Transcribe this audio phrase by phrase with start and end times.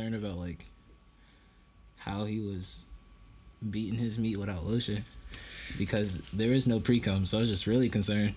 [0.00, 0.64] concerned about like
[1.98, 2.86] how he was
[3.70, 5.02] beating his meat without lotion
[5.78, 8.34] because there is no pre cum, so I was just really concerned.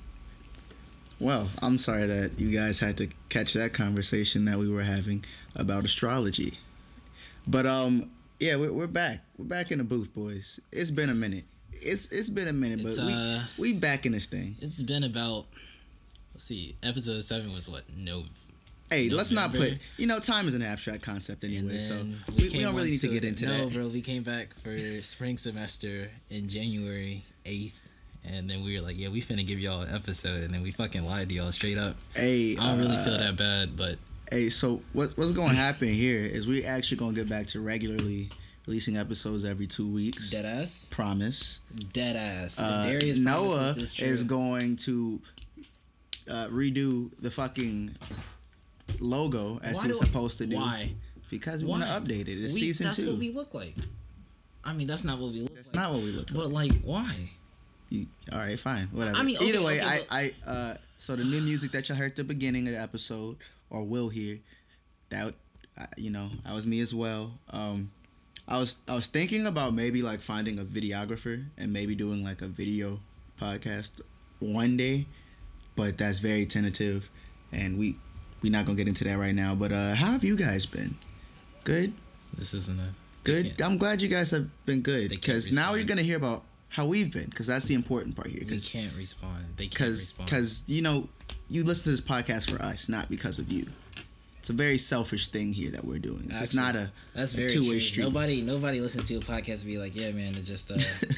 [1.19, 5.23] Well, I'm sorry that you guys had to catch that conversation that we were having
[5.55, 6.55] about astrology.
[7.47, 8.09] But um,
[8.39, 9.23] yeah, we're, we're back.
[9.37, 10.59] We're back in the booth, boys.
[10.71, 11.45] It's been a minute.
[11.71, 14.55] It's it's been a minute, It's, but we uh, we back in this thing.
[14.61, 15.45] It's been about
[16.33, 18.23] let's see, episode seven was what no.
[18.93, 19.77] Hey, let's not put.
[19.97, 22.99] You know, time is an abstract concept anyway, so then we, we don't really need
[23.01, 23.63] to get into no, that.
[23.63, 23.87] No, bro.
[23.89, 27.89] We came back for spring semester in January eighth,
[28.31, 30.71] and then we were like, "Yeah, we finna give y'all an episode," and then we
[30.71, 31.95] fucking lied to y'all straight up.
[32.15, 33.97] Hey, I don't really uh, feel that bad, but
[34.33, 37.45] Hey, so what what's going to happen here is we actually going to get back
[37.47, 38.29] to regularly
[38.65, 40.31] releasing episodes every two weeks.
[40.31, 41.59] dead ass, Promise.
[41.91, 42.59] dead ass.
[42.59, 45.21] Uh, Darius Noah this is going to
[46.27, 47.95] uh, redo the fucking
[48.99, 50.55] logo as Why he was supposed to do.
[50.57, 50.93] Why?
[51.29, 52.39] Because we want to update it.
[52.43, 53.09] It's We- season that's two.
[53.11, 53.75] what we look like.
[54.63, 55.75] I mean, that's not what we look That's like.
[55.75, 56.31] not what we look.
[56.33, 57.31] But like, why?
[57.89, 59.17] You- all right, fine, whatever.
[59.17, 61.95] I mean, okay, either way, okay, I, I, uh, so the new music that you
[61.95, 63.37] heard at the beginning of the episode,
[63.69, 64.39] or will hear,
[65.09, 65.33] that,
[65.77, 67.37] uh, you know, that was me as well.
[67.49, 67.91] Um,
[68.47, 72.41] I was, I was thinking about maybe like finding a videographer and maybe doing like
[72.41, 72.99] a video
[73.39, 74.01] podcast
[74.39, 75.07] one day,
[75.75, 77.09] but that's very tentative,
[77.51, 77.97] and we,
[78.43, 79.55] we not gonna get into that right now.
[79.55, 80.95] But uh, how have you guys been?
[81.63, 81.93] Good.
[82.37, 83.61] This isn't a Good.
[83.61, 87.11] I'm glad you guys have been good because now you're gonna hear about how we've
[87.13, 88.39] been because that's the important part here.
[88.41, 89.45] We Because can't respond.
[89.55, 90.29] They can't because respond.
[90.29, 91.07] because you know
[91.49, 93.65] you listen to this podcast for us, not because of you.
[94.39, 96.23] It's a very selfish thing here that we're doing.
[96.25, 97.79] It's just not a That's a very two-way true.
[97.79, 98.03] street.
[98.03, 100.75] Nobody, nobody listen to a podcast and be like, yeah, man, it just, uh,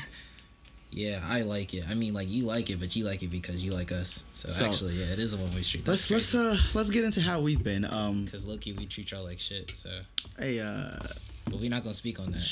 [0.96, 1.84] yeah, I like it.
[1.90, 4.24] I mean, like you like it, but you like it because you like us.
[4.34, 5.86] So, So- actually, yeah, it is a one way street.
[5.88, 7.84] let's let's uh let's get into how we've been.
[7.86, 9.76] Um, because Loki, we treat y'all like shit.
[9.76, 9.90] So,
[10.40, 10.98] hey uh,
[11.46, 12.48] but we're not gonna speak on that.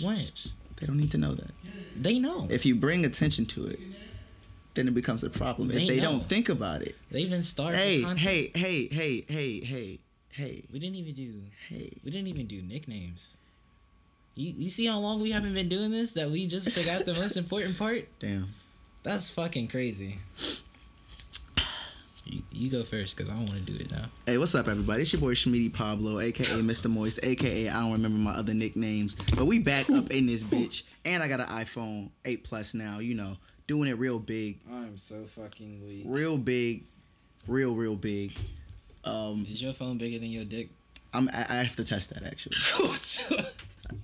[0.00, 0.46] What?
[0.76, 1.50] they don't need to know that.
[1.94, 2.48] They know.
[2.50, 3.78] If you bring attention to it,
[4.74, 5.68] then it becomes a problem.
[5.68, 6.12] They if they know.
[6.12, 7.76] don't think about it, They even started.
[7.78, 9.98] hey hey hey hey hey hey
[10.30, 11.42] hey We didn't even do.
[11.68, 11.90] hey.
[12.04, 13.36] We didn't even do nicknames.
[14.34, 16.12] You, you see how long we haven't been doing this?
[16.12, 18.06] That we just forgot the most important part.
[18.18, 18.48] Damn.
[19.02, 20.18] That's fucking crazy.
[22.26, 24.04] You, you go first because I don't want to do it now.
[24.26, 25.02] Hey, what's up, everybody?
[25.02, 26.88] It's your boy Schmitty Pablo, aka Mr.
[26.88, 30.84] Moist, aka I don't remember my other nicknames, but we back up in this bitch,
[31.04, 32.98] and I got an iPhone 8 Plus now.
[33.00, 33.36] You know,
[33.66, 36.04] doing it real big, I'm so fucking weak.
[36.06, 36.84] real big,
[37.48, 38.32] real real big.
[39.04, 40.68] Um, Is your phone bigger than your dick?
[41.12, 42.54] I'm I, I have to test that actually.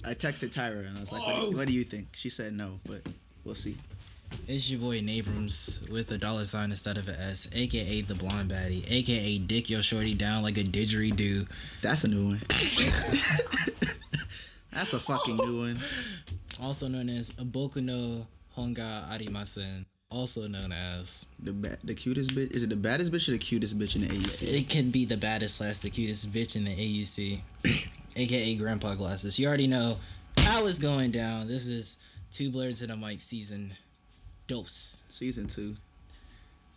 [0.04, 2.28] I texted Tyra and I was like, what, do you, "What do you think?" She
[2.28, 3.00] said no, but
[3.44, 3.76] we'll see.
[4.48, 8.50] It's your boy Nabrams with a dollar sign instead of an S, aka the blonde
[8.50, 11.48] baddie, aka dick your shorty down like a didgeridoo.
[11.80, 12.38] That's a new one.
[14.72, 15.78] That's a fucking new one.
[16.62, 18.26] Also known as Boku no
[18.56, 23.28] Honga Arimasen, also known as The ba- the cutest bitch is it the baddest bitch
[23.28, 24.42] or the cutest bitch in the AUC?
[24.60, 27.40] it can be the baddest slash the cutest bitch in the AUC,
[28.16, 29.38] aka Grandpa Glasses.
[29.38, 29.96] You already know
[30.38, 31.46] how it's going down.
[31.46, 31.98] This is
[32.32, 33.74] Two Blurs in a Mic season
[34.46, 35.04] dose.
[35.08, 35.76] Season two.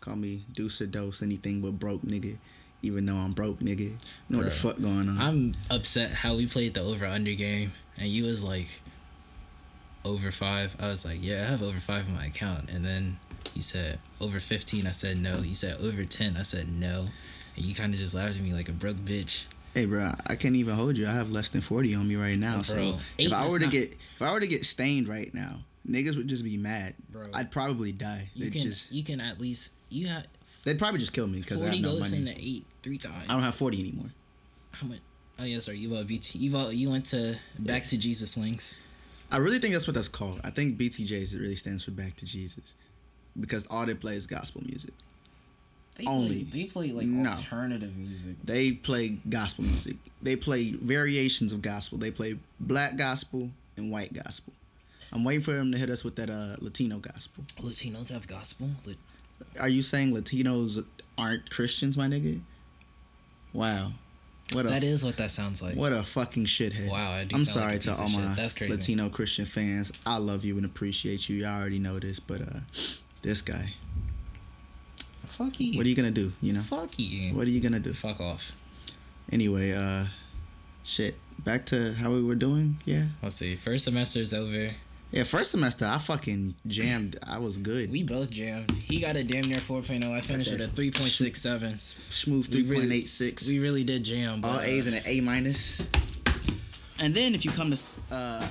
[0.01, 2.37] Call me Deuce or Dose, anything but broke nigga.
[2.81, 3.89] Even though I'm broke nigga.
[3.89, 3.97] You
[4.29, 5.17] know what the fuck going on.
[5.19, 8.81] I'm upset how we played the over under game and you was like
[10.05, 10.75] over five.
[10.79, 12.71] I was like, yeah, I have over five in my account.
[12.71, 13.17] And then
[13.53, 14.87] he said over 15.
[14.87, 15.37] I said no.
[15.41, 16.37] He said over 10.
[16.37, 17.07] I said no.
[17.57, 19.45] And you kind of just laughed at me like a broke bitch.
[19.73, 21.07] Hey bro, I can't even hold you.
[21.07, 22.55] I have less than forty on me right now.
[22.55, 25.33] Bro, so if I were to not- get if I were to get stained right
[25.33, 26.95] now, niggas would just be mad.
[27.11, 27.27] Bro.
[27.33, 28.29] I'd probably die.
[28.35, 30.25] You They'd can just you can at least you have
[30.63, 32.29] they'd probably just kill me because I 40 have no goes money.
[32.29, 33.25] into eight three times.
[33.29, 34.11] I don't have forty anymore.
[34.71, 34.99] how much.
[35.39, 35.77] Oh yeah, sorry.
[35.77, 36.39] You uh, BT.
[36.39, 38.75] You uh, you went to back to Jesus wings.
[39.31, 40.41] I really think that's what that's called.
[40.43, 42.73] I think BTJs it really stands for Back to Jesus,
[43.39, 44.93] because all they play is gospel music.
[45.99, 46.45] They Only.
[46.45, 47.29] play, they play like No.
[47.29, 48.37] alternative music.
[48.43, 49.97] They play gospel music.
[50.21, 51.97] They play variations of gospel.
[51.97, 54.53] They play black gospel and white gospel.
[55.11, 57.43] I'm waiting for them to hit us with that uh, Latino gospel.
[57.57, 58.69] Latinos have gospel.
[58.85, 58.97] Lit-
[59.59, 60.83] Are you saying Latinos
[61.17, 62.39] aren't Christians, my nigga?
[63.53, 63.91] Wow,
[64.53, 65.75] what a That is what that sounds like.
[65.75, 66.89] what a fucking shithead.
[66.89, 68.69] Wow, I do I'm sound like sorry a to all my.
[68.69, 69.91] Latino Christian fans.
[70.05, 71.37] I love you and appreciate you.
[71.37, 72.59] Y'all already know this, but uh,
[73.21, 73.73] this guy.
[75.29, 75.77] Fuck you.
[75.77, 76.33] What are you gonna do?
[76.41, 76.61] You know.
[76.61, 77.33] Fuck you.
[77.35, 77.93] What are you gonna do?
[77.93, 78.53] Fuck off.
[79.31, 80.05] Anyway, uh,
[80.83, 81.15] shit.
[81.43, 82.77] Back to how we were doing.
[82.85, 83.05] Yeah.
[83.23, 83.55] Let's see.
[83.55, 84.69] First semester is over.
[85.11, 87.17] Yeah, first semester I fucking jammed.
[87.25, 87.89] I was good.
[87.91, 88.69] We both jammed.
[88.71, 90.11] He got a damn near 4.0.
[90.11, 91.79] I finished with a 3.67.
[92.11, 93.47] Smooth We really- point eight six.
[93.47, 94.41] We really did jam.
[94.41, 95.87] But, All uh, A's and an A minus.
[96.99, 97.79] And then if you come to,
[98.11, 98.47] uh,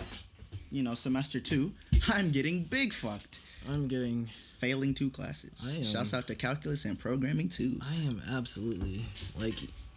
[0.72, 1.70] you know, semester two,
[2.08, 3.40] I'm getting big fucked,
[3.70, 4.28] I'm getting.
[4.58, 5.50] Failing two classes.
[5.72, 7.78] I am- Shouts out to calculus and programming too.
[7.82, 9.00] I am absolutely
[9.40, 9.54] like.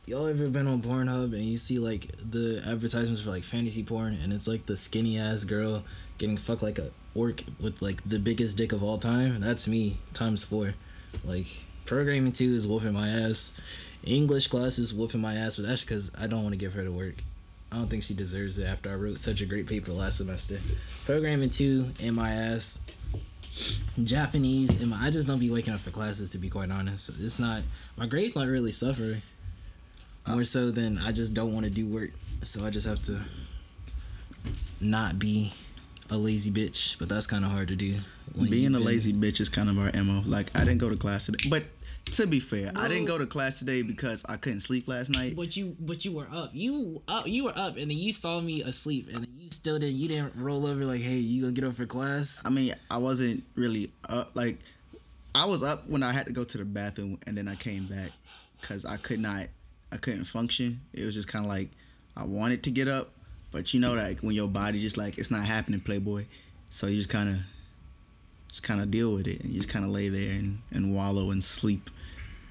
[0.08, 4.18] Y'all ever been on Pornhub and you see like the advertisements for like fantasy porn
[4.24, 5.84] and it's like the skinny ass girl
[6.18, 9.40] getting fucked like a orc with like the biggest dick of all time?
[9.40, 10.74] That's me times four.
[11.24, 11.46] Like
[11.86, 13.54] programming two is whooping my ass.
[14.04, 16.84] English class is whooping my ass, but that's because I don't want to give her
[16.84, 17.16] to work.
[17.72, 20.60] I don't think she deserves it after I wrote such a great paper last semester.
[21.06, 22.81] Programming two in my ass.
[24.03, 27.09] Japanese and my I just don't be waking up for classes to be quite honest.
[27.09, 27.62] It's not
[27.98, 29.21] my grades not really suffering.
[30.27, 32.12] More so than I just don't want to do work.
[32.44, 33.19] So I just have to
[34.80, 35.51] not be
[36.09, 36.98] a lazy bitch.
[37.00, 37.95] But that's kinda hard to do.
[38.50, 40.24] Being a lazy bitch is kind of our mo.
[40.25, 41.63] Like I didn't go to class today, but
[42.06, 45.36] to be fair, I didn't go to class today because I couldn't sleep last night.
[45.36, 46.50] But you but you were up.
[46.53, 49.80] You up you were up and then you saw me asleep and then you still
[49.80, 52.44] didn't you didn't roll over like, hey, you gonna get up for class?
[52.45, 54.31] I mean, I wasn't really up.
[54.36, 54.59] Like,
[55.33, 57.86] I was up when I had to go to the bathroom, and then I came
[57.86, 58.09] back
[58.59, 59.48] because I could not,
[59.92, 60.81] I couldn't function.
[60.94, 61.69] It was just kind of like
[62.18, 63.12] I wanted to get up,
[63.51, 66.25] but you know, like when your body just like it's not happening, Playboy.
[66.69, 67.36] So you just kind of,
[68.51, 70.94] just kind of deal with it, and you just kind of lay there and, and
[70.94, 71.89] wallow and sleep,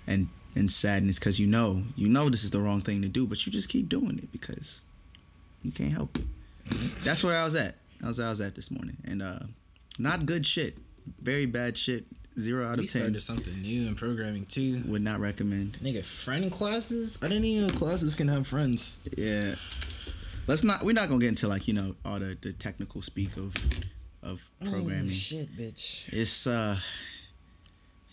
[0.06, 3.26] and and sadness because you know, you know this is the wrong thing to do,
[3.26, 4.82] but you just keep doing it because
[5.62, 6.25] you can't help it.
[7.05, 7.76] That's where I was at.
[8.02, 9.38] I was I was at this morning, and uh,
[9.99, 10.79] not good shit.
[11.20, 12.06] Very bad shit.
[12.38, 13.02] Zero out We of ten.
[13.02, 14.82] started something new in programming too.
[14.87, 15.75] Would not recommend.
[15.82, 17.19] Nigga, friend classes?
[17.23, 18.99] I didn't even know classes can have friends.
[19.19, 19.56] Yeah.
[20.47, 20.82] Let's not.
[20.82, 23.55] We're not gonna get into like you know all the, the technical speak of
[24.22, 25.06] of programming.
[25.06, 26.08] Oh, shit, bitch.
[26.12, 26.76] It's uh.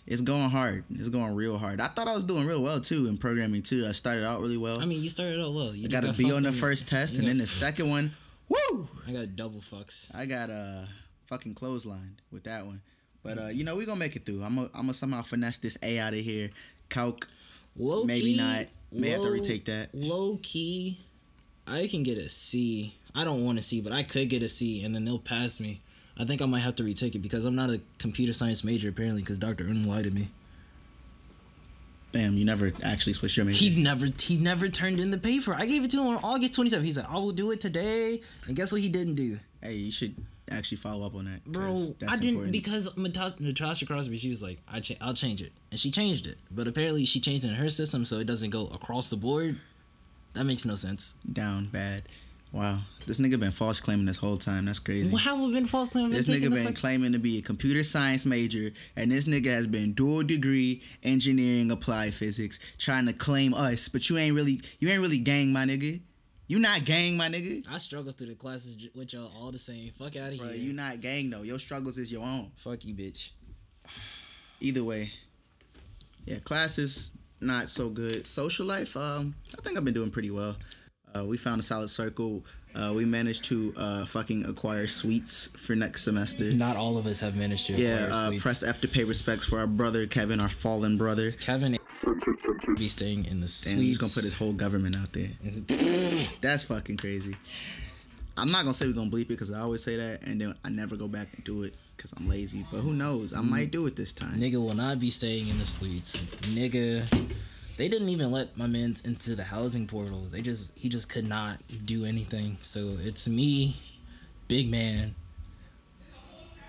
[0.06, 0.84] It's going hard.
[0.90, 1.82] It's going real hard.
[1.82, 3.84] I thought I was doing real well too in programming too.
[3.86, 4.80] I started out really well.
[4.80, 5.74] I mean, you started out well.
[5.74, 7.42] You I just got a B on the in- first test, you and then the
[7.42, 8.12] f- second one,
[8.48, 8.88] woo!
[9.06, 10.08] I got double fucks.
[10.14, 10.88] I got a
[11.26, 12.80] fucking clothesline with that one.
[13.22, 14.42] But uh, you know, we gonna make it through.
[14.42, 16.48] I'm gonna I'm gonna somehow finesse this A out of here.
[16.88, 17.26] Calc,
[17.76, 18.64] Low maybe key, not.
[18.90, 19.90] May have to retake that.
[19.92, 20.98] Low key,
[21.66, 22.94] I can get a C.
[23.14, 25.60] I don't want a C, but I could get a C, and then they'll pass
[25.60, 25.82] me.
[26.18, 28.88] I think I might have to retake it because I'm not a computer science major
[28.88, 29.64] apparently because Dr.
[29.64, 30.30] Ern lied to me.
[32.10, 33.58] Damn, you never actually switched your major.
[33.58, 35.54] He never he never turned in the paper.
[35.54, 36.82] I gave it to him on August 27th.
[36.82, 38.20] He said, I will do it today.
[38.46, 39.38] And guess what he didn't do?
[39.62, 40.14] hey, you should
[40.50, 41.44] actually follow up on that.
[41.44, 41.76] Bro,
[42.08, 42.52] I didn't important.
[42.52, 44.16] because Natasha, Natasha Crosby.
[44.16, 46.38] She was like, "I cha- I'll change it," and she changed it.
[46.50, 49.60] But apparently, she changed it in her system so it doesn't go across the board.
[50.34, 51.14] That makes no sense.
[51.30, 52.04] down bad.
[52.50, 54.64] Wow, this nigga been false claiming this whole time.
[54.64, 55.10] That's crazy.
[55.10, 56.12] Well, how have been false claiming?
[56.12, 59.92] This nigga been claiming to be a computer science major, and this nigga has been
[59.92, 65.02] dual degree engineering applied physics, trying to claim us, but you ain't really, you ain't
[65.02, 66.00] really gang, my nigga.
[66.46, 67.66] You not gang, my nigga.
[67.70, 69.90] I struggle through the classes with y'all all the same.
[69.90, 70.54] Fuck out of here.
[70.54, 71.42] you not gang though.
[71.42, 72.50] Your struggles is your own.
[72.56, 73.32] Fuck you, bitch.
[74.60, 75.12] Either way,
[76.24, 77.12] yeah, classes
[77.42, 78.26] not so good.
[78.26, 80.56] Social life, um, I think I've been doing pretty well.
[81.16, 82.44] Uh, we found a solid circle.
[82.74, 86.52] Uh, we managed to uh, fucking acquire suites for next semester.
[86.52, 87.72] Not all of us have managed to.
[87.74, 91.30] Yeah, uh, press F to pay respects for our brother Kevin, our fallen brother.
[91.32, 91.78] Kevin
[92.76, 93.80] be staying in the Damn, suites.
[93.80, 95.30] he's gonna put his whole government out there.
[96.40, 97.34] That's fucking crazy.
[98.36, 100.54] I'm not gonna say we're gonna bleep it because I always say that, and then
[100.64, 102.64] I never go back and do it because I'm lazy.
[102.70, 103.32] But who knows?
[103.32, 104.38] I might do it this time.
[104.38, 106.22] Nigga will not be staying in the suites.
[106.42, 107.02] Nigga,
[107.78, 110.18] they didn't even let my man's into the housing portal.
[110.30, 112.58] They just he just could not do anything.
[112.60, 113.76] So it's me,
[114.48, 115.14] big man,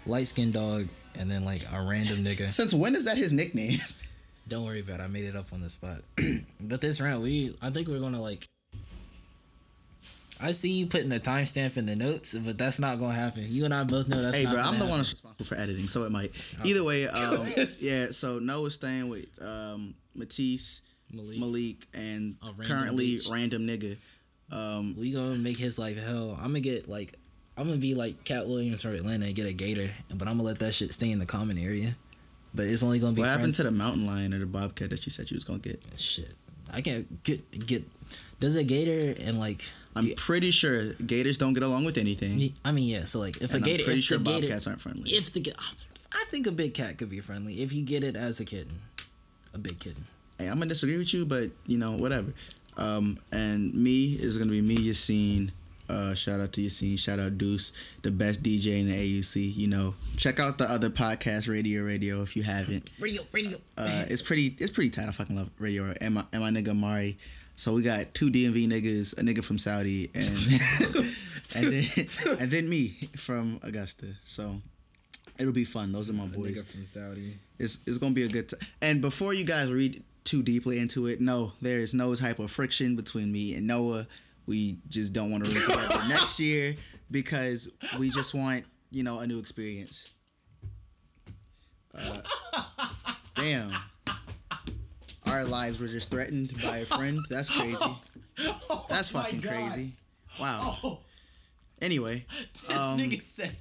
[0.05, 0.87] light skinned dog,
[1.19, 2.47] and then like a random nigga.
[2.49, 3.79] Since when is that his nickname?
[4.47, 5.03] Don't worry about it.
[5.03, 6.01] I made it up on the spot.
[6.61, 8.47] but this round, we I think we're gonna like.
[10.41, 13.43] I see you putting a timestamp in the notes, but that's not gonna happen.
[13.47, 15.87] You and I both know that's hey, bro, I'm the one that's responsible for editing,
[15.87, 16.31] so it might.
[16.63, 17.47] Either way, um,
[17.79, 18.07] yeah.
[18.11, 20.81] So Noah's staying with um, Matisse,
[21.13, 21.39] Malik.
[21.39, 23.31] Malik, and random currently bitch.
[23.31, 23.97] random nigga.
[24.51, 26.31] Um, We gonna make his life hell.
[26.31, 27.13] I'm gonna get like,
[27.57, 30.43] I'm gonna be like Katt Williams from Atlanta and get a gator, but I'm gonna
[30.43, 31.95] let that shit stay in the common area.
[32.53, 33.57] But it's only gonna be what happened friends.
[33.57, 35.81] to the mountain lion or the bobcat that you said you was gonna get?
[35.97, 36.33] shit?
[36.71, 37.83] I can't get get.
[38.39, 39.63] Does a gator and like?
[39.95, 42.53] I'm pretty sure gators don't get along with anything.
[42.63, 43.03] I mean, yeah.
[43.03, 45.11] So like, if and a gator, I'm pretty sure gator, bobcats aren't friendly.
[45.11, 45.53] if the,
[46.11, 48.79] I think a big cat could be friendly if you get it as a kitten,
[49.53, 50.05] a big kitten.
[50.39, 52.33] Hey, I'm gonna disagree with you, but you know, whatever.
[52.77, 55.51] Um, and me is gonna be me, Yassine,
[55.89, 56.97] Uh, shout out to Yassine.
[56.97, 57.71] Shout out Deuce,
[58.03, 59.55] the best DJ in the AUC.
[59.55, 62.89] You know, check out the other podcast, Radio Radio, if you haven't.
[62.99, 63.57] Radio, radio.
[63.77, 64.55] Uh, it's pretty.
[64.59, 65.07] It's pretty tight.
[65.07, 65.93] I fucking love Radio.
[65.99, 67.17] And my, and my nigga Mari.
[67.55, 70.29] So we got two DMV niggas, a nigga from Saudi, and
[71.55, 74.05] and then and then me from Augusta.
[74.23, 74.61] So
[75.37, 75.91] it'll be fun.
[75.91, 76.55] Those are my boys.
[76.55, 77.33] Nigga from Saudi.
[77.57, 78.59] It's it's gonna be a good time.
[78.81, 82.51] And before you guys read too deeply into it, no, there is no type of
[82.51, 84.05] friction between me and Noah.
[84.45, 86.75] We just don't want to together next year
[87.11, 90.09] because we just want you know a new experience.
[91.95, 92.21] Uh,
[93.35, 93.73] damn.
[95.25, 97.19] Our lives were just threatened by a friend.
[97.29, 97.77] That's crazy.
[98.89, 99.93] That's my fucking crazy.
[100.39, 100.77] Wow.
[100.83, 100.99] Oh,
[101.81, 102.25] Anyway,
[102.67, 103.51] this Um, nigga said,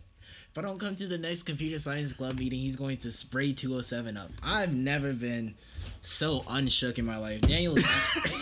[0.51, 3.53] if I don't come to the next computer science club meeting, he's going to spray
[3.53, 4.31] 207 up.
[4.43, 5.55] I've never been
[6.01, 7.41] so unshook in my life.
[7.43, 7.85] Daniel is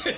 [0.04, 0.14] not,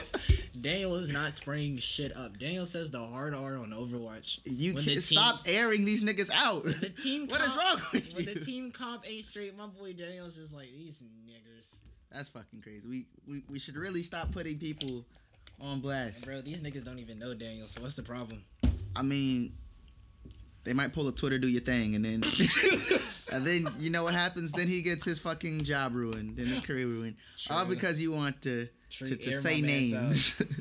[0.60, 2.38] Daniel is not spraying shit up.
[2.38, 4.40] Daniel says the hard R on Overwatch.
[4.44, 6.64] you can't stop airing these niggas out.
[6.64, 8.34] The team What is comp- wrong with when you?
[8.34, 11.66] the team comp ain't straight, my boy Daniel's just like these niggers.
[12.12, 12.88] That's fucking crazy.
[12.88, 15.04] We, we we should really stop putting people
[15.60, 16.24] on blast.
[16.24, 18.42] Bro, these niggas don't even know Daniel, so what's the problem?
[18.96, 19.52] I mean,
[20.68, 22.20] they might pull a Twitter, do your thing, and then
[23.32, 24.52] and then you know what happens?
[24.52, 27.16] Then he gets his fucking job ruined, then his career ruined,
[27.50, 30.42] all because you want to to, True, to say names.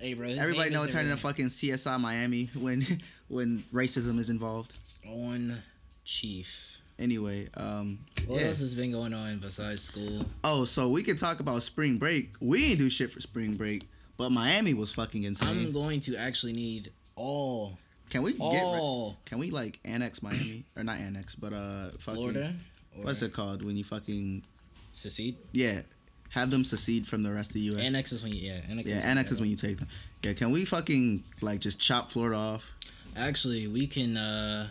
[0.00, 0.28] Hey, bro.
[0.28, 1.16] Everybody know it turning to everything.
[1.16, 2.82] fucking CSI Miami when
[3.28, 4.72] when racism is involved.
[5.04, 5.54] on
[6.04, 6.78] Chief.
[7.00, 8.46] Anyway, um, What yeah.
[8.46, 10.24] else has been going on besides school?
[10.44, 12.36] Oh, so we can talk about spring break.
[12.40, 16.14] We ain't do shit for spring break, but Miami was fucking insane I'm going to
[16.16, 17.76] actually need all
[18.10, 18.40] Can we get?
[18.40, 22.54] all Can we like annex Miami or not annex, but uh, fucking, Florida
[22.96, 24.42] or What's it called when you fucking
[24.92, 25.36] secede.
[25.52, 25.82] yeah
[26.30, 27.82] have them secede from the rest of the U.S.
[27.82, 28.88] Annex is when you yeah annex.
[28.88, 29.88] yeah, annex is when you take them.
[30.22, 32.74] Yeah, can we fucking like just chop Florida off?
[33.16, 34.68] actually we can uh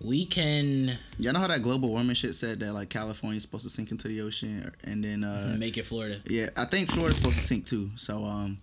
[0.00, 3.70] we can Y'all know how that global warming shit said that like California's supposed to
[3.70, 6.20] sink into the ocean, and then uh make it Florida.
[6.26, 7.90] yeah, I think Florida's supposed to sink too.
[7.96, 8.58] So um,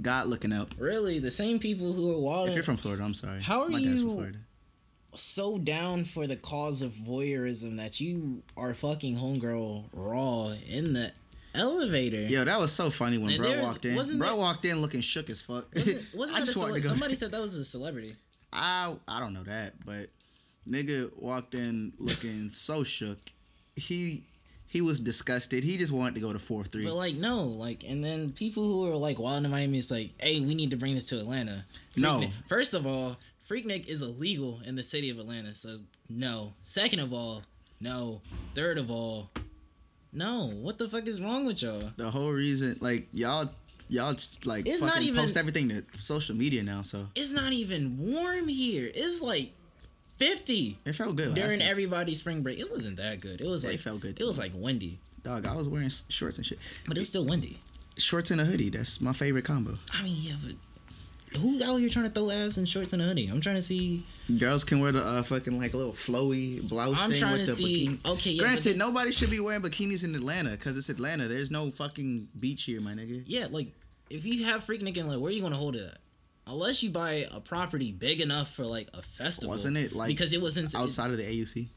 [0.00, 0.72] God looking out.
[0.78, 3.40] Really, the same people who are If you're from Florida, I'm sorry.
[3.42, 4.38] How are My you- Florida.
[5.14, 11.10] so down for the cause of voyeurism that you are fucking homegirl raw in the
[11.54, 12.20] elevator.
[12.28, 13.96] Yo, that was so funny when And bro walked in.
[13.96, 15.66] wasn't Bro there- walked in looking shook as fuck.
[15.74, 16.88] Wasn't, wasn't I that just a wanted cele- to go.
[16.90, 18.14] somebody said that was a celebrity.
[18.52, 20.08] I I don't know that, but
[20.68, 23.18] nigga walked in looking so shook.
[23.76, 24.24] He
[24.68, 25.64] he was disgusted.
[25.64, 26.84] He just wanted to go to four three.
[26.84, 30.10] But like no, like and then people who are like wild in Miami, it's like,
[30.20, 31.64] hey, we need to bring this to Atlanta.
[31.96, 32.22] No.
[32.48, 33.16] First of all,
[33.48, 35.78] Freaknik is illegal in the city of Atlanta, so
[36.10, 36.52] no.
[36.62, 37.42] Second of all,
[37.80, 38.20] no.
[38.54, 39.30] Third of all,
[40.12, 40.50] no.
[40.60, 41.90] What the fuck is wrong with y'all?
[41.96, 43.50] the whole reason, like y'all
[43.88, 46.82] y'all like It's not even- post everything to social media now.
[46.82, 48.90] So It's not even warm here.
[48.94, 49.52] It's like
[50.18, 51.34] fifty it felt good.
[51.34, 52.58] during everybody's spring break.
[52.60, 53.40] It wasn't that good.
[53.40, 54.20] It was like It felt good.
[54.20, 55.46] It was like windy, dog.
[55.46, 56.58] I was wearing shorts and shit.
[56.86, 57.58] but it's still windy.
[57.96, 58.70] Shorts and a hoodie.
[58.70, 59.74] That's my favorite combo.
[59.94, 60.54] I mean, yeah, but.
[61.40, 63.26] Who out here trying to throw ass in shorts and a hoodie?
[63.28, 64.02] I'm trying to see.
[64.38, 67.44] Girls can wear the uh, fucking like a little flowy blouse I'm thing trying with
[67.44, 67.88] to the see.
[67.88, 68.12] bikini.
[68.12, 71.28] Okay, yeah, Granted, this- nobody should be wearing bikinis in Atlanta because it's Atlanta.
[71.28, 73.24] There's no fucking beach here, my nigga.
[73.26, 73.68] Yeah, like
[74.08, 75.98] if you have Freaknik and like, where are you gonna hold it at?
[76.48, 79.50] Unless you buy a property big enough for like a festival.
[79.50, 81.56] Wasn't it, like, because it was in Outside of the AUC.
[81.56, 81.68] It,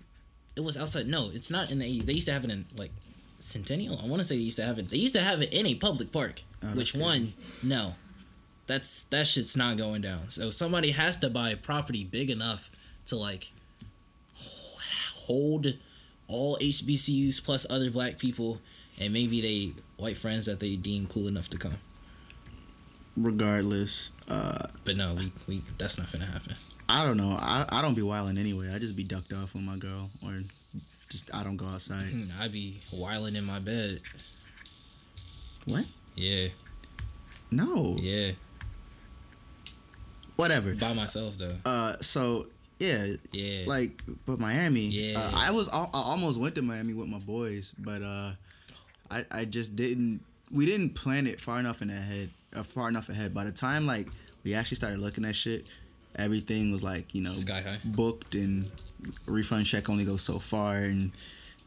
[0.56, 1.08] it was outside.
[1.08, 2.02] No, it's not in the.
[2.02, 2.92] They used to have it in like
[3.40, 4.00] Centennial.
[4.02, 4.90] I want to say they used to have it.
[4.90, 6.42] They used to have it in a public park.
[6.64, 7.06] Oh, which crazy.
[7.06, 7.34] one?
[7.64, 7.96] No,
[8.68, 10.30] that's that shit's not going down.
[10.30, 12.70] So somebody has to buy a property big enough
[13.08, 13.52] to like
[14.36, 15.68] hold
[16.28, 18.62] all HBCUs plus other black people
[19.00, 21.78] and maybe they white friends that they deem cool enough to come.
[23.18, 26.56] Regardless, uh, But no, we, we that's not gonna happen.
[26.90, 27.38] I don't know.
[27.40, 28.70] I, I don't be wilding anyway.
[28.74, 30.34] I just be ducked off with my girl, or
[31.10, 32.06] just I don't go outside.
[32.06, 34.00] Hmm, I'd be whiling in my bed.
[35.66, 35.86] What?
[36.16, 36.48] Yeah,
[37.52, 37.96] No.
[38.00, 38.32] yeah.
[40.36, 40.74] Whatever.
[40.76, 41.56] By myself though.
[41.66, 42.48] Uh, so
[42.80, 43.64] yeah, Yeah.
[43.68, 44.88] like, but Miami.
[44.88, 45.20] Yeah.
[45.20, 48.32] Uh, I was I almost went to Miami with my boys, but uh,
[49.12, 50.22] I I just didn't.
[50.52, 53.34] We didn't plan it far enough in ahead, uh, far enough ahead.
[53.34, 54.08] By the time like
[54.44, 55.68] we actually started looking at shit,
[56.16, 57.78] everything was like you know Sky high.
[57.96, 58.70] booked and
[59.26, 61.12] refund check only goes so far and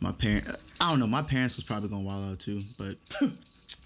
[0.00, 0.48] my parent
[0.80, 2.96] I don't know my parents was probably gonna wild out too but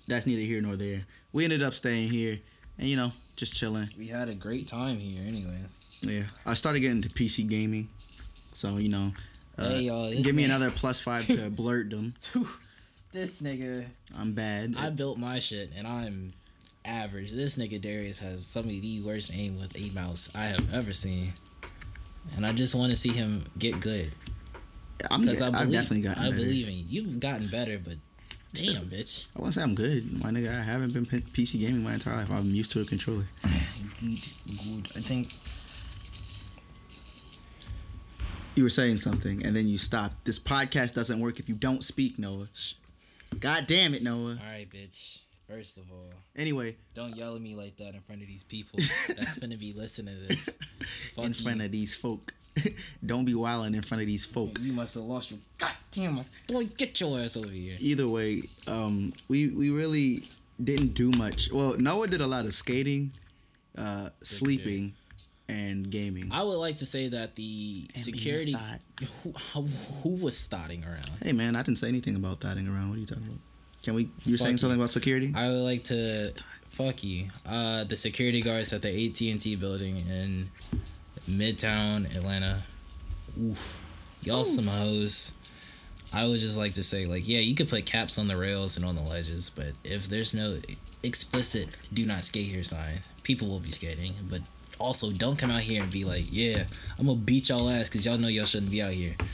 [0.08, 1.02] that's neither here nor there
[1.32, 2.40] we ended up staying here
[2.78, 5.78] and you know just chilling we had a great time here, anyways.
[6.02, 7.88] yeah I started getting into PC gaming
[8.52, 9.12] so you know
[9.56, 12.12] uh, Hey, y'all, give me man- another plus five to blurtdom
[13.12, 13.86] This nigga.
[14.18, 16.32] I'm bad I built my shit and I'm
[16.88, 17.30] average.
[17.32, 20.92] This nigga Darius has some of the worst aim with a mouse I have ever
[20.92, 21.32] seen,
[22.36, 24.10] and I just want to see him get good.
[25.10, 26.36] I'm get, I I've believe, definitely gotten I better.
[26.42, 26.84] believe in you.
[26.88, 27.94] You've gotten better, but
[28.54, 29.28] damn, bitch.
[29.36, 30.48] I won't say I'm good, my nigga.
[30.50, 32.30] I haven't been PC gaming my entire life.
[32.32, 33.28] I'm used to a controller.
[34.00, 34.86] Good, good.
[34.96, 35.32] I think
[38.58, 40.24] You were saying something and then you stopped.
[40.24, 42.48] This podcast doesn't work if you don't speak, Noah.
[43.38, 44.30] God damn it, Noah.
[44.44, 45.20] All right, bitch.
[45.48, 48.78] First of all, Anyway, don't yell at me like that in front of these people
[49.16, 50.56] that's gonna be listening to this.
[51.14, 51.42] Fuck in you.
[51.42, 52.34] front of these folk.
[53.06, 54.50] don't be wilding in front of these folk.
[54.60, 56.24] You must have lost your goddamn.
[56.48, 57.76] Boy, get your ass over here.
[57.78, 60.18] Either way, um, we we really
[60.62, 61.50] didn't do much.
[61.52, 63.12] Well, Noah did a lot of skating,
[63.76, 64.92] uh, sleeping,
[65.48, 66.28] and gaming.
[66.30, 68.54] I would like to say that the And security.
[69.22, 69.62] Who,
[70.02, 71.10] who was starting around?
[71.22, 72.90] Hey man, I didn't say anything about thotting around.
[72.90, 73.38] What are you talking about?
[73.82, 74.10] Can we?
[74.24, 74.58] You were Fuck saying you.
[74.58, 75.32] something about security?
[75.36, 76.32] I would like to
[76.68, 77.28] fuck you.
[77.46, 80.50] Uh, the security guards at the AT and T building in
[81.28, 82.62] Midtown Atlanta.
[83.40, 83.80] Oof,
[84.22, 85.32] y'all some hoes.
[86.12, 88.76] I would just like to say, like, yeah, you could put caps on the rails
[88.78, 90.58] and on the ledges, but if there's no
[91.02, 94.14] explicit "Do not skate here" sign, people will be skating.
[94.28, 94.40] But
[94.78, 96.64] also, don't come out here and be like, yeah,
[96.98, 99.14] I'm gonna beat y'all ass because y'all know y'all shouldn't be out here.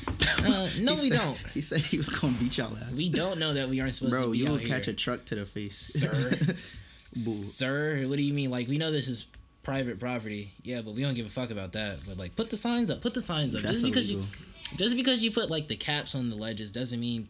[0.46, 1.36] Uh, no, He we said- don't.
[1.54, 2.92] He said he was gonna beat y'all ass.
[2.96, 4.68] We don't know that we aren't supposed Bro, to be Bro, you will here.
[4.68, 6.10] catch a truck to the face, Sir.
[7.14, 7.14] Boo.
[7.14, 8.50] Sir, what do you mean?
[8.50, 9.28] Like we know this is
[9.62, 10.50] private property.
[10.62, 12.00] Yeah, but we don't give a fuck about that.
[12.06, 13.00] But like put the signs up.
[13.00, 13.62] Put the signs up.
[13.62, 14.28] That's just because illegal.
[14.70, 17.28] you just because you put like the caps on the ledges doesn't mean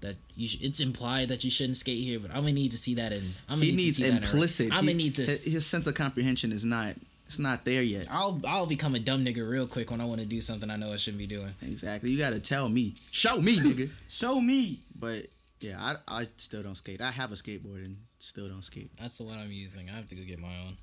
[0.00, 2.78] that you sh- it's implied that you shouldn't skate here, but I'm gonna need to
[2.78, 4.68] see that in I'm gonna He need needs to see implicit.
[4.68, 5.44] That in, I'm gonna He- need this.
[5.44, 6.94] His, his sense of comprehension is not.
[7.26, 8.06] It's not there yet.
[8.10, 10.76] I'll I'll become a dumb nigga real quick when I want to do something I
[10.76, 11.50] know I shouldn't be doing.
[11.62, 12.10] Exactly.
[12.10, 12.94] You gotta tell me.
[13.10, 13.90] Show me, nigga.
[14.08, 14.78] Show me.
[14.98, 15.26] But
[15.60, 17.00] yeah, I, I still don't skate.
[17.00, 18.90] I have a skateboard and still don't skate.
[19.00, 19.90] That's the one I'm using.
[19.90, 20.76] I have to go get my own.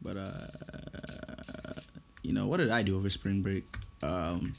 [0.00, 1.80] But uh,
[2.22, 3.64] you know what did I do over spring break?
[4.02, 4.54] Um,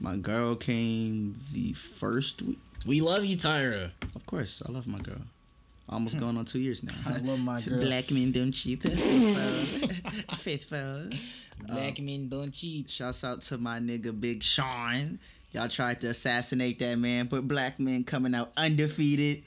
[0.00, 2.58] my girl came the first week.
[2.86, 3.92] We love you, Tyra.
[4.14, 5.22] Of course, I love my girl.
[5.92, 6.94] Almost going on two years now.
[7.06, 7.80] I love my girl.
[7.80, 8.82] Black men don't cheat.
[8.82, 10.36] Faithful.
[10.36, 11.10] Faithful.
[11.66, 12.88] Black men don't cheat.
[12.88, 15.18] Shouts out to my nigga Big Sean.
[15.52, 19.42] Y'all tried to assassinate that man, but black men coming out undefeated.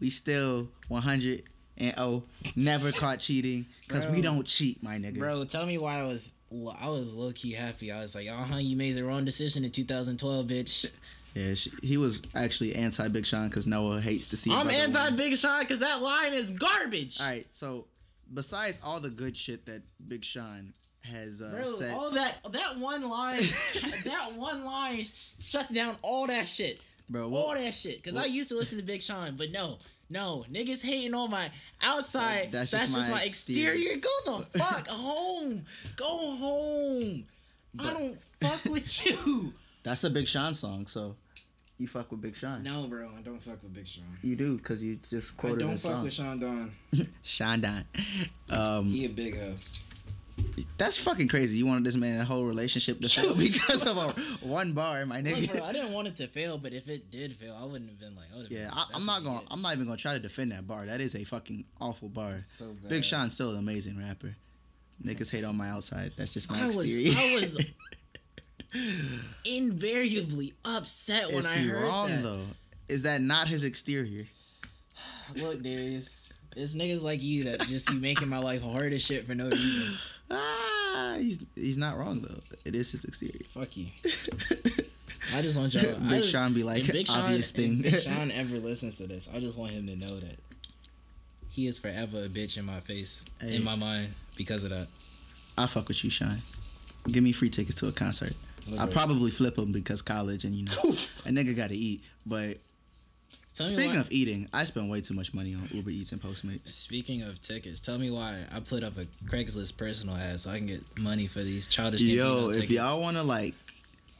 [0.00, 1.44] We still 100
[1.78, 2.24] and oh,
[2.56, 5.18] never caught cheating because we don't cheat, my nigga.
[5.18, 6.32] Bro, tell me why I was
[6.80, 7.92] I was low key happy.
[7.92, 10.90] I was like, uh huh, you made the wrong decision in 2012, bitch.
[11.36, 14.50] Yeah, she, he was actually anti Big Sean because Noah hates to see.
[14.50, 17.20] I'm anti Big Sean because that line is garbage.
[17.20, 17.88] All right, so
[18.32, 20.72] besides all the good shit that Big Sean
[21.04, 23.36] has uh, Bro, said, all that that one line,
[24.04, 26.80] that one line shuts down all that shit.
[27.10, 28.02] bro, all that shit.
[28.02, 29.76] Cause I used to listen to Big Sean, but no,
[30.08, 31.50] no, niggas hating on my
[31.82, 32.50] outside.
[32.50, 33.98] That's That's, just just my my exterior.
[33.98, 35.66] Go the fuck home.
[35.96, 37.24] Go home.
[37.78, 39.52] I don't fuck with you.
[39.82, 41.14] that's a Big Sean song, so
[41.78, 42.62] you fuck with Big Sean.
[42.62, 44.04] No, bro, I don't fuck with Big Sean.
[44.22, 45.62] You do because you just quoted.
[45.62, 46.02] I don't fuck song.
[46.04, 46.70] with Sean Don.
[47.22, 47.84] Sean Don.
[48.50, 49.56] Um, He a big hoe.
[50.78, 51.56] That's fucking crazy.
[51.58, 55.20] You wanted this man a whole relationship to fail because of a one bar, my
[55.20, 55.58] Look, nigga.
[55.58, 57.98] bro, I didn't want it to fail, but if it did fail, I wouldn't have
[57.98, 59.40] been like, oh, yeah, I, I'm not gonna.
[59.50, 60.84] I'm not even gonna try to defend that bar.
[60.84, 62.42] That is a fucking awful bar.
[62.44, 62.90] So bad.
[62.90, 64.34] Big Sean's still an amazing rapper.
[65.02, 66.12] Niggas hate on my outside.
[66.16, 66.78] That's just my I was.
[66.78, 67.58] I was
[69.44, 72.22] invariably upset when is I he heard wrong that.
[72.22, 72.42] though?
[72.88, 74.26] Is that not his exterior?
[75.36, 79.26] Look, Darius, it's niggas like you that just be making my life hard as shit
[79.26, 79.94] for no reason.
[80.98, 82.40] Ah, he's he's not wrong though.
[82.64, 83.42] It is his exterior.
[83.50, 83.86] Fuck you.
[85.34, 85.84] I just want y'all.
[85.94, 87.82] I Big just, Sean be like, if Big Sean, obvious if thing.
[87.82, 90.36] Big Sean ever listens to this, I just want him to know that
[91.50, 93.56] he is forever a bitch in my face, Hey.
[93.56, 94.88] in my mind, because of that.
[95.58, 96.38] I fuck with you, Sean.
[97.08, 98.32] Give me free tickets to a concert.
[98.78, 102.02] I probably flip them because college and you know a nigga got to eat.
[102.24, 102.58] But
[103.54, 106.72] Tell speaking of eating, I spend way too much money on Uber Eats and Postmates.
[106.72, 110.58] Speaking of tickets, tell me why I put up a Craigslist personal ad so I
[110.58, 112.72] can get money for these childish Yo, if tickets.
[112.72, 113.54] y'all want to like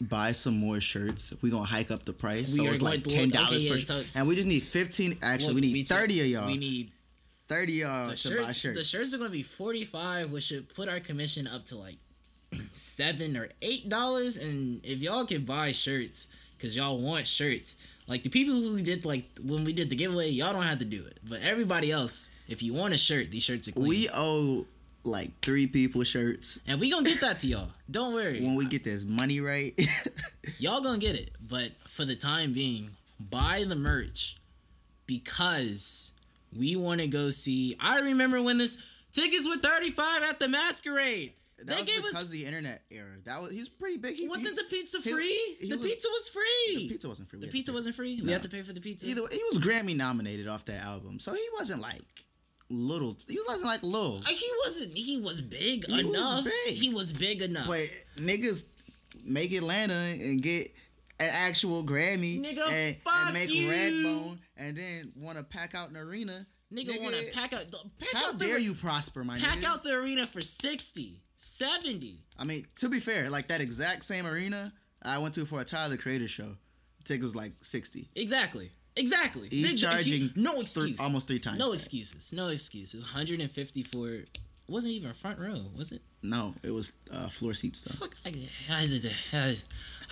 [0.01, 2.57] buy some more shirts, we gonna hike up the price.
[2.59, 3.77] We so it's like ten dollars okay, per.
[3.77, 5.19] yeah, so and we just need fifteen.
[5.23, 6.47] Actually, Look, we need t- thirty of y'all.
[6.47, 6.91] We need
[7.49, 8.59] thirty of y'all the to buy shirts.
[8.59, 8.79] shirts.
[8.79, 11.97] The shirts are gonna be forty five, which should put our commission up to like
[12.73, 14.37] seven or eight dollars.
[14.37, 16.29] And if y'all can buy shirts,
[16.61, 17.77] cause y'all want shirts,
[18.09, 20.85] like the people who did like when we did the giveaway, y'all don't have to
[20.85, 21.19] do it.
[21.29, 23.89] But everybody else, if you want a shirt, these shirts are clean.
[23.89, 24.67] we owe
[25.05, 26.59] like three people shirts.
[26.67, 27.69] and we gonna get that to y'all.
[27.91, 28.41] Don't worry.
[28.41, 29.73] When we get this money right,
[30.59, 32.91] y'all gonna get it but for the time being
[33.31, 34.37] buy the merch
[35.07, 36.13] because
[36.57, 38.77] we want to go see i remember when this
[39.17, 41.33] Tickets were 35 at the masquerade.
[41.59, 43.09] That they was gave because us of the internet era.
[43.25, 44.15] That was he was pretty big.
[44.17, 45.57] He, wasn't he, the pizza free?
[45.61, 46.77] he the was- pizza was free.
[46.83, 47.39] the pizza wasn't free.
[47.41, 48.21] The We to pizza wasn't free.
[48.23, 49.07] We had to pay for the pizza.
[49.07, 52.03] Either way, he was Grammy nominated off that album, so he wasn't like
[52.69, 53.17] little.
[53.29, 54.19] He wasn't like little.
[54.19, 54.95] Uh, He wasn't.
[54.95, 56.45] He was big He was enough.
[56.45, 56.75] big.
[56.75, 57.67] He was big enough.
[57.69, 58.65] But niggas
[59.25, 60.75] make Atlanta and get
[61.19, 63.71] an actual Grammy Nigga, and, and make you.
[63.71, 66.47] Redbone and then want to pack out an arena.
[66.71, 67.71] nigga, want to pack out.
[67.71, 69.43] the- Pack How out the, dare you prosper, my nigga?
[69.45, 69.65] Pack nigga?
[69.65, 72.19] out the arena for 60, 70.
[72.39, 74.73] I mean, to be fair, like that exact same arena
[75.03, 76.57] I went to for a Tyler the Creator show.
[76.99, 78.09] The ticket was like sixty.
[78.17, 78.71] Exactly.
[78.97, 79.49] Exactly.
[79.51, 81.01] He's charging no three- excuse.
[81.01, 82.33] almost three times No excuses.
[82.33, 83.03] No excuses.
[83.03, 84.25] 150 for.
[84.69, 86.03] It wasn't even a front row, was it?
[86.23, 87.97] No, it was uh, floor seat stuff.
[87.99, 88.17] Fuck.
[88.27, 88.31] I,
[88.71, 88.89] I,
[89.33, 89.57] I,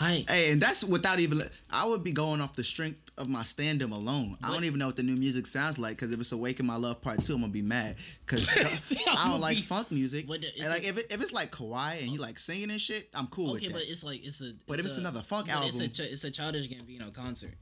[0.00, 1.40] I, Hey, and that's without even.
[1.70, 4.36] I would be going off the strength of my stand-up alone.
[4.42, 6.76] I don't even know what the new music sounds like because if it's "Awaken My
[6.76, 8.48] Love" Part Two, I'm gonna be mad because
[9.08, 10.26] I don't like be- funk music.
[10.28, 13.08] It's and like if it, if it's like Kauai and he like singing and shit,
[13.14, 14.52] I'm cool okay, but it's like it's a.
[14.66, 17.12] But if it's a- another funk but it's a, album- ch- it's a childish Gambino
[17.12, 17.54] concert.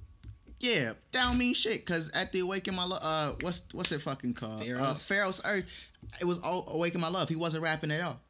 [0.61, 1.85] Yeah, that don't mean shit.
[1.85, 4.62] Cause at the Awaken My Love, uh, what's what's it fucking called?
[4.62, 5.09] Uh, Pharos?
[5.09, 5.88] Pharos Earth.
[6.21, 7.29] It was all Awaken My Love.
[7.29, 8.21] He wasn't rapping at all.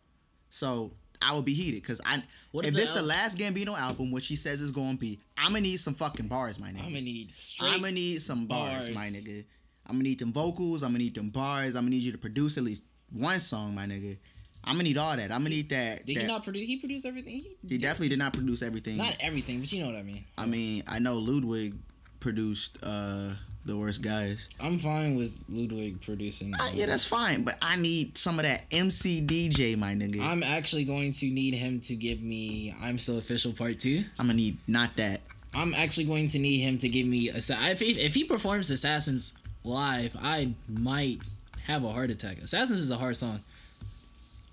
[0.51, 1.83] So I would be heated.
[1.85, 5.21] Cause I What if this the last Gambino album, which he says is gonna be,
[5.37, 6.79] I'm gonna need some fucking bars, my nigga.
[6.85, 7.73] I'm gonna need straight.
[7.73, 9.45] I'm gonna need some bars, my nigga.
[9.87, 10.83] I'm gonna need them vocals.
[10.83, 11.75] I'm gonna need them bars.
[11.75, 14.17] I'm gonna need you to produce at least one song, my nigga.
[14.65, 15.33] I'm gonna need all that.
[15.33, 16.07] I'm gonna need that.
[16.07, 16.67] Did that- he not produce?
[16.67, 17.33] He produced everything.
[17.33, 18.97] He, he definitely did not produce everything.
[18.97, 20.25] not everything, but you know what I mean.
[20.39, 21.75] I mean, I know Ludwig
[22.21, 24.49] produced uh the worst guys.
[24.61, 26.53] I'm fine with Ludwig producing.
[26.55, 30.21] Uh, yeah, that's fine, but I need some of that MC DJ, my nigga.
[30.21, 34.05] I'm, actually going to need him to give me "I'm So Official" Part Two.
[34.19, 35.21] I'm gonna need not that.
[35.55, 38.71] I'm actually going to need him to give me Assa- if he, if he performs
[38.71, 41.19] Assassins live, I might
[41.67, 42.39] have a heart attack.
[42.39, 43.41] Assassins is a hard song.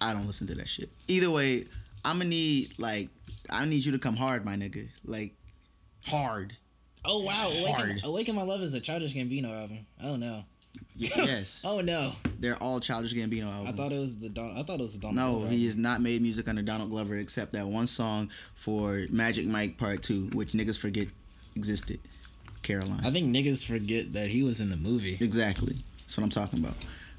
[0.01, 0.89] I don't listen to that shit.
[1.07, 1.65] Either way,
[2.05, 3.09] I'm gonna need like
[3.49, 4.87] I need you to come hard, my nigga.
[5.05, 5.33] Like
[6.05, 6.55] hard.
[7.11, 7.49] Oh wow.
[7.73, 9.85] Awaken, Awaken My Love is a Childish Gambino album.
[10.03, 10.43] Oh no.
[10.95, 12.11] Yes, Oh no.
[12.39, 13.69] they're all Childish Gambino albums.
[13.69, 14.55] I thought it was the Don.
[14.55, 15.15] I thought it was the Donald.
[15.15, 18.99] No, Glover he has not made music under Donald Glover except that one song for
[19.09, 21.07] Magic Mike Part Two, which niggas forget
[21.55, 21.99] existed.
[22.61, 22.99] Caroline.
[23.03, 25.17] I think niggas forget that he was in the movie.
[25.19, 25.83] Exactly.
[25.97, 26.75] That's what I'm talking about.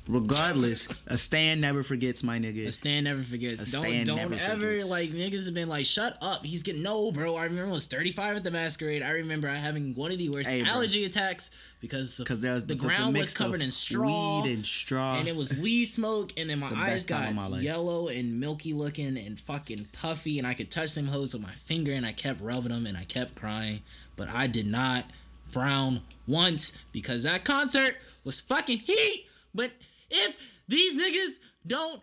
[0.08, 2.66] Regardless, a stand never forgets, my nigga.
[2.66, 3.68] A stand never forgets.
[3.68, 4.90] A don't don't ever forgets.
[4.90, 6.44] like niggas have been like, shut up.
[6.44, 7.36] He's getting no, bro.
[7.36, 9.02] I remember I was 35 at the masquerade.
[9.02, 12.66] I remember I having one of the worst Hey, allergy attacks because Because there was
[12.66, 14.42] the ground was covered in straw.
[14.42, 15.16] weed and straw.
[15.16, 18.72] and it was weed smoke, and then my The eyes got my yellow and milky
[18.72, 22.12] looking and fucking puffy, and I could touch them hoes with my finger, and I
[22.12, 23.80] kept rubbing them, and I kept crying,
[24.16, 25.04] but I did not
[25.46, 29.26] frown once because that concert was fucking heat.
[29.52, 29.72] But
[30.10, 30.36] if
[30.68, 32.00] these niggas don't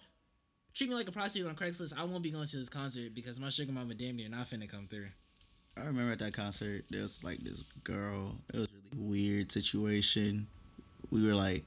[0.73, 3.39] treat me like a prostitute on Craigslist, I won't be going to this concert because
[3.39, 5.07] my sugar mama damn near not finna come through.
[5.81, 8.35] I remember at that concert, there was like this girl.
[8.53, 10.47] It was a really weird situation.
[11.11, 11.63] We were like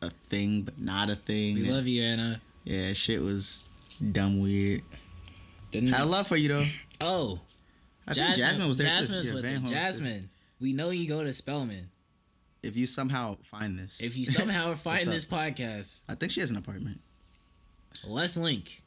[0.00, 1.56] a thing, but not a thing.
[1.56, 2.40] We love you, Anna.
[2.64, 3.64] Yeah, shit was
[4.12, 4.82] dumb weird.
[5.70, 6.64] Didn't Had love for you though.
[7.00, 7.40] oh,
[8.06, 9.30] I think Jasmine was there Jasmine was too.
[9.30, 9.60] Yeah, with Van it.
[9.60, 9.80] Horn was too.
[10.04, 11.88] Jasmine, we know you go to Spelman.
[12.62, 16.50] If you somehow find this, If you somehow find this podcast, I think she has
[16.50, 17.00] an apartment.
[18.06, 18.82] let's link.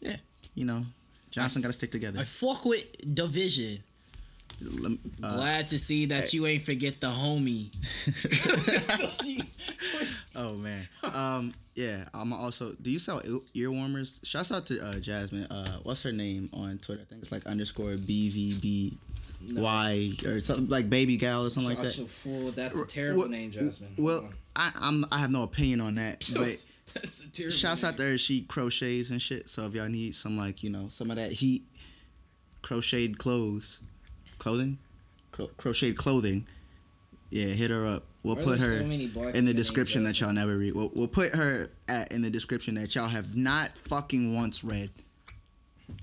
[0.00, 0.16] Yeah,
[0.54, 0.84] you know,
[1.30, 2.20] Johnson got to stick together.
[2.20, 3.78] I fuck with Division.
[4.62, 7.74] Uh, Glad to see that you ain't forget the homie.
[10.36, 10.88] oh man.
[11.02, 11.52] Um.
[11.76, 12.04] Yeah.
[12.14, 12.72] I'm also.
[12.80, 13.20] Do you sell
[13.52, 14.20] ear- warmers?
[14.22, 15.46] Shouts out to uh, Jasmine.
[15.50, 17.02] Uh, what's her name on Twitter?
[17.02, 18.94] I think it's like underscore BVB.
[19.56, 22.06] Y or something like baby gal or something like that.
[22.06, 22.52] fool.
[22.52, 23.94] That's a terrible Well- name, Jasmine.
[23.98, 27.52] Well, I, I'm I have no opinion on that, but that's a terrible.
[27.56, 28.18] shouts out to her.
[28.18, 29.48] She crochets and shit.
[29.48, 31.64] So if y'all need some like you know some of that heat,
[32.62, 33.80] crocheted clothes,
[34.38, 34.78] clothing,
[35.32, 36.46] Cro- crocheted clothing,
[37.30, 38.04] yeah, hit her up.
[38.24, 40.74] We'll put her in the description that y'all never read.
[40.74, 44.88] We'll, we'll put her at, in the description that y'all have not fucking once read.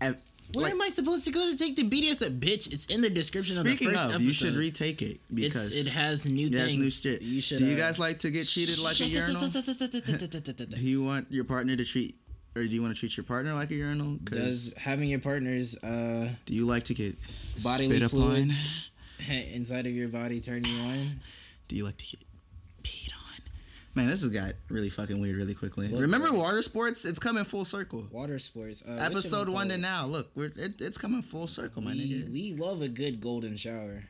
[0.02, 0.22] Ev-
[0.54, 2.22] Where like, am I supposed to go to take the BDS?
[2.40, 4.22] Bitch, it's in the description of the first of, episode.
[4.22, 6.80] you should retake it because It's, it has new it has things.
[6.80, 7.22] new shit.
[7.24, 7.58] You should.
[7.58, 9.42] Do you uh, guys like to get treated like a urinal?
[10.70, 12.16] Do you want your partner to treat,
[12.56, 14.18] or do you want to treat your partner like a urinal?
[14.24, 17.16] Does having your partner's uh, do you like to get
[17.64, 18.20] bodily spit upon?
[18.30, 18.90] fluids
[19.54, 21.00] inside of your body turn you on?
[21.72, 22.20] Do you like to get
[22.84, 23.40] peed on?
[23.96, 25.88] Man, this has got really fucking weird really quickly.
[25.88, 26.40] Look, Remember bro.
[26.40, 27.06] water sports?
[27.06, 28.06] It's coming full circle.
[28.12, 28.84] Water sports.
[28.86, 30.06] Uh, Episode one to now.
[30.06, 32.30] Look, we're it, it's coming full circle, my We, nigga.
[32.34, 34.02] we love a good golden shower.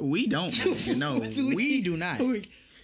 [0.00, 0.56] We don't.
[0.96, 2.20] no, we, we- do not.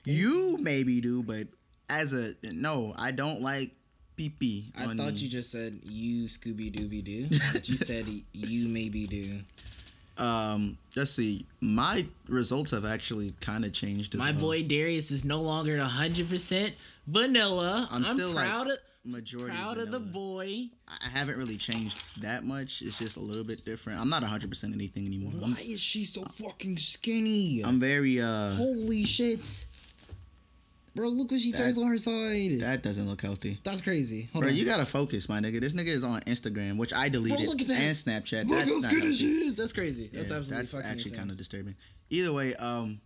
[0.06, 1.46] You maybe do, but
[1.88, 3.70] as a no, I don't like
[4.16, 4.72] pee pee.
[4.76, 9.40] I thought you just said you Scooby Dooby Doo, but you said you maybe do.
[10.18, 11.46] Um, let's see.
[11.60, 14.14] My results have actually kind of changed.
[14.14, 14.40] As My well.
[14.40, 16.74] boy Darius is no longer hundred percent
[17.06, 17.88] vanilla.
[17.90, 20.68] I'm still, like, proud of majority proud of the boy.
[20.88, 22.82] I haven't really changed that much.
[22.82, 24.00] It's just a little bit different.
[24.00, 25.32] I'm not 100 percent anything anymore.
[25.42, 27.62] I'm, Why is she so fucking skinny?
[27.64, 28.54] I'm very uh.
[28.54, 29.66] Holy shit,
[30.94, 31.08] bro!
[31.08, 32.60] Look what she That- turns on her side.
[32.60, 33.58] That doesn't look healthy.
[33.64, 34.28] That's crazy.
[34.32, 34.56] Hold Bro, on.
[34.56, 35.60] you gotta focus, my nigga.
[35.60, 37.80] This nigga is on Instagram, which I deleted, bro, look at that.
[37.80, 38.48] and Snapchat.
[38.48, 39.54] Look that's how not skinny she is.
[39.56, 40.10] That's crazy.
[40.12, 41.18] Yeah, That's absolutely that's actually insane.
[41.18, 41.74] kind of disturbing.
[42.10, 43.00] Either way, um,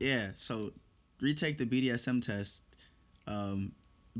[0.00, 0.28] yeah.
[0.36, 0.72] So
[1.20, 2.62] retake the BDSM test.
[3.26, 3.72] Um,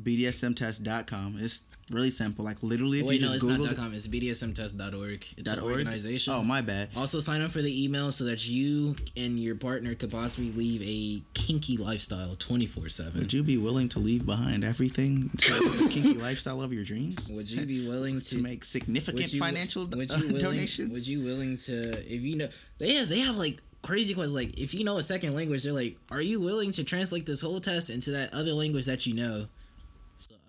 [0.03, 1.37] BDSMtest.com.
[1.39, 2.45] It's really simple.
[2.45, 3.95] Like literally, if Wait, you no, just it's Google not .com.
[3.95, 5.27] It's bdsmtest.org.
[5.37, 6.35] It's an organization.
[6.35, 6.89] Oh my bad.
[6.97, 10.83] Also, sign up for the email so that you and your partner could possibly leave
[10.83, 13.21] a kinky lifestyle 24 7.
[13.21, 17.31] Would you be willing to leave behind everything to the kinky lifestyle of your dreams?
[17.31, 20.91] Would you be willing to to make significant you, financial would uh, you willing, donations?
[20.93, 24.59] Would you willing to if you know they have they have like crazy questions like
[24.59, 27.61] if you know a second language they're like are you willing to translate this whole
[27.61, 29.45] test into that other language that you know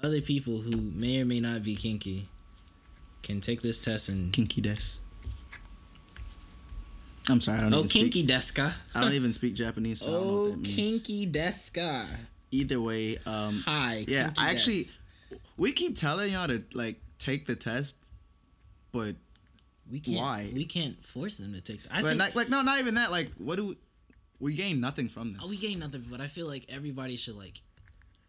[0.05, 2.27] other people who may or may not be kinky
[3.23, 4.99] can take this test and kinky des.
[7.27, 8.27] I'm sorry, I don't oh kinky speak.
[8.27, 10.75] deska I don't even speak Japanese, so I don't know oh what that means.
[10.75, 12.05] kinky deska
[12.51, 15.37] Either way, um, hi yeah, I actually, des.
[15.57, 17.97] we keep telling y'all to like take the test,
[18.91, 19.15] but
[19.91, 20.51] we can't why?
[20.53, 23.09] we can't force them to take I but think not, like no, not even that.
[23.11, 23.77] Like, what do we,
[24.39, 25.41] we gain nothing from this?
[25.43, 27.59] oh, we gain nothing but I feel like everybody should like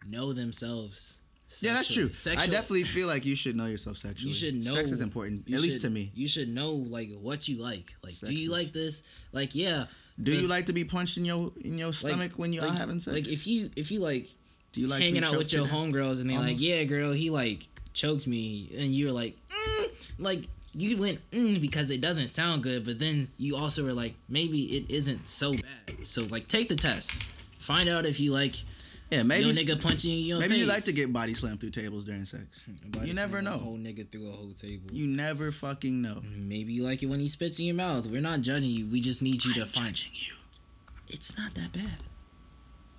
[0.09, 1.21] know themselves
[1.61, 2.13] yeah, that's true.
[2.13, 2.49] sexually.
[2.49, 4.29] I definitely feel like you should know yourself sexually.
[4.29, 6.11] you should know Sex is important, at least to me.
[6.15, 7.95] You should know like what you like.
[8.03, 9.03] Like, do you like this?
[9.33, 9.87] Like, yeah.
[10.21, 12.61] Do the- you like to be punched in your in your like- stomach when you
[12.61, 13.15] like, are having sex?
[13.15, 14.27] Like, if you if you like
[14.73, 17.67] do you like hanging out with your homegirls and they're like, yeah, girl, he like
[17.95, 22.85] choked me, and you're like, mm, like you went mm, because it doesn't sound good,
[22.85, 26.07] but then you also were like, maybe it isn't so bad.
[26.07, 27.25] So like, take the test.
[27.59, 28.55] Find out if you like
[29.11, 30.62] Yeah, maybe your nigga punching you in maybe face.
[30.62, 32.64] you like to get body slammed through tables during sex.
[32.88, 33.53] Body you never know.
[33.53, 34.90] Whole nigga through a whole table.
[34.92, 36.21] You never fucking know.
[36.37, 38.07] Maybe you like it when he spits in your mouth.
[38.07, 38.88] We're not judging you.
[38.88, 39.95] We just need you to I'm find.
[39.95, 40.35] judging you.
[41.09, 41.99] It's not that bad.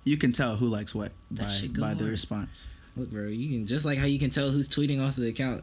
[0.04, 2.70] You can tell who likes what That by by the response.
[2.96, 5.62] Look, bro, you can just like how you can tell who's tweeting off the account.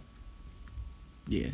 [1.27, 1.49] Yeah.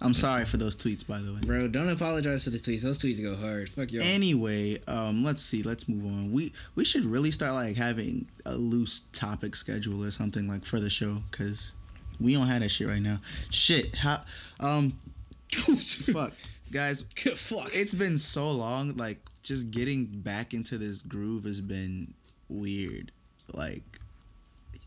[0.00, 1.40] I'm sorry for those tweets, by the way.
[1.46, 2.82] Bro, don't apologize for the tweets.
[2.82, 3.68] Those tweets go hard.
[3.68, 4.00] Fuck you.
[4.02, 5.62] Anyway, um, let's see.
[5.62, 6.32] Let's move on.
[6.32, 10.80] We we should really start like having a loose topic schedule or something like for
[10.80, 11.74] the show because
[12.20, 13.20] we don't have that shit right now.
[13.50, 13.94] Shit.
[13.94, 14.22] How?
[14.60, 14.98] Um.
[15.52, 16.32] fuck,
[16.72, 17.02] guys.
[17.16, 17.70] Fuck.
[17.72, 18.96] It's been so long.
[18.96, 22.12] Like just getting back into this groove has been
[22.48, 23.12] weird.
[23.52, 23.82] Like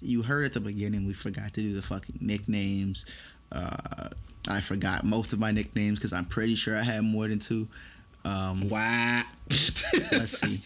[0.02, 3.06] you heard at the beginning, we forgot to do the fucking nicknames.
[3.52, 4.10] Uh,
[4.50, 7.68] I forgot most of my nicknames because I'm pretty sure I had more than two.
[8.24, 9.24] Um, wow.
[9.50, 10.60] Let's see.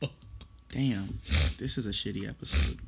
[0.70, 1.18] damn,
[1.58, 2.78] this is a shitty episode.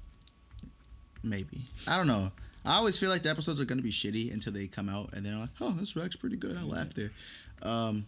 [1.23, 2.31] Maybe I don't know.
[2.65, 5.25] I always feel like the episodes are gonna be shitty until they come out, and
[5.25, 6.57] then I'm like, oh, this Rex pretty good.
[6.57, 7.11] I laughed there.
[7.63, 8.07] Um,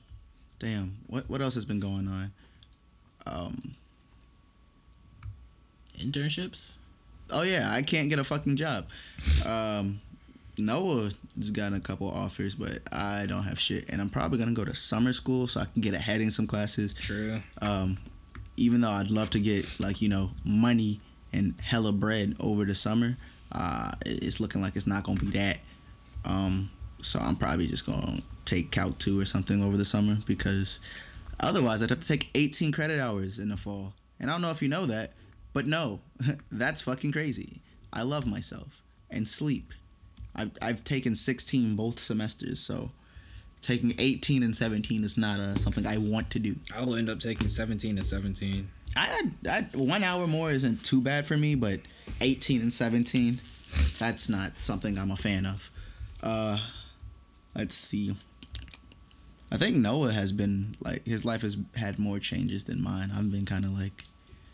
[0.59, 2.33] damn, what what else has been going on?
[3.27, 3.73] Um,
[5.99, 6.77] Internships.
[7.31, 8.89] oh yeah, I can't get a fucking job.
[9.47, 10.01] Um,
[10.61, 11.15] Noah's
[11.53, 14.75] gotten a couple offers, but I don't have shit, and I'm probably gonna go to
[14.75, 16.95] summer school so I can get ahead in some classes.
[16.95, 17.39] True.
[17.63, 17.99] Um,
[18.57, 21.01] even though I'd love to get like you know money
[21.33, 23.17] and hella bread over the summer,
[23.53, 25.59] uh, it's looking like it's not gonna be that.
[26.25, 26.71] Um,
[27.03, 30.81] so I'm probably just gonna take Calc two or something over the summer because
[31.41, 33.95] otherwise I'd have to take 18 credit hours in the fall.
[34.19, 35.13] And I don't know if you know that,
[35.53, 36.01] but no,
[36.53, 37.61] that's fucking crazy.
[37.93, 39.73] I love myself and sleep.
[40.35, 42.91] I've I've taken 16 both semesters, so
[43.61, 46.57] taking 18 and 17 is not uh, something I want to do.
[46.77, 48.71] I will end up taking 17 and 17.
[48.97, 51.81] I, I one hour more isn't too bad for me, but
[52.21, 53.41] 18 and 17,
[53.99, 55.71] that's not something I'm a fan of.
[56.23, 56.59] Uh,
[57.55, 58.17] let's see.
[59.53, 63.11] I think Noah has been like his life has had more changes than mine.
[63.15, 64.05] I've been kind of like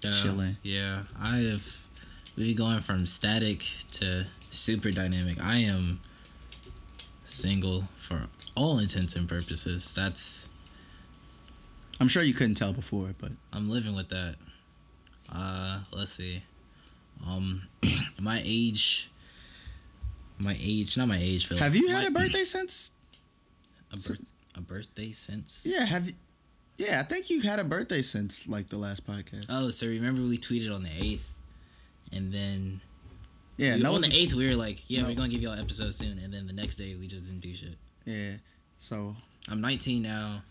[0.02, 0.56] Yeah, Chilling.
[0.62, 1.85] Yeah, I have.
[2.36, 5.42] We going from static to super dynamic.
[5.42, 6.00] I am
[7.24, 9.94] single for all intents and purposes.
[9.94, 10.48] That's
[11.98, 14.36] I'm sure you couldn't tell before, but I'm living with that.
[15.32, 16.42] Uh, let's see.
[17.26, 17.62] Um,
[18.20, 19.10] my age.
[20.38, 21.48] My age, not my age.
[21.48, 22.90] But have you had my- a birthday since?
[23.92, 24.20] A, birth,
[24.54, 25.66] a birthday since?
[25.66, 26.14] Yeah, have you?
[26.76, 29.46] Yeah, I think you've had a birthday since like the last podcast.
[29.48, 31.32] Oh, so remember we tweeted on the eighth,
[32.16, 32.80] and then
[33.58, 35.08] Yeah, We- on the eighth, we were like, yeah, No.
[35.08, 37.54] we're gonna give y'all episode soon, and then the next day we just didn't do
[37.54, 37.76] shit.
[38.04, 38.34] yeah.
[38.78, 39.16] So
[39.48, 40.42] I'm 19 now.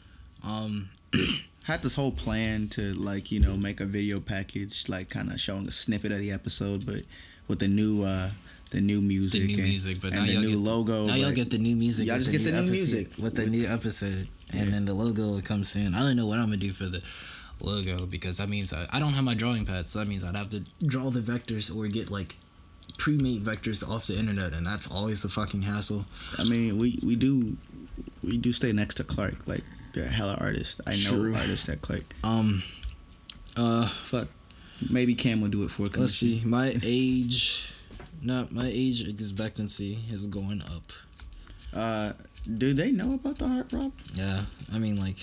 [0.44, 0.90] Um,
[1.66, 5.40] had this whole plan to like you know make a video package like kind of
[5.40, 7.02] showing a snippet of the episode but
[7.48, 8.30] with the new uh
[8.72, 11.32] the new music the new and, music, but and the new get, logo Now y'all
[11.32, 12.08] get the new music.
[12.08, 13.12] Y'all just get the new episode- music.
[13.20, 14.70] with the new episode, and Yeah.
[14.74, 15.94] then the logo will come soon.
[15.94, 17.02] I don't know what I'm gonna do for the
[17.62, 20.36] logo because that means I, I don't have my drawing pad, so that means I'd
[20.36, 22.38] have to draw the vectors or get like
[22.98, 26.06] pre-made vectors off the internet, and that's always a fucking hassle.
[26.38, 27.58] i mean we we do
[28.24, 29.64] we do stay next to clark like
[29.94, 31.36] they're hella artists i know True.
[31.36, 32.62] artists at clark Um,
[33.58, 34.28] uh, fuck
[34.90, 36.42] maybe cam will do it for us let's see.
[36.46, 37.72] My age,
[38.22, 40.92] no, my age expectancy is going up.
[41.74, 42.14] uh
[42.58, 44.42] do they know about the heart problem Yeah,
[44.74, 45.18] I mean like.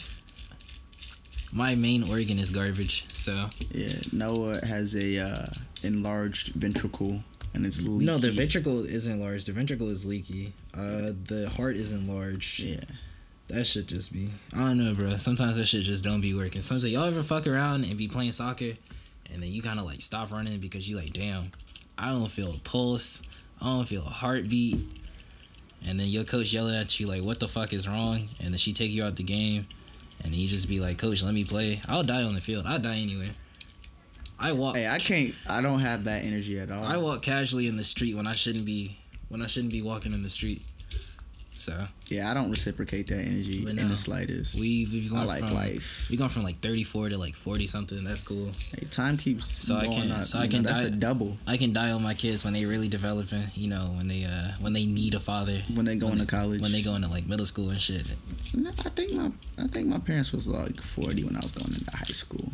[1.53, 5.47] My main organ is garbage, so yeah noah has a uh
[5.83, 7.23] enlarged ventricle
[7.55, 8.07] and it's leaky.
[8.07, 9.45] No, the ventricle isn't large.
[9.45, 10.55] The ventricle is leaky.
[10.75, 12.61] Uh, the heart is enlarged.
[12.61, 12.81] yeah
[13.49, 14.31] That should just be.
[14.57, 15.17] I don't know, bro.
[15.19, 16.63] Sometimes that shit just don't be working.
[16.63, 18.73] Sometimes y'all ever fuck around and be playing soccer,
[19.31, 21.51] and then you kind of like stop running because you like, damn,
[21.99, 23.21] I don't feel a pulse.
[23.61, 24.79] I don't feel a heartbeat.
[25.87, 28.29] And then your coach yelling at you like, what the fuck is wrong?
[28.41, 29.67] And then she take you out the game,
[30.25, 31.81] and you just be like, coach, let me play.
[31.89, 32.65] I'll die on the field.
[32.67, 33.31] I'll die anywhere.
[34.39, 34.75] I walk.
[34.75, 37.85] hey i can't i don't have that energy at all I walk casually in the
[37.85, 38.97] street when I shouldn't be
[39.29, 40.63] when I shouldn't be walking in the street.
[41.63, 43.89] So Yeah, I don't reciprocate that energy But in no.
[43.89, 44.55] the slightest.
[44.59, 46.09] We've we've gone I like from life.
[46.11, 48.03] we gone from like thirty four to like forty something.
[48.03, 48.51] That's cool.
[48.77, 50.25] Hey, time keeps So I going can- up.
[50.25, 52.45] so I you know, can that's die- a double I can die on my kids
[52.45, 53.45] when they really developing.
[53.55, 55.63] You know when they uh when they need a father.
[55.75, 56.61] when they go when into college.
[56.61, 58.03] When they go into like middle school and shit.
[58.55, 61.73] No, I think my I think my parents was like forty when I was going
[61.79, 62.51] into high school.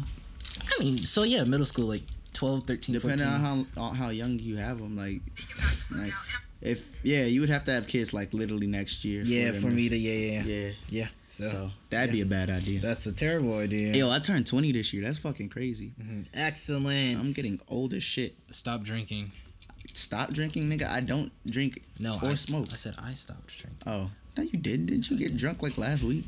[0.60, 2.02] I mean, so yeah, middle school like
[2.34, 3.34] 12, 13, Depending 14.
[3.34, 3.40] on
[3.76, 6.12] how on how young you have them, like it's nice.
[6.60, 9.22] If yeah, you would have to have kids like literally next year.
[9.24, 10.42] yeah, them for me to yeah yeah yeah.
[10.42, 10.70] Yeah.
[10.90, 11.06] yeah.
[11.30, 12.80] So, So, that'd be a bad idea.
[12.80, 13.94] that's a terrible idea.
[13.94, 15.04] Yo, I turned twenty this year.
[15.04, 15.92] That's fucking crazy.
[16.02, 16.26] Mhm.
[16.34, 17.18] Excellent.
[17.20, 18.34] I'm getting old as shit.
[18.50, 19.30] stop drinking.
[19.86, 20.88] Stop drinking, nigga.
[20.88, 22.66] I don't drink No, or I, smoke.
[22.72, 23.82] I said I stopped drinking.
[23.86, 24.86] Oh, no, you did.
[24.86, 26.24] Didn't you get drunk like last week?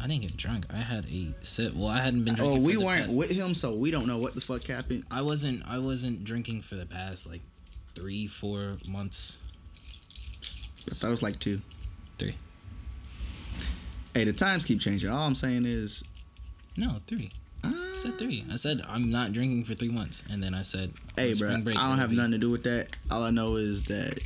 [0.00, 0.66] I didn't get drunk.
[0.72, 1.74] I had a sip.
[1.74, 2.58] Well, I hadn't been drinking.
[2.58, 4.64] Oh, we for the weren't past- with him, so we don't know what the fuck
[4.64, 5.04] happened.
[5.10, 5.62] I wasn't.
[5.66, 7.40] I wasn't drinking for the past like
[7.94, 9.38] three, four months.
[10.90, 11.60] I thought it was like two.
[12.18, 12.34] Three.
[14.14, 15.10] Hey, the times keep changing.
[15.10, 16.04] All I'm saying is,
[16.76, 17.30] No, three.
[17.64, 18.44] uh, I said three.
[18.52, 21.78] I said I'm not drinking for three months, and then I said, hey, bro, break,
[21.78, 22.88] I don't have be- nothing to do with that.
[23.10, 24.18] All I know is that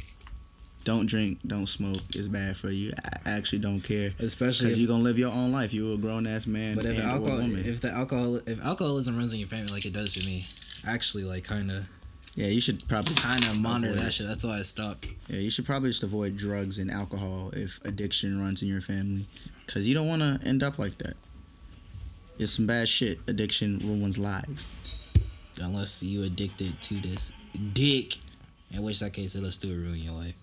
[0.85, 2.93] don't drink, don't smoke It's bad for you.
[3.27, 5.75] I actually don't care Especially because you're gonna live your own life.
[5.75, 7.63] You're a grown ass man but if alcohol, woman.
[7.65, 10.47] if the alcohol, if alcoholism runs in your family like it does to me,
[10.87, 11.85] actually like kind of,
[12.37, 14.27] yeah, you should probably kind of monitor avoid that shit.
[14.29, 15.09] That's why I stopped.
[15.29, 19.27] Yeah, you should probably just avoid drugs and alcohol if addiction runs in your family,
[19.67, 21.15] because you don't want to end up like that.
[22.39, 23.19] It's some bad shit.
[23.27, 24.69] Addiction ruins lives.
[25.61, 27.33] Unless you addicted to this
[27.73, 28.19] dick,
[28.71, 30.35] in which that case it'll still ruin your life.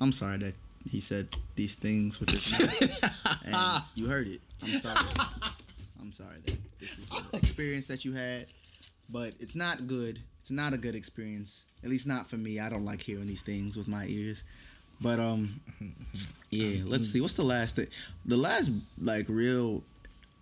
[0.00, 0.54] I'm sorry that
[0.90, 4.40] he said these things with his mouth, and you heard it.
[4.62, 5.06] I'm sorry.
[6.00, 8.46] I'm sorry that this is an experience that you had,
[9.08, 10.18] but it's not good.
[10.44, 11.64] It's not a good experience.
[11.82, 12.60] At least not for me.
[12.60, 14.44] I don't like hearing these things with my ears.
[15.00, 15.58] But um,
[16.50, 16.82] yeah.
[16.84, 17.22] Let's see.
[17.22, 17.86] What's the last thing?
[18.26, 19.82] The last like real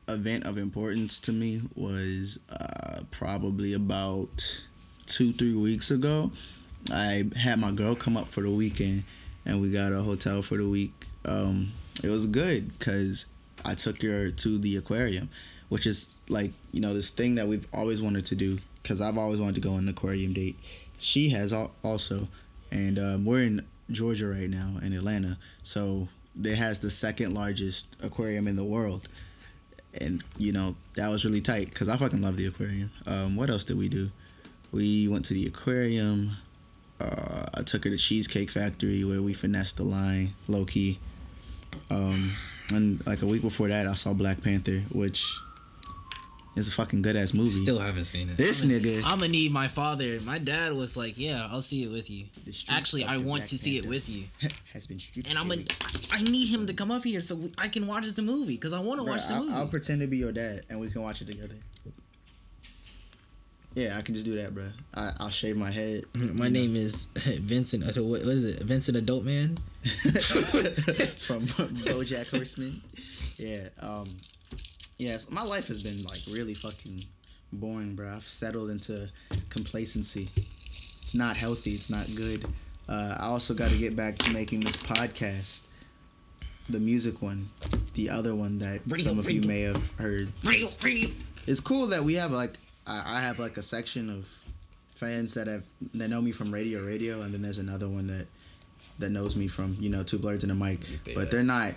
[0.09, 4.65] event of importance to me was uh, probably about
[5.07, 6.33] two three weeks ago.
[6.93, 9.05] I had my girl come up for the weekend,
[9.47, 10.93] and we got a hotel for the week.
[11.25, 11.71] Um,
[12.03, 13.27] it was good because
[13.65, 15.31] I took her to the aquarium,
[15.69, 18.59] which is like you know this thing that we've always wanted to do.
[18.83, 20.59] Because I've always wanted to go on an aquarium date.
[20.99, 22.29] She has al- also,
[22.71, 26.09] and um, we're in Georgia right now in Atlanta, so
[26.43, 29.09] it has the second largest aquarium in the world.
[30.01, 32.91] And you know that was really tight because I fucking love the aquarium.
[33.07, 34.11] Um, what else did we do?
[34.73, 36.37] We went to the aquarium.
[36.99, 40.99] Uh, I took her to Cheesecake Factory where we finessed the line low key.
[41.91, 42.33] Um,
[42.73, 45.39] and like a week before that, I saw Black Panther, which
[46.55, 47.51] is a fucking good ass movie.
[47.51, 48.37] Still haven't seen it.
[48.37, 50.21] This I'm nigga- I'm gonna need my father.
[50.21, 52.27] My dad was like, "Yeah, I'll see it with you."
[52.71, 54.25] Actually, I want Black to see it with you,
[54.75, 55.29] has been stripped.
[55.31, 55.63] and I'm gonna.
[56.13, 58.73] I need him to come up here so we- I can watch the movie because
[58.73, 59.55] I want to watch the I'll, movie.
[59.55, 61.55] I'll pretend to be your dad and we can watch it together.
[63.75, 64.65] Yeah, I can just do that, bro.
[64.95, 66.05] I, I'll shave my head.
[66.35, 67.85] my name is Vincent.
[67.85, 68.63] uh, What, what is it?
[68.65, 69.59] Vincent Adultman.
[71.27, 72.83] from BoJack Horseman.
[73.39, 73.69] Yeah.
[73.81, 74.05] Um.
[74.99, 77.05] Yes, my life has been like really fucking
[77.53, 78.09] boring, bro.
[78.15, 79.11] I've settled into
[79.49, 80.31] complacency.
[81.01, 81.73] it's not healthy.
[81.73, 82.45] It's not good.
[82.89, 85.63] Uh, I also got to get back to making this podcast,
[86.69, 87.49] the music one,
[87.95, 90.29] the other one that Radio, some of you may have heard.
[90.45, 91.09] Radio, radio.
[91.47, 92.55] It's cool that we have like
[92.87, 94.29] I, I have like a section of
[94.95, 95.65] fans that have
[95.95, 98.27] that know me from radio radio, and then there's another one that
[98.99, 100.81] that knows me from you know two blurs and a mic,
[101.15, 101.75] but they're not.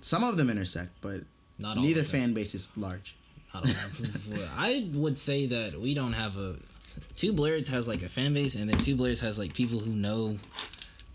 [0.00, 1.20] Some of them intersect, but
[1.58, 3.16] Not all neither fan base is large.
[3.54, 4.46] I don't know.
[4.56, 6.56] I would say that we don't have a.
[7.16, 9.92] Two Blurs has like a fan base, and then Two Blurs has like people who
[9.92, 10.36] know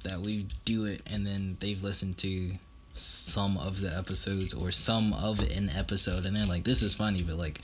[0.04, 2.52] that we do it, and then they've listened to
[2.94, 7.24] some of the episodes or some of an episode, and they're like, "This is funny,"
[7.24, 7.60] but like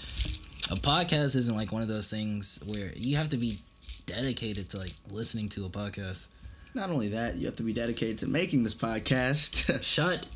[0.72, 3.60] a podcast isn't like one of those things where you have to be
[4.06, 6.28] dedicated to like listening to a podcast.
[6.76, 9.82] Not only that, you have to be dedicated to making this podcast.
[9.84, 10.28] Shut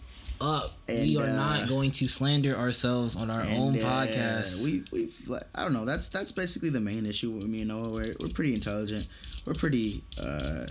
[0.41, 0.71] up.
[0.87, 4.63] And, we are uh, not going to slander ourselves on our own And, uh, podcast.
[4.63, 5.85] We we've like, I don't know.
[5.85, 7.89] That's that's basically the main issue with me and Noah.
[7.89, 9.07] We're we're pretty intelligent.
[9.45, 10.65] We're pretty uh,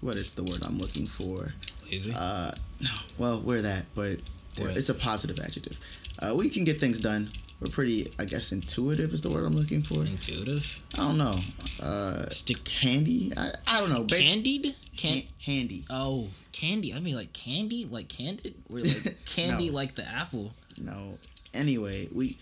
[0.00, 1.48] what is the word I'm looking for?
[1.90, 2.12] Lazy.
[2.16, 2.50] Uh,
[2.80, 4.22] no, well we're that, but
[4.58, 5.78] it's a positive adjective.
[6.20, 7.28] Uh, we can get things done.
[7.60, 10.04] We're pretty, I guess, intuitive is the word I'm looking for.
[10.04, 10.82] Intuitive.
[10.94, 11.34] I don't know.
[11.82, 13.32] Uh, Stick handy.
[13.36, 14.02] I, I don't know.
[14.04, 14.74] Bas- Candied?
[14.96, 15.84] Can Han- handy.
[15.88, 16.28] oh
[16.60, 16.94] candy?
[16.94, 19.74] I mean like candy, like candid, or like candy, No.
[19.74, 20.52] like the apple.
[20.80, 21.18] No.
[21.54, 22.36] Anyway, we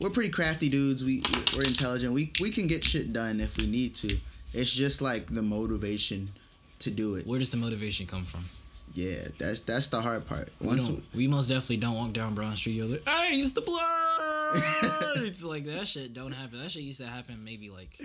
[0.00, 1.02] we're pretty crafty dudes.
[1.04, 1.22] We
[1.56, 2.12] we're intelligent.
[2.12, 4.16] We we can get shit done if we need to.
[4.54, 6.30] It's just like the motivation
[6.80, 7.26] to do it.
[7.26, 8.44] Where does the motivation come from?
[8.94, 10.48] Yeah, that's that's the hard part.
[10.60, 12.72] We, Once don't, we most definitely don't walk down Brown Street.
[12.72, 15.22] You're like, hey, it's the blur.
[15.26, 16.60] it's like that shit don't happen.
[16.62, 18.00] That shit used to happen maybe like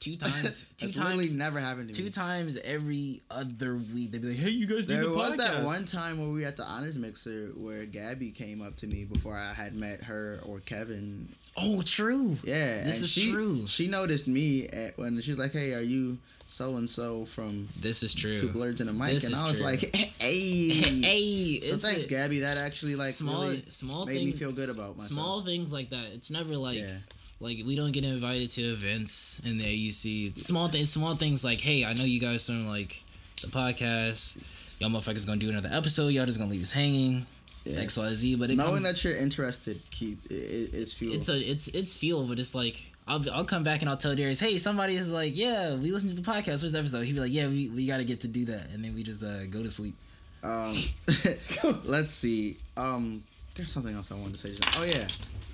[0.00, 0.64] two times.
[0.78, 0.98] Two times.
[0.98, 2.10] literally never happened to Two me.
[2.10, 5.62] times every other week, they'd be like, "Hey, you guys do There the was that
[5.64, 9.04] one time where we were at the honors mixer where Gabby came up to me
[9.04, 11.28] before I had met her or Kevin.
[11.56, 12.36] Oh, true.
[12.44, 13.66] Yeah, This is she, true.
[13.66, 16.16] She noticed me at, when she's like, "Hey, are you
[16.48, 18.34] so and so from This is true.
[18.36, 19.66] Two Blurs and a Mic?" This and I was true.
[19.66, 22.40] like, "Hey, hey, So thanks, Gabby.
[22.40, 25.10] That actually like small really small made me things, feel good about myself.
[25.12, 26.06] Small things like that.
[26.14, 26.94] It's never like Yeah.
[27.40, 30.36] Like we don't get invited to events in the AUC.
[30.38, 33.02] Small things, small things like, hey, I know you guys from like
[33.42, 34.38] the podcast.
[34.78, 36.08] Y'all motherfuckers gonna do another episode.
[36.08, 37.26] Y'all just gonna leave us hanging.
[37.64, 37.80] Yeah.
[37.80, 38.36] X Y Z.
[38.36, 40.36] But it Knowing comes, that you're interested, keep i- i-
[40.72, 41.12] is fuel.
[41.14, 44.14] it's a it's it's fuel, but it's like I'll I'll come back and I'll tell
[44.14, 46.62] Darius, hey, somebody is like, yeah, we listened to the podcast.
[46.62, 47.02] Where's the episode?
[47.04, 49.02] He'd be like, yeah, we, we got to get to do that, and then we
[49.02, 49.94] just uh, go to sleep.
[50.42, 50.74] Um,
[51.84, 52.56] let's see.
[52.78, 53.22] Um,
[53.60, 54.68] there's something else I wanted to say.
[54.78, 55.06] Oh yeah.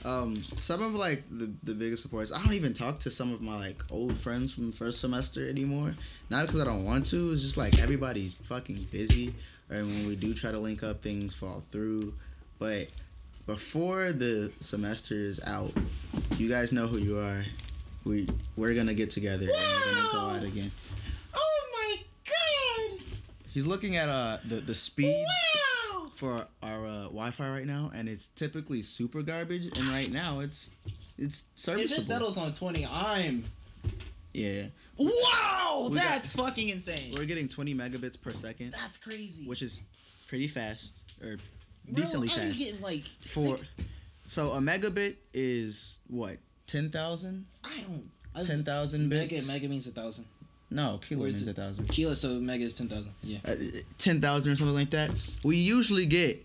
[0.09, 2.33] Um, some of like the the biggest supporters.
[2.33, 5.93] I don't even talk to some of my like old friends from first semester anymore.
[6.31, 7.33] Not because I don't want to.
[7.33, 9.35] It's just like everybody's fucking busy,
[9.69, 12.15] and when we do try to link up, things fall through.
[12.61, 12.87] But
[13.47, 15.73] before the semester is out,
[16.39, 17.45] you guys know who you are.
[18.05, 20.71] We we're gonna get together and we're gonna go out again.
[21.35, 23.01] Oh my god!
[23.51, 25.66] He's looking at uh the the speed Wow!
[26.17, 29.67] For our uh, Wi-Fi right now, and it's typically super garbage.
[29.79, 30.71] And right now, it's
[31.19, 31.93] it's serviceable.
[31.93, 33.45] If it settles on twenty, I'm
[34.33, 34.65] yeah,
[34.99, 35.89] wow.
[35.91, 37.13] We got- That's fucking insane.
[37.17, 39.47] we're getting 20 megabits per second, That's crazy.
[39.47, 39.83] which is
[40.29, 41.37] pretty fast or
[41.91, 42.59] decently I'm fast.
[42.59, 43.67] getting like For six,
[44.27, 46.37] so a megabit is what
[46.67, 47.69] 10,000, I
[48.35, 48.45] don't.
[48.47, 49.49] 10,000 mega bits.
[49.49, 50.27] mega means a thousand.
[50.71, 51.87] No, kilo is it- a thousand.
[51.89, 53.13] Kilo, so mega is ten thousand.
[53.23, 53.39] Yeah.
[53.45, 53.55] Uh,
[53.99, 55.11] 10,000 or something like that.
[55.45, 56.45] We usually get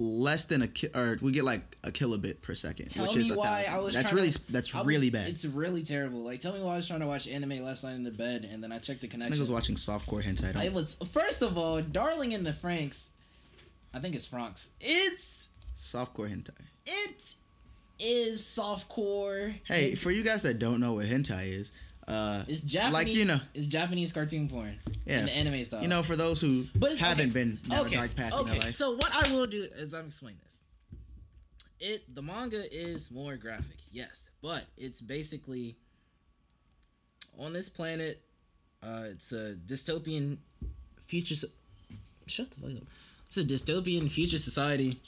[0.00, 3.22] less than a ki- or we get like a kilobit per second, Tell which me
[3.22, 3.74] is a why thousand.
[3.74, 3.94] I was.
[3.94, 5.28] That's really to- that's was- really bad.
[5.28, 6.20] It's really terrible.
[6.20, 8.48] Like, tell me why I was trying to watch anime last night in the bed,
[8.50, 9.42] and then I checked the This connection.
[9.42, 10.54] nigga's watching softcore hentai.
[10.56, 10.74] I Don't.
[10.74, 13.08] was first of all, Darling in the Franxx.
[13.92, 14.68] I think it's Franxx.
[14.80, 16.50] It's Softcore hentai.
[16.86, 17.34] it
[17.98, 19.54] is softcore.
[19.64, 21.72] Hey, It's, for you guys that don't know what hentai is,
[22.08, 22.92] uh, it's Japanese.
[22.94, 24.78] like, you know- it's Japanese cartoon porn.
[25.06, 25.20] Yeah.
[25.20, 25.80] in the anime style.
[25.82, 28.40] you know, for those who But haven't okay, been down okay, a dark path okay.
[28.40, 30.64] in their life, So what I will do is I'm explain this.
[31.80, 35.76] It the manga is more graphic, yes, but it's basically
[37.38, 38.20] on this planet.
[38.82, 40.36] Uh, it's a dystopian
[41.06, 41.34] future.
[41.36, 41.48] so-
[42.26, 42.82] Shut the fuck up.
[43.26, 45.00] It's a dystopian future society.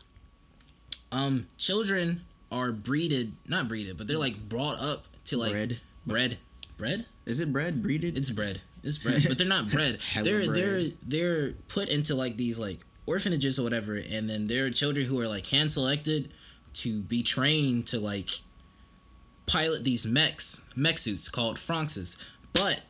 [1.13, 5.81] Um, children are breeded, not breeded, but they're like brought up to like Bred.
[6.07, 6.39] bread,
[6.81, 7.07] bread.
[7.27, 8.19] is it bread breeded?
[8.19, 8.61] It's bread.
[8.83, 10.01] It's bread, but they're not bread.
[10.23, 10.57] They're bread.
[10.57, 15.07] they're they're put into like these like orphanages or whatever, and then there are children
[15.07, 16.33] who are like hand selected
[16.73, 18.31] to be trained to like
[19.47, 22.17] pilot these mechs, mech suits called Franxxes.
[22.53, 22.81] But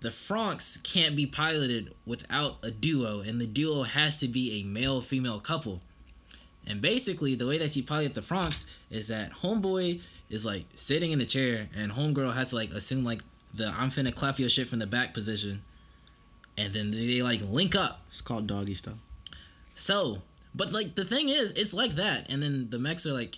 [0.00, 4.64] the Franxx can't be piloted without a duo, and the duo has to be a
[4.64, 5.80] male female couple.
[6.66, 10.00] And basically, the way that you pilot the Franxx is that homeboy
[10.30, 13.20] is like sitting in the chair, and homegirl has to like assume like
[13.54, 15.62] the I'm finna clap your shit from the back position,
[16.58, 18.00] and then they like link up.
[18.08, 18.98] It's called doggy style.
[19.74, 20.18] So,
[20.54, 23.36] but like the thing is, it's like that, and then the mechs are like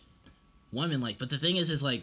[0.72, 1.18] women like.
[1.18, 2.03] But the thing is, is like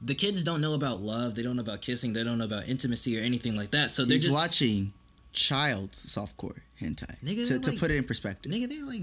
[0.00, 1.34] the kids don't know about love.
[1.34, 2.12] They don't know about kissing.
[2.12, 3.90] They don't know about intimacy or anything like that.
[3.90, 4.92] So they're He's just watching
[5.32, 7.18] child softcore hentai.
[7.24, 8.50] Nigga, to, to like- put it in perspective.
[8.52, 8.68] nigga.
[8.68, 9.02] They're like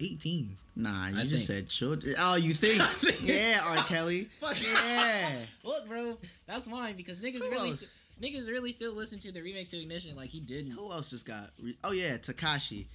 [0.00, 0.56] eighteen.
[0.76, 1.60] Nah, you I just think.
[1.62, 2.14] said children.
[2.18, 2.82] Oh, you think?
[3.22, 3.84] yeah, R.
[3.84, 4.24] Kelly.
[4.40, 5.30] Fuck yeah.
[5.62, 9.40] Look, bro, that's mine because niggas Who really, st- niggas really still listen to the
[9.40, 10.72] remix to Ignition like he didn't.
[10.72, 11.50] Who else just got?
[11.62, 12.86] Re- oh yeah, Tekashi.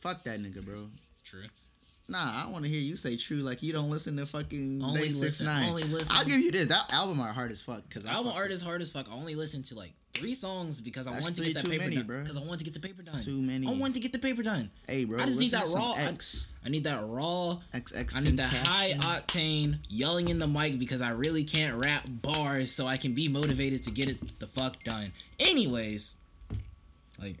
[0.00, 0.88] Fuck that nigga, bro.
[1.24, 1.44] True.
[2.08, 3.38] Nah, I want to hear you say true.
[3.38, 5.64] Like you don't listen to fucking Only Day Six Nine.
[5.64, 6.66] only listen- I'll give you this.
[6.66, 7.88] That album art hard as fuck.
[7.88, 9.06] Cause I Album art is hard as fuck.
[9.10, 11.84] I only listen to like three songs because I That's wanted to get that paper
[11.84, 12.06] many, done.
[12.22, 13.20] Because I wanted to get the paper done.
[13.22, 13.66] Too many.
[13.66, 14.70] I wanted to get the paper done.
[14.86, 15.18] Hey, bro.
[15.18, 15.94] I just need that raw.
[15.96, 16.46] I- X.
[16.64, 17.58] I need that raw.
[17.74, 18.16] XX.
[18.16, 22.70] I need that high octane yelling in the mic because I really can't rap bars,
[22.70, 25.12] so I can be motivated to get it the fuck done.
[25.40, 26.16] Anyways,
[27.20, 27.36] like,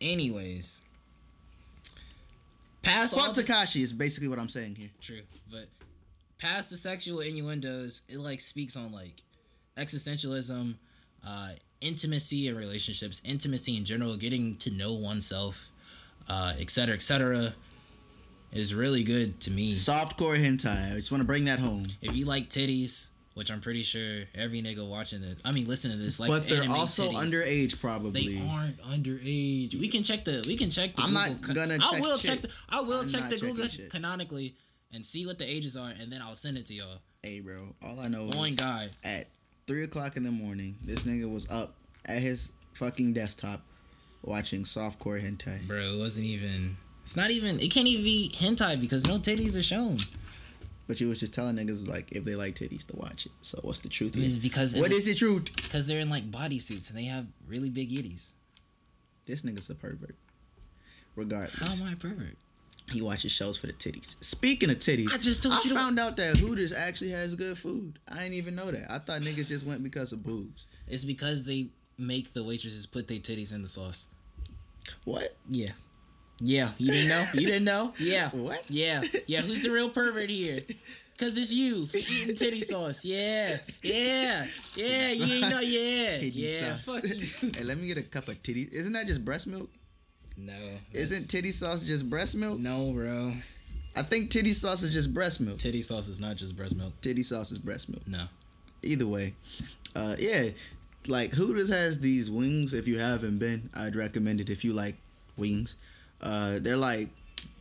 [0.00, 0.82] anyways,
[2.82, 4.90] past Fuck Tekashi is basically what I'm saying here.
[5.00, 5.66] true, but
[6.38, 9.22] past the sexual innuendos, it like speaks on like
[9.76, 10.76] existentialism,
[11.26, 11.50] uh,
[11.80, 15.68] intimacy and relationships, intimacy in general, getting to know oneself,
[16.28, 17.54] uh, et cetera, et cetera.
[18.52, 19.74] Is really good to me.
[19.74, 20.92] Softcore hentai.
[20.92, 21.82] I just want to bring that home.
[22.00, 25.96] If you like titties, which I'm pretty sure every nigga watching this, I mean, listening
[25.96, 28.36] to this, like, but they're also underage, probably.
[28.38, 29.74] They aren't underage.
[29.74, 30.44] We can check the.
[30.46, 31.02] We can check the.
[31.02, 32.30] I'm not Google gonna I check will shit.
[32.30, 32.40] check.
[32.42, 33.90] The, I will I'm check the Google shit.
[33.90, 34.54] canonically
[34.92, 37.00] and see what the ages are, and then I'll send it to y'all.
[37.24, 37.74] Hey, bro.
[37.82, 39.26] All I know On is God, at
[39.66, 41.74] three o'clock in the morning, this nigga was up
[42.06, 43.62] at his fucking desktop
[44.22, 45.66] watching softcore hentai.
[45.66, 46.76] bro, it wasn't even.
[47.02, 47.60] It's not even.
[47.60, 49.98] It can't even be hentai because no titties are shown.
[50.86, 53.32] But you was just telling niggas like if they like titties to watch it.
[53.40, 54.16] So what's the truth?
[54.16, 55.50] It's because What is the truth?
[55.56, 58.32] Because they're in like bodysuits and they have really big yitties.
[59.26, 60.16] This nigga's a pervert.
[61.16, 61.80] Regardless.
[61.80, 62.36] How am I a pervert?
[62.92, 64.22] He watches shows for the titties.
[64.22, 67.56] Speaking of titties, I just told I you found out that Hooters actually has good
[67.56, 67.98] food.
[68.10, 68.90] I didn't even know that.
[68.90, 70.66] I thought niggas just went because of boobs.
[70.86, 71.68] It's because they
[71.98, 74.06] make the waitresses put their titties in the sauce.
[75.04, 75.34] What?
[75.48, 75.70] Yeah.
[76.40, 76.70] Yeah.
[76.78, 77.24] You didn't know?
[77.34, 77.92] You didn't know?
[77.98, 78.28] Yeah.
[78.30, 78.62] What?
[78.68, 79.02] Yeah.
[79.26, 79.40] Yeah.
[79.40, 80.60] Who's the real pervert here?
[81.16, 83.04] Cause it's you eating titty sauce.
[83.04, 83.58] Yeah.
[83.82, 84.44] Yeah.
[84.76, 85.12] Yeah.
[85.12, 85.60] You ain't know.
[85.60, 86.06] Yeah.
[86.18, 86.76] Titty Yeah.
[86.76, 86.84] sauce.
[87.00, 87.50] Fuck you.
[87.56, 88.68] hey, let me get a cup of titty.
[88.72, 89.70] Isn't that just breast milk?
[90.36, 90.54] No.
[90.92, 92.58] Isn't titty sauce just breast milk?
[92.58, 93.32] No, bro.
[93.96, 95.58] I think titty sauce is just breast milk.
[95.58, 96.92] Titty sauce is not just breast milk.
[97.00, 98.06] Titty sauce is breast milk.
[98.08, 98.24] No.
[98.82, 99.34] Either way,
[99.94, 100.48] uh, yeah,
[101.06, 102.74] like Hooters has these wings.
[102.74, 104.50] If you haven't been, I'd recommend it.
[104.50, 104.96] If you like
[105.36, 105.76] wings,
[106.20, 107.08] uh, they're like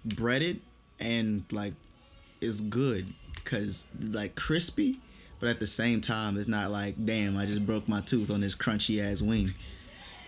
[0.04, 0.60] breaded
[1.00, 1.74] and like
[2.42, 5.00] it's good because like crispy,
[5.40, 8.42] but at the same time, it's not like damn, I just broke my tooth on
[8.42, 9.54] this crunchy ass wing.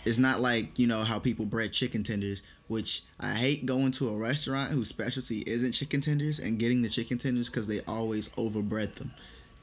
[0.06, 4.10] It's not like you know how people bread chicken tenders, which I hate going to
[4.10, 8.30] a restaurant whose specialty isn't chicken tenders and getting the chicken tenders because they always
[8.30, 9.12] overbread them,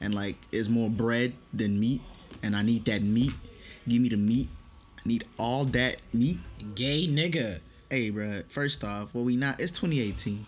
[0.01, 2.01] and like it's more bread than meat,
[2.43, 3.31] and I need that meat.
[3.87, 4.49] Give me the meat.
[4.97, 6.39] I need all that meat.
[6.75, 7.59] Gay nigga.
[7.89, 9.61] Hey, bruh, First off, well, we not.
[9.61, 10.45] It's 2018.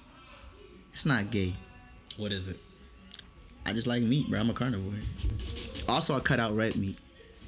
[0.93, 1.56] It's not gay.
[2.18, 2.60] What is it?
[3.66, 4.39] I just like meat, bro.
[4.39, 4.93] I'm a carnivore.
[5.88, 7.00] Also, I cut out red meat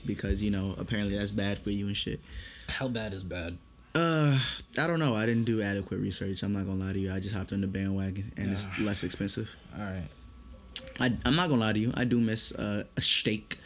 [0.05, 2.19] because you know apparently that's bad for you and shit.
[2.69, 3.57] How bad is bad?
[3.95, 4.37] Uh,
[4.79, 5.15] I don't know.
[5.15, 6.43] I didn't do adequate research.
[6.43, 7.11] I'm not gonna lie to you.
[7.11, 9.55] I just hopped on the bandwagon, and it's less expensive.
[9.77, 10.07] All right.
[10.99, 11.91] I, I'm not gonna lie to you.
[11.95, 13.57] I do miss uh, a steak,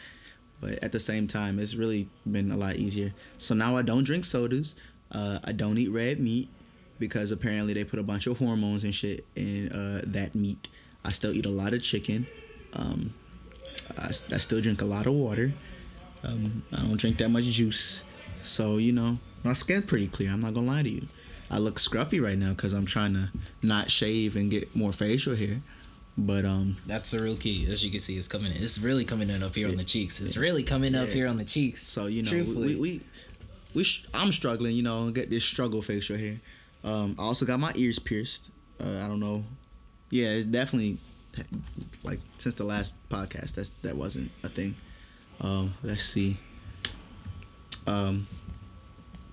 [0.60, 3.12] but at the same time, it's really been a lot easier.
[3.36, 4.74] So now I don't drink sodas.
[5.10, 6.48] Uh, I don't eat red meat
[6.98, 10.68] because apparently they put a bunch of hormones and shit in uh, that meat.
[11.04, 12.26] I still eat a lot of chicken.
[12.74, 13.12] Um,
[13.98, 15.52] I, I still drink a lot of water.
[16.24, 18.04] Um, I don't drink that much juice.
[18.40, 20.30] So you know, my skin's pretty clear.
[20.30, 21.06] I'm not gonna lie to you.
[21.50, 23.30] I look scruffy right now because I'm trying to
[23.62, 25.60] not shave and get more facial hair.
[26.16, 27.66] But um, That's the real key.
[27.70, 28.52] As you can see, it's coming.
[28.52, 28.62] In.
[28.62, 30.20] It's really coming in up here on the cheeks.
[30.20, 31.82] It's really coming up here on the cheeks.
[31.82, 32.76] So you know, Truthfully.
[32.76, 33.00] we we,
[33.74, 34.74] we sh- I'm struggling.
[34.74, 36.40] You know, get this struggle facial hair.
[36.84, 38.50] Um, I also got my ears pierced.
[38.82, 39.44] Uh, I don't know.
[40.10, 40.98] Yeah, it's definitely
[42.04, 43.54] like since the last podcast.
[43.54, 44.74] That's that wasn't a thing.
[45.42, 46.36] Um, let's see.
[47.86, 48.26] Um,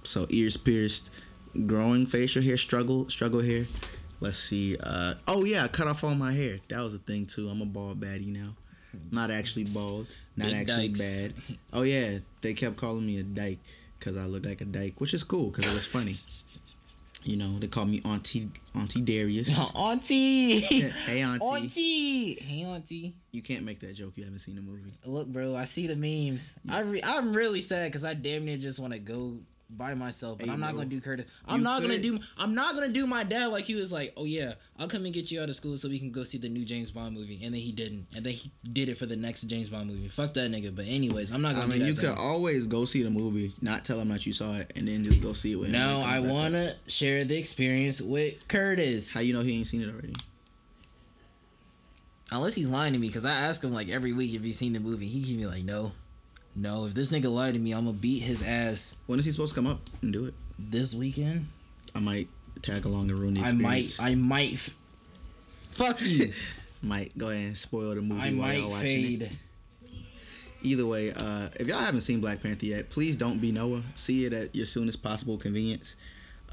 [0.04, 1.12] so ears pierced,
[1.68, 3.66] growing facial hair, struggle struggle hair.
[4.20, 4.76] Let's see.
[4.82, 6.60] Uh, oh yeah, I cut off all my hair.
[6.70, 7.48] That was a thing too.
[7.50, 8.56] I'm a bald baddie now.
[9.12, 10.08] Not actually bald.
[10.36, 11.24] Not Big actually dykes.
[11.24, 11.34] bad.
[11.74, 13.60] Oh yeah, they kept calling me a dyke
[14.00, 16.14] because I look like a dyke, which is cool because it was funny.
[17.24, 19.50] You know, they call me Auntie Auntie Darius.
[19.76, 20.60] auntie.
[20.60, 21.46] hey Auntie.
[21.46, 22.40] Auntie.
[22.40, 23.16] Hey auntie.
[23.32, 24.14] You can't make that joke.
[24.16, 24.92] You haven't seen the movie.
[25.06, 26.58] Look, bro, I see the memes.
[26.70, 29.38] I re- I'm really sad because I damn near just want to go
[29.70, 30.80] by myself, but Hey, I'm not bro.
[30.80, 31.26] gonna do Curtis.
[31.48, 32.20] I'm You not gonna do.
[32.38, 35.14] I'm not gonna do my dad like he was like, oh yeah, I'll come and
[35.14, 37.40] get you out of school so we can go see the new James Bond movie,
[37.44, 40.08] and then he didn't, and then he did it for the next James Bond movie.
[40.08, 40.76] Fuck that nigga.
[40.76, 41.74] But anyways, I'm not gonna.
[41.74, 44.56] I mean, you could always go see the movie, not tell him that you saw
[44.56, 45.70] it, and then just go see it with.
[45.70, 49.14] No, I wanna share the experience with Curtis.
[49.14, 50.14] How you know he ain't seen it already?
[52.32, 54.74] Unless he's lying to me, because I ask him like every week if he's seen
[54.74, 55.08] the movie.
[55.08, 55.92] He keep me like, no,
[56.62, 56.86] no.
[56.86, 59.54] If this nigga lied to me, I'm gonna beat his ass When is he supposed
[59.54, 60.34] to come up and do it?
[60.58, 61.48] this weekend.
[61.96, 62.28] I might
[62.62, 64.54] tag along and ruin the I might, I might.
[64.54, 64.76] F-
[65.70, 66.32] fuck you.
[66.82, 69.28] might go ahead and spoil the movie I while might y'all watching it.
[69.30, 69.38] fade.
[70.62, 73.82] Either way, uh, if y'all haven't seen Black Panther yet, please don't be Noah.
[73.96, 75.96] See it at your soonest possible convenience.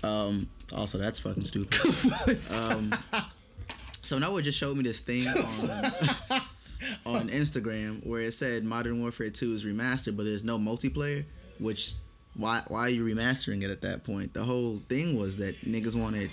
[0.05, 1.75] Um, also, that's fucking stupid.
[2.71, 2.95] um,
[4.03, 6.41] so Noah just showed me this thing on
[7.05, 11.25] on Instagram where it said Modern Warfare 2 is remastered, but there's no multiplayer.
[11.59, 11.95] Which
[12.35, 14.35] why why are you remastering it at that point?
[14.35, 16.31] The whole thing was that niggas wanted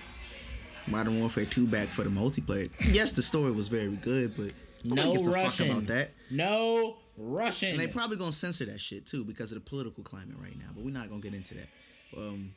[0.87, 2.69] Modern Warfare 2 back for the multiplayer.
[2.93, 4.51] Yes, the story was very good, but
[4.83, 5.67] no gives a Russian.
[5.67, 6.11] fuck about that.
[6.29, 7.71] No Russian.
[7.71, 10.67] And they probably gonna censor that shit too because of the political climate right now.
[10.75, 11.67] But we're not gonna get into that.
[12.17, 12.53] Um,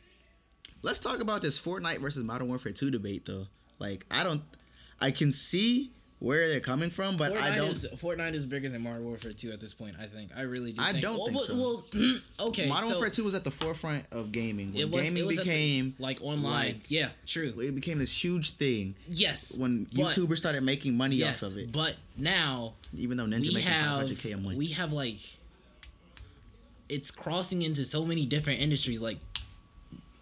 [0.83, 3.47] let's talk about this Fortnite versus Modern Warfare 2 debate though.
[3.79, 4.43] Like I don't,
[5.01, 7.69] I can see where they're coming from, but Fortnite I don't.
[7.69, 9.97] is Fortnite is bigger than Modern Warfare 2 at this point.
[10.01, 10.31] I think.
[10.37, 10.81] I really do.
[10.83, 11.03] I think.
[11.03, 11.55] don't well, think so.
[11.57, 11.85] well,
[12.49, 12.69] okay.
[12.69, 14.73] Modern so Warfare 2 was at the forefront of gaming.
[14.73, 15.03] When it was.
[15.05, 16.67] gaming at the- became like online.
[16.69, 17.53] like- yeah, true.
[17.59, 19.57] it became this huge thing Yes.
[19.59, 21.71] when but- YouTubers started making money Yes, off of it.
[21.73, 24.57] but now Even though Ninja making have 500k a month.
[24.57, 25.19] we have like
[26.89, 29.19] it's crossing into so many different industries like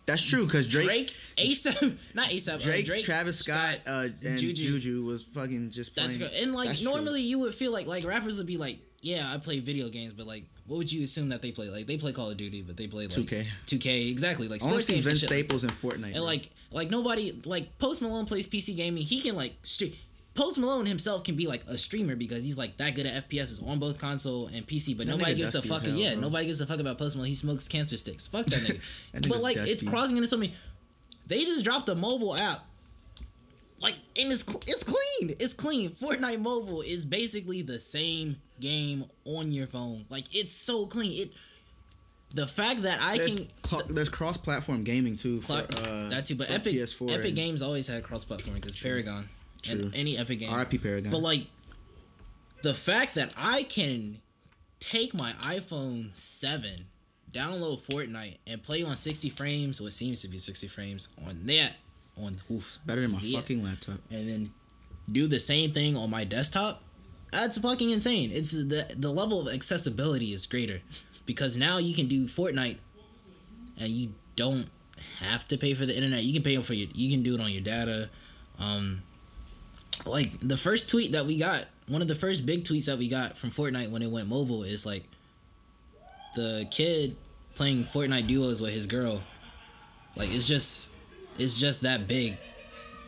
[0.07, 4.39] That's true because Drake, Drake, ASAP, not ASAP, Drake, uh, Drake, Travis Scott, uh, and
[4.39, 4.73] Juju.
[4.79, 5.05] Juju.
[5.05, 6.11] was fucking just playing.
[6.11, 6.43] That's good.
[6.43, 6.91] And like That's true.
[6.93, 10.13] normally you would feel like like rappers would be like, yeah, I play video games,
[10.13, 11.69] but like, what would you assume that they play?
[11.71, 13.47] Like they play Call of Duty, but they play like 2K.
[13.67, 16.05] 2K exactly like sports see games and Vince like- Staples in Fortnite.
[16.07, 16.23] and bro.
[16.25, 19.03] like like nobody like Post Malone plays PC gaming.
[19.03, 19.95] He can like stre-
[20.35, 23.67] Post Malone himself can be like a streamer because he's like that good at FPSs
[23.67, 24.97] on both console and PC.
[24.97, 26.13] But That nobody gives a dusty fucking hell, yeah.
[26.15, 26.23] bro.
[26.23, 27.29] Nobody gives a fuck about Post Malone.
[27.29, 28.27] He smokes cancer sticks.
[28.27, 28.81] Fuck that nigga.
[29.13, 30.53] That but like it's crossing into so many.
[31.27, 32.65] They just dropped a mobile app.
[33.81, 35.37] Like and it's cl- it's clean.
[35.39, 35.91] It's clean.
[35.91, 40.05] Fortnite Mobile is basically the same game on your phone.
[40.11, 41.23] Like it's so clean.
[41.23, 41.33] It.
[42.35, 46.35] The fact that I there's, can cl- there's cross-platform gaming too for uh, that too,
[46.35, 49.29] but Epic PS4 Epic and Games always had cross platform because Paragon
[49.65, 49.81] True.
[49.81, 50.55] and any Epic game.
[50.55, 51.11] RIP Paragon.
[51.11, 51.47] But like
[52.63, 54.19] the fact that I can
[54.81, 56.87] take my iPhone seven,
[57.33, 61.73] download Fortnite, and play on sixty frames, what seems to be sixty frames on that
[62.17, 63.99] on oof, better than my fucking laptop.
[64.11, 64.51] and then
[65.11, 66.83] do the same thing on my desktop.
[67.33, 68.31] That's fucking insane.
[68.33, 70.81] It's the the level of accessibility is greater
[71.27, 72.79] because now you can do Fortnite
[73.79, 74.67] and you don't
[75.19, 76.23] have to pay for the internet.
[76.23, 78.09] You can pay for your you can do it on your data.
[78.59, 79.03] Um
[80.07, 83.09] like the first tweet that we got, one of the first big tweets that we
[83.09, 85.05] got from Fortnite when it went mobile is like
[86.35, 87.17] the kid
[87.55, 89.23] playing Fortnite duos with his girl.
[90.17, 90.91] Like it's just
[91.39, 92.37] it's just that big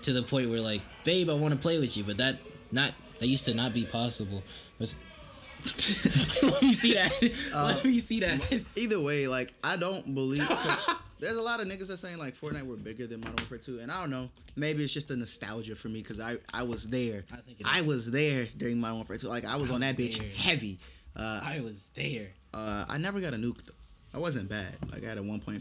[0.03, 2.39] to the point where like, babe, I want to play with you, but that
[2.72, 4.43] not that used to not be possible.
[4.80, 7.32] Let me see that.
[7.53, 8.64] Uh, Let me see that.
[8.76, 10.49] Either way, like I don't believe.
[11.18, 13.78] There's a lot of niggas that saying like Fortnite were bigger than Modern Warfare 2,
[13.80, 14.28] and I don't know.
[14.54, 17.24] Maybe it's just a nostalgia for me because I I was there.
[17.32, 19.28] I think it I was there during Modern Warfare 2.
[19.28, 20.28] Like I was I on that was bitch there.
[20.52, 20.78] heavy.
[21.16, 22.28] Uh, I was there.
[22.52, 23.64] uh, I never got a nuke.
[23.64, 23.72] Though.
[24.14, 24.74] I wasn't bad.
[24.92, 25.56] Like I had a 1.5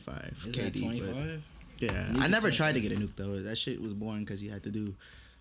[0.48, 0.62] Is KD.
[0.64, 1.48] that but- twenty five?
[1.80, 3.40] Yeah, Nuke I never tried to get a nuke though.
[3.42, 4.96] That shit was boring because you had to do,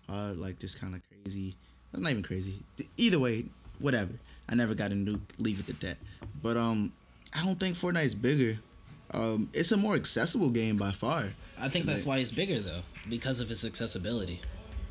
[0.09, 1.55] uh, like this kind of crazy.
[1.91, 2.55] That's not even crazy.
[2.97, 3.45] Either way,
[3.79, 4.11] whatever.
[4.49, 5.21] I never got a nuke.
[5.39, 5.97] Leave it at that.
[6.41, 6.91] But um,
[7.33, 8.59] I don't think Fortnite's bigger.
[9.15, 11.33] Um, it's a more accessible game by far.
[11.59, 14.41] I think that's why it's bigger though, because of its accessibility.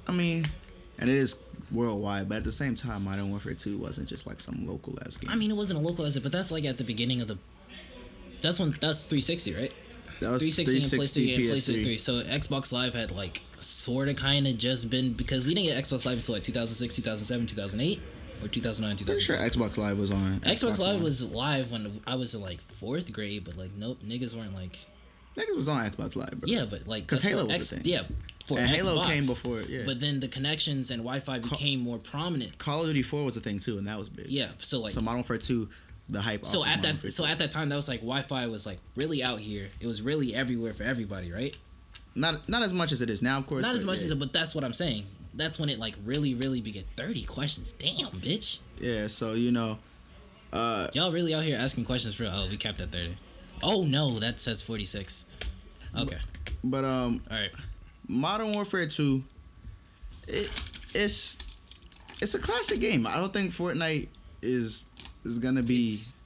[0.09, 0.47] I mean,
[0.99, 4.41] and it is worldwide, but at the same time, Modern Warfare Two wasn't just like
[4.41, 5.31] some local ass game.
[5.31, 7.39] I mean, it wasn't a localizer, but that's like at the beginning of the.
[8.41, 9.73] That's when that's 360, right?
[10.21, 11.99] that was 360 and 360 PlayStation, and PlayStation 3.
[11.99, 15.85] So Xbox Live had like sort of kind of just been because we didn't get
[15.85, 18.01] Xbox Live until like 2006, 2007, 2008,
[18.43, 20.41] or 2009, Pretty sure Xbox Live was on.
[20.41, 21.03] Xbox Live One.
[21.05, 24.79] was live when I was in like fourth grade, but like nope, niggas weren't like
[25.37, 26.47] Niggas was on Xbox Live, bro.
[26.49, 27.85] yeah, but like 'Cause that's for Halo was X, a thing.
[27.87, 28.03] Yeah,
[28.47, 29.07] for And Halo Xbox.
[29.11, 29.83] came before it, yeah.
[29.85, 32.57] But then the connections and Wi-Fi became more prominent.
[32.59, 34.27] Call of Duty Four was a thing too, and that was big.
[34.29, 35.69] Yeah, so like so Modern Warfare Two,
[36.09, 36.45] the hype.
[36.47, 39.41] so at that so at that time that was like Wi-Fi was like really out
[39.41, 39.67] here.
[39.81, 41.57] It was really everywhere for everybody, right?
[42.17, 43.63] not not as much as it is now, of course.
[43.65, 44.05] Not as much yeah.
[44.05, 45.05] as it, but that's what I'm saying.
[45.37, 46.85] That's when it like really, really began.
[46.97, 48.61] Thirty questions, damn, bitch.
[48.81, 49.79] Yeah, so you know,
[50.53, 52.25] uh, Y'all really out here asking questions for?
[52.25, 53.15] Oh, we capped at thirty.
[53.63, 55.27] Oh no, that says forty six.
[55.99, 56.19] Okay,
[56.63, 57.51] but um, all right.
[58.07, 59.25] Modern Warfare Two,
[60.29, 61.39] it it's
[62.21, 63.07] it's a classic game.
[63.07, 64.09] I don't think Fortnite
[64.43, 64.87] is
[65.25, 66.17] is gonna be It's-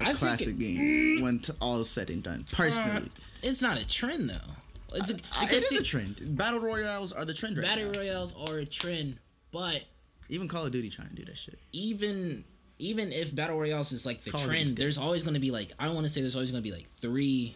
[0.00, 2.44] a I classic it- game when t- all is said and done.
[2.52, 3.08] Personally,
[3.42, 4.52] It's not a trend though.
[4.96, 6.20] It's a, it is a trend.
[6.36, 7.98] Battle royales are the trend right Battle now.
[7.98, 9.18] royales are a trend,
[9.52, 9.84] but
[10.28, 11.58] Even Call of Duty trying to do that shit.
[11.72, 12.44] even
[12.78, 15.50] even if battle royales is like the Call of trend, there's always going to be
[15.50, 17.54] like I want to say there's always going to be like three.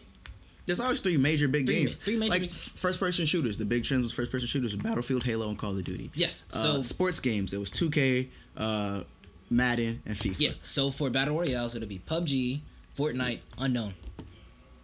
[0.66, 1.96] There's always three major big Three ma- games.
[1.96, 3.56] three major like big- first person shooters.
[3.56, 6.10] The big trends was first person shooters, Battlefield, Halo, and Call of Duty.
[6.14, 7.52] Yes, Uh, so sports games.
[7.52, 9.02] It was 2K, uh,
[9.50, 10.36] Madden, and FIFA.
[10.38, 12.60] yeah, so for battle royales it'll be PUBG,
[12.96, 13.94] Fortnite, unknown.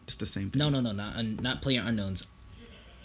[0.05, 0.59] It's the same thing.
[0.59, 2.27] No, no, no, not un, not player unknowns.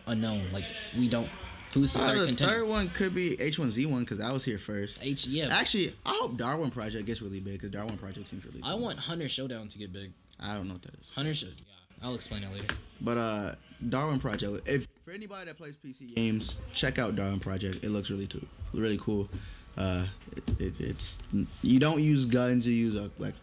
[0.07, 0.65] Unknown, like
[0.97, 1.29] we don't.
[1.73, 2.53] Who's the Uh, third the contender?
[2.59, 4.99] third one could be H1Z1 because I was here first.
[5.01, 5.47] H yeah.
[5.51, 8.59] Actually, I hope Darwin Project gets really big because Darwin Project seems really.
[8.63, 10.11] I want Hunter Showdown to get big.
[10.39, 11.49] I don't know what that is, Hunter should.
[11.59, 12.73] Yeah, I'll explain it later.
[12.99, 13.51] but uh,
[13.87, 14.67] Darwin Project.
[14.67, 17.83] If for anybody that plays PC games, check out Darwin Project.
[17.85, 19.29] It looks really too, really cool.
[19.77, 21.19] Uh, it, it, it's
[21.63, 22.67] you don't use guns.
[22.67, 23.35] You use a like.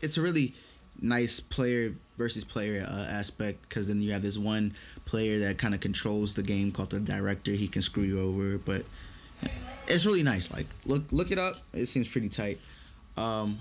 [0.00, 0.54] It's a really
[1.00, 4.74] nice player versus player uh, aspect because then you have this one
[5.06, 7.52] player that kind of controls the game called the director.
[7.52, 8.84] He can screw you over, but
[9.86, 10.52] it's really nice.
[10.52, 11.54] Like look look it up.
[11.72, 12.58] It seems pretty tight.
[13.16, 13.58] Um,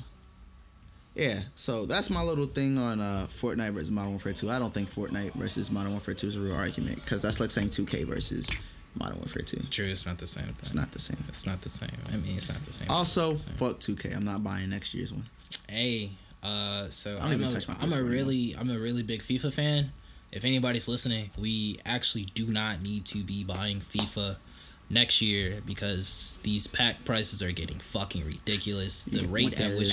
[1.15, 4.51] yeah, so that's my little thing on uh, Fortnite versus Modern Warfare 2.
[4.51, 7.49] I don't think Fortnite versus Modern Warfare 2 is a real argument because that's like
[7.49, 8.47] saying 2K versus
[8.93, 9.57] Modern Warfare 2.
[9.71, 10.45] True, it's not the same.
[10.45, 10.55] Thing.
[10.59, 11.17] It's not the same.
[11.27, 11.89] It's not the same.
[12.13, 12.87] I mean, it's not the same.
[12.91, 13.55] Also, the same.
[13.55, 14.15] fuck 2K.
[14.15, 15.25] I'm not buying next year's one.
[15.67, 16.11] Hey,
[16.43, 19.03] uh, so don't I'm even a, touch my I'm a PS4 really I'm a really
[19.03, 19.91] big FIFA fan.
[20.31, 24.37] If anybody's listening, we actually do not need to be buying FIFA
[24.89, 29.05] next year because these pack prices are getting fucking ridiculous.
[29.05, 29.89] The rate at which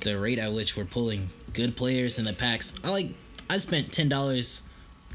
[0.00, 2.74] the rate at which we're pulling good players in the packs.
[2.84, 3.14] I like
[3.50, 4.62] I spent ten dollars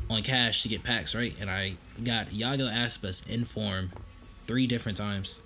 [0.10, 1.34] on cash to get packs, right?
[1.40, 3.92] And I got Iago Aspas in form
[4.48, 5.42] three different times.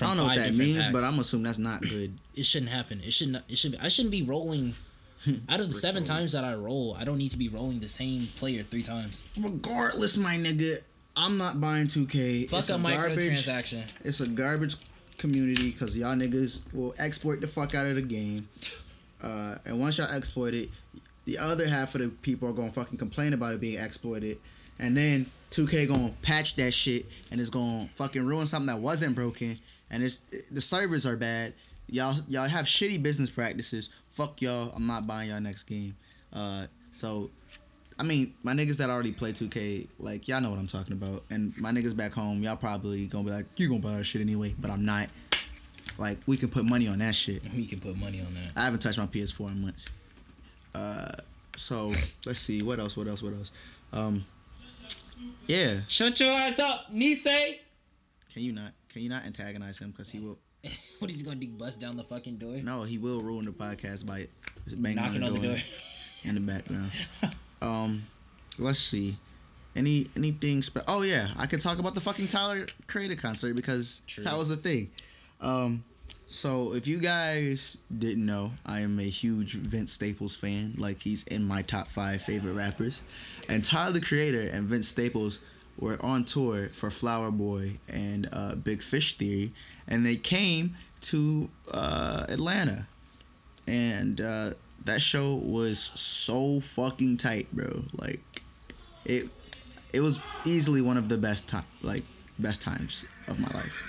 [0.00, 2.14] I don't know what that means, but I'm assuming that's not good.
[2.36, 3.00] It shouldn't happen.
[3.04, 3.42] It shouldn't.
[3.48, 3.72] It should.
[3.72, 4.74] Be, I shouldn't be rolling.
[5.48, 7.88] Out of the seven times that I roll, I don't need to be rolling the
[7.88, 9.24] same player three times.
[9.36, 10.76] Regardless, my nigga,
[11.16, 12.48] I'm not buying 2K.
[12.48, 13.18] Fuck it's a a garbage.
[13.18, 13.90] microtransaction.
[14.04, 14.76] It's a garbage
[15.16, 18.48] community because y'all niggas will exploit the fuck out of the game.
[19.24, 20.68] Uh, and once y'all exploit it,
[21.24, 24.38] the other half of the people are gonna fucking complain about it being exploited.
[24.78, 29.16] And then 2K gonna patch that shit and it's gonna fucking ruin something that wasn't
[29.16, 29.58] broken.
[29.90, 30.20] And it's
[30.50, 31.54] the servers are bad.
[31.88, 33.90] Y'all y'all have shitty business practices.
[34.10, 34.72] Fuck y'all.
[34.74, 35.96] I'm not buying y'all next game.
[36.32, 37.30] Uh, so
[37.98, 41.24] I mean, my niggas that already play 2K, like y'all know what I'm talking about.
[41.30, 44.20] And my niggas back home, y'all probably gonna be like, you gonna buy that shit
[44.20, 45.08] anyway, but I'm not.
[45.98, 47.42] Like we can put money on that shit.
[47.54, 48.50] We can put money on that.
[48.56, 49.88] I haven't touched my PS4 in months.
[50.74, 51.12] Uh,
[51.56, 51.90] so
[52.26, 53.50] let's see what else, what else, what else.
[53.92, 54.26] Um,
[55.46, 57.58] yeah, Shut your ass up, Nisei.
[58.32, 58.72] can you not?
[58.92, 59.90] Can you not antagonize him?
[59.90, 60.38] Because he will.
[60.98, 61.48] what is he gonna do?
[61.48, 62.56] Bust down the fucking door?
[62.62, 64.26] No, he will ruin the podcast by
[64.78, 65.56] banging Knocking on the door.
[66.24, 66.90] in the background.
[67.62, 68.04] um,
[68.58, 69.16] let's see.
[69.74, 70.62] Any anything?
[70.62, 74.24] Spe- oh yeah, I could talk about the fucking Tyler Creator concert because True.
[74.24, 74.90] that was the thing.
[75.40, 75.84] Um,
[76.24, 80.74] so if you guys didn't know, I am a huge Vince Staples fan.
[80.78, 83.02] Like he's in my top five favorite rappers,
[83.48, 85.40] and Tyler the Creator and Vince Staples
[85.78, 89.52] were on tour for Flower Boy and uh, Big Fish Theory,
[89.88, 92.86] and they came to uh, Atlanta
[93.66, 94.50] and uh,
[94.84, 97.84] that show was so fucking tight, bro.
[97.98, 98.20] Like
[99.04, 99.28] it,
[99.92, 102.04] it was easily one of the best time, like
[102.38, 103.82] best times of my life.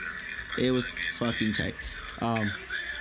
[0.59, 0.87] It was
[1.17, 1.75] fucking tight.
[2.21, 2.51] Um,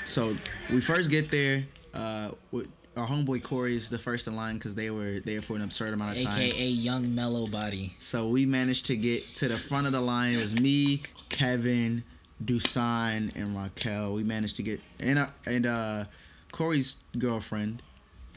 [0.05, 0.37] so
[0.71, 1.65] we first get there.
[1.95, 5.63] Uh, with, our homeboy Corey's the first in line because they were there for an
[5.63, 6.41] absurd amount of time.
[6.41, 7.93] AKA Young Mellow Body.
[7.99, 10.33] So we managed to get to the front of the line.
[10.33, 12.05] It was me, Kevin,
[12.45, 14.15] Dusan, and Raquel.
[14.15, 16.05] We managed to get and uh, and uh,
[16.53, 17.83] Corey's girlfriend.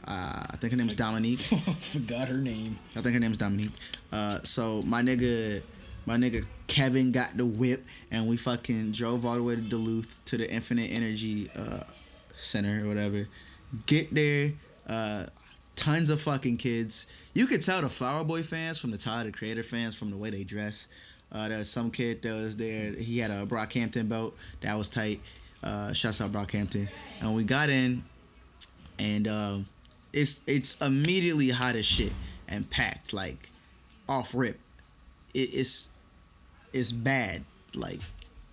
[0.06, 1.40] Uh, I think her name's Dominique.
[1.80, 2.78] Forgot her name.
[2.96, 3.72] I think her name's Dominique.
[4.10, 5.62] Uh, so my nigga,
[6.06, 10.20] my nigga Kevin got the whip, and we fucking drove all the way to Duluth
[10.26, 11.80] to the Infinite Energy uh,
[12.34, 13.28] Center or whatever.
[13.86, 14.52] Get there,
[14.88, 15.26] uh,
[15.76, 17.06] tons of fucking kids.
[17.34, 20.16] You could tell the Flower Boy fans from the Tyler the Creator fans from the
[20.16, 20.88] way they dress.
[21.32, 22.92] Uh, there was some kid that was there.
[22.92, 25.20] He had a Brockhampton belt that was tight.
[25.62, 26.88] Uh, shouts out Brockhampton.
[27.20, 28.02] And we got in,
[28.98, 29.66] and um,
[30.12, 32.12] it's it's immediately hot as shit
[32.48, 33.50] and packed like
[34.08, 34.58] off rip.
[35.34, 35.90] it, it's
[36.72, 37.44] it's bad.
[37.74, 38.00] Like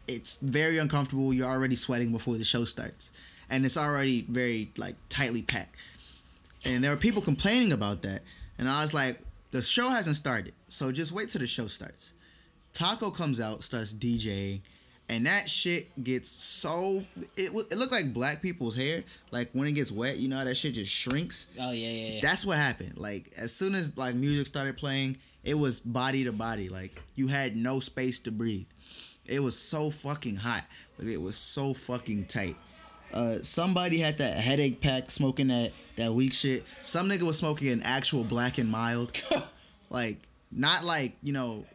[0.08, 1.34] it's very uncomfortable.
[1.34, 3.12] You're already sweating before the show starts,
[3.50, 5.78] and it's already very like tightly packed.
[6.66, 8.22] And there were people complaining about that,
[8.58, 9.20] and I was like,
[9.52, 12.14] the show hasn't started, so just wait till the show starts.
[12.78, 14.62] Taco comes out, starts DJing,
[15.10, 17.02] and that shit gets so
[17.36, 19.04] it, it looked like black people's hair.
[19.32, 21.48] Like when it gets wet, you know how that shit just shrinks.
[21.60, 22.20] Oh yeah, yeah, yeah.
[22.22, 22.96] That's what happened.
[22.96, 26.70] Like as soon as like music started playing, it was body to body.
[26.70, 28.68] Like you had no space to breathe.
[29.26, 30.64] It was so fucking hot,
[31.00, 32.58] but it was so fucking tight.
[33.12, 36.64] Uh, somebody had that headache pack smoking that that weak shit.
[36.84, 39.20] Some nigga was smoking an actual black and mild,
[39.90, 40.20] like
[40.52, 41.66] not like you know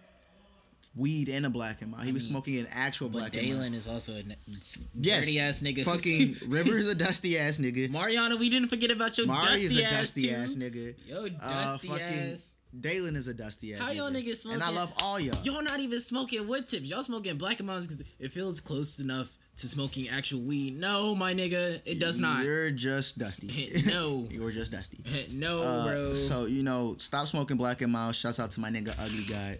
[0.95, 2.05] weed in a black and mild.
[2.05, 3.59] He was mean, smoking an actual but black and mild.
[3.61, 5.85] Dalen is also a Yes, dirty ass nigga.
[5.85, 7.91] Fucking River is a dusty ass nigga.
[7.91, 10.35] Mariana, we didn't forget about your Mari dusty is a dusty too.
[10.35, 10.95] ass nigga.
[11.07, 12.57] Yo, Uh, dusty fucking ass.
[12.79, 13.81] Dalen is a dusty ass.
[13.81, 14.25] How y'all nigga.
[14.29, 14.63] niggas smoking?
[14.63, 15.37] And I love all y'all.
[15.45, 16.89] Y'all not even smoking wood tips.
[16.89, 20.79] Y'all smoking black and milds because it feels close enough to smoking actual weed.
[20.81, 22.43] No, my nigga, it does not.
[22.45, 23.71] You're just dusty.
[23.87, 24.27] No.
[24.31, 24.99] You're just dusty.
[25.33, 26.13] no, Uh, bro.
[26.15, 28.15] So you know, stop smoking black and mild.
[28.15, 29.59] Shouts out to my nigga Ugly Guy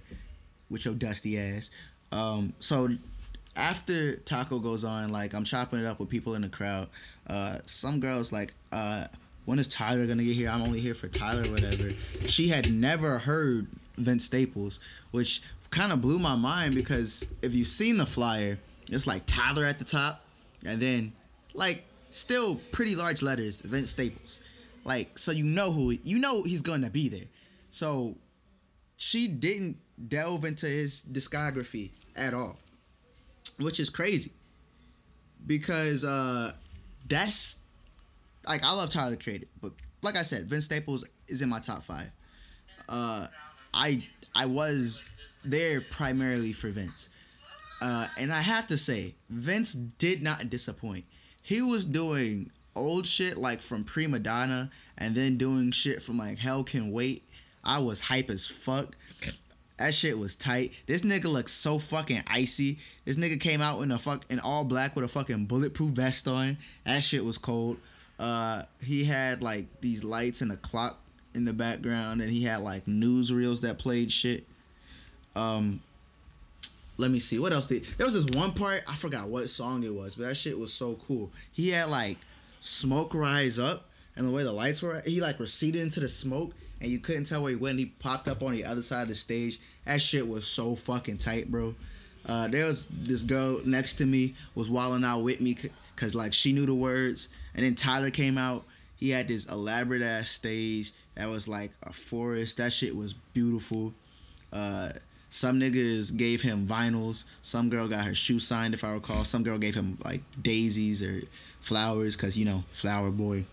[0.73, 1.71] with your dusty ass.
[2.11, 2.89] Um, so
[3.57, 6.89] after Taco goes on, like I'm chopping it up with people in the crowd.
[7.27, 9.05] Uh, some girls like, uh,
[9.45, 10.49] when is Tyler gonna get here?
[10.49, 11.91] I'm only here for Tyler, whatever.
[12.27, 13.67] She had never heard
[13.97, 18.59] Vince Staples, which kind of blew my mind because if you've seen the flyer,
[18.91, 20.25] it's like Tyler at the top,
[20.65, 21.13] and then
[21.55, 24.41] like still pretty large letters, Vince Staples.
[24.85, 27.27] Like so you know who you know he's gonna be there.
[27.71, 28.17] So
[28.97, 29.77] she didn't
[30.09, 32.59] delve into his discography at all,
[33.59, 34.33] which is crazy.
[35.47, 36.53] Because uh
[37.09, 37.61] that's
[38.47, 39.73] like I love Tyler Creator, but
[40.03, 42.11] like I said, Vince Staples is in my top five.
[42.89, 43.27] Uh,
[43.73, 45.05] I I was
[45.45, 47.09] there primarily for Vince,
[47.81, 51.05] uh, and I have to say, Vince did not disappoint.
[51.43, 56.39] He was doing old shit like from Prima Donna, and then doing shit from like
[56.39, 57.25] Hell Can Wait.
[57.65, 58.97] I was hype as fuck.
[59.79, 60.73] That shit was tight.
[60.87, 62.79] This nigga looks so fucking icy.
[63.05, 66.29] This nigga came out in a fuck in all black with a fucking bulletproof vest
[66.29, 66.59] on.
[66.85, 67.79] That shit was cold.
[68.19, 70.99] Uh, he had like these lights and a clock
[71.35, 74.47] in the background, and he had like newsreels that played shit.
[75.35, 75.81] Um,
[76.99, 77.85] let me see what else did.
[77.85, 80.73] There was this one part I forgot what song it was, but that shit was
[80.73, 81.33] so cool.
[81.53, 82.19] He had like
[82.61, 86.53] smoke rise up, and the way the lights were, he like receded into the smoke,
[86.83, 87.79] and you couldn't tell where he went.
[87.79, 89.61] He popped up on the other side of the stage.
[89.85, 91.77] That shit was so fucking tight, bro.
[92.27, 95.57] Uh, there was this girl next to me was wilding out with me
[95.95, 98.65] because like she knew the words, and then Tyler came out.
[98.97, 102.57] He had this elaborate ass stage that was like a forest.
[102.57, 103.95] That shit was beautiful.
[104.53, 104.91] Uh,
[105.29, 107.25] some niggas gave him vinyls.
[107.43, 109.25] Some girl got her shoe signed, if I recall.
[109.25, 111.23] Some girl gave him like daisies or
[111.61, 113.45] flowers, cause you know, flower boy.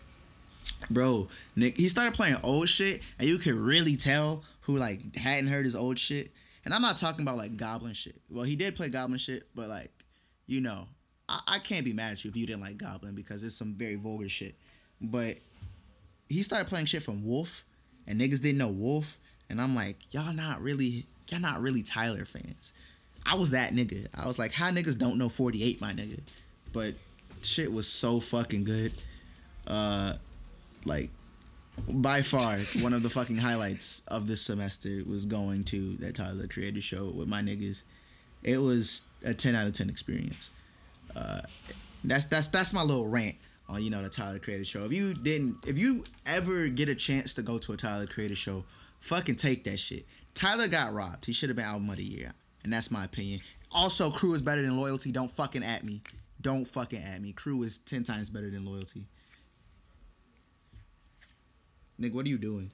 [0.89, 5.49] Bro, Nick, he started playing old shit, and you could really tell who like hadn't
[5.49, 6.31] heard his old shit.
[6.65, 8.17] And I'm not talking about like goblin shit.
[8.31, 9.91] Well, he did play goblin shit, but like,
[10.45, 10.87] you know,
[11.27, 13.73] I, I can't be mad at you if you didn't like goblin because it's some
[13.75, 14.55] very vulgar shit.
[15.01, 15.37] But
[16.27, 17.65] he started playing shit from Wolf,
[18.07, 22.25] and niggas didn't know Wolf, and I'm like, y'all not really, y'all not really Tyler
[22.25, 22.73] fans.
[23.25, 24.07] I was that nigga.
[24.15, 26.19] I was like, how niggas don't know 48, my nigga.
[26.73, 26.95] But
[27.41, 28.93] shit was so fucking good.
[29.67, 30.13] Uh,
[30.85, 31.09] like
[31.93, 36.47] by far one of the fucking highlights of this semester was going to that Tyler
[36.47, 37.83] Creator show with my niggas.
[38.43, 40.51] It was a 10 out of 10 experience.
[41.15, 41.41] Uh,
[42.03, 43.35] that's that's that's my little rant
[43.67, 44.85] on you know the Tyler Creator show.
[44.85, 48.35] If you didn't, if you ever get a chance to go to a Tyler Creator
[48.35, 48.63] show,
[48.99, 50.05] fucking take that shit.
[50.33, 51.25] Tyler got robbed.
[51.25, 52.31] He should have been album of the year,
[52.63, 53.41] and that's my opinion.
[53.71, 55.11] Also, Crew is better than Loyalty.
[55.11, 56.01] Don't fucking at me.
[56.41, 57.33] Don't fucking at me.
[57.33, 59.07] Crew is ten times better than Loyalty.
[61.99, 62.71] Nigga, what are you doing?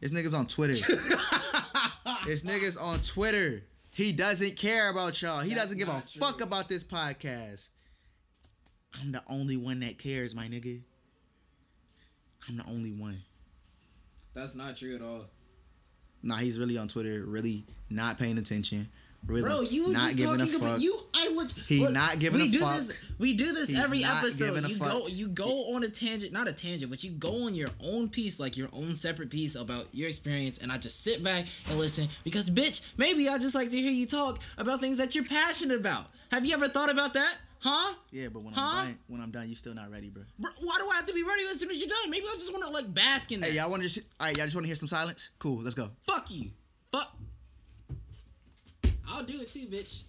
[0.00, 0.72] This nigga's on Twitter.
[2.26, 3.62] this nigga's on Twitter.
[3.90, 5.40] He doesn't care about y'all.
[5.40, 6.20] He That's doesn't give a true.
[6.20, 7.70] fuck about this podcast.
[9.00, 10.80] I'm the only one that cares, my nigga.
[12.48, 13.22] I'm the only one.
[14.34, 15.26] That's not true at all.
[16.22, 18.88] Nah, he's really on Twitter, really not paying attention.
[19.26, 20.80] Really Bro, you were not just giving talking a about fuck.
[20.82, 20.96] you.
[21.14, 21.50] I look.
[21.52, 22.76] He look, not giving we a do fuck.
[22.78, 24.66] This, we do this He's every episode.
[24.66, 24.88] You fuck.
[24.90, 28.08] go, you go on a tangent, not a tangent, but you go on your own
[28.08, 31.78] piece, like your own separate piece about your experience, and I just sit back and
[31.78, 35.24] listen because, bitch, maybe I just like to hear you talk about things that you're
[35.24, 36.06] passionate about.
[36.32, 37.36] Have you ever thought about that?
[37.60, 37.94] Huh?
[38.10, 38.60] Yeah, but when Huh?
[38.62, 40.22] I'm done, when I'm done, you still not ready, bro.
[40.38, 42.10] Bro, why do I have to be ready as soon as you're done?
[42.10, 43.50] Maybe I just want to like bask in that.
[43.50, 44.36] Hey, y'all want to all right?
[44.36, 45.30] Y'all just want to hear some silence?
[45.38, 45.90] Cool, let's go.
[46.06, 46.50] Fuck you.
[46.90, 47.14] Fuck.
[49.10, 50.02] I'll do it too, bitch.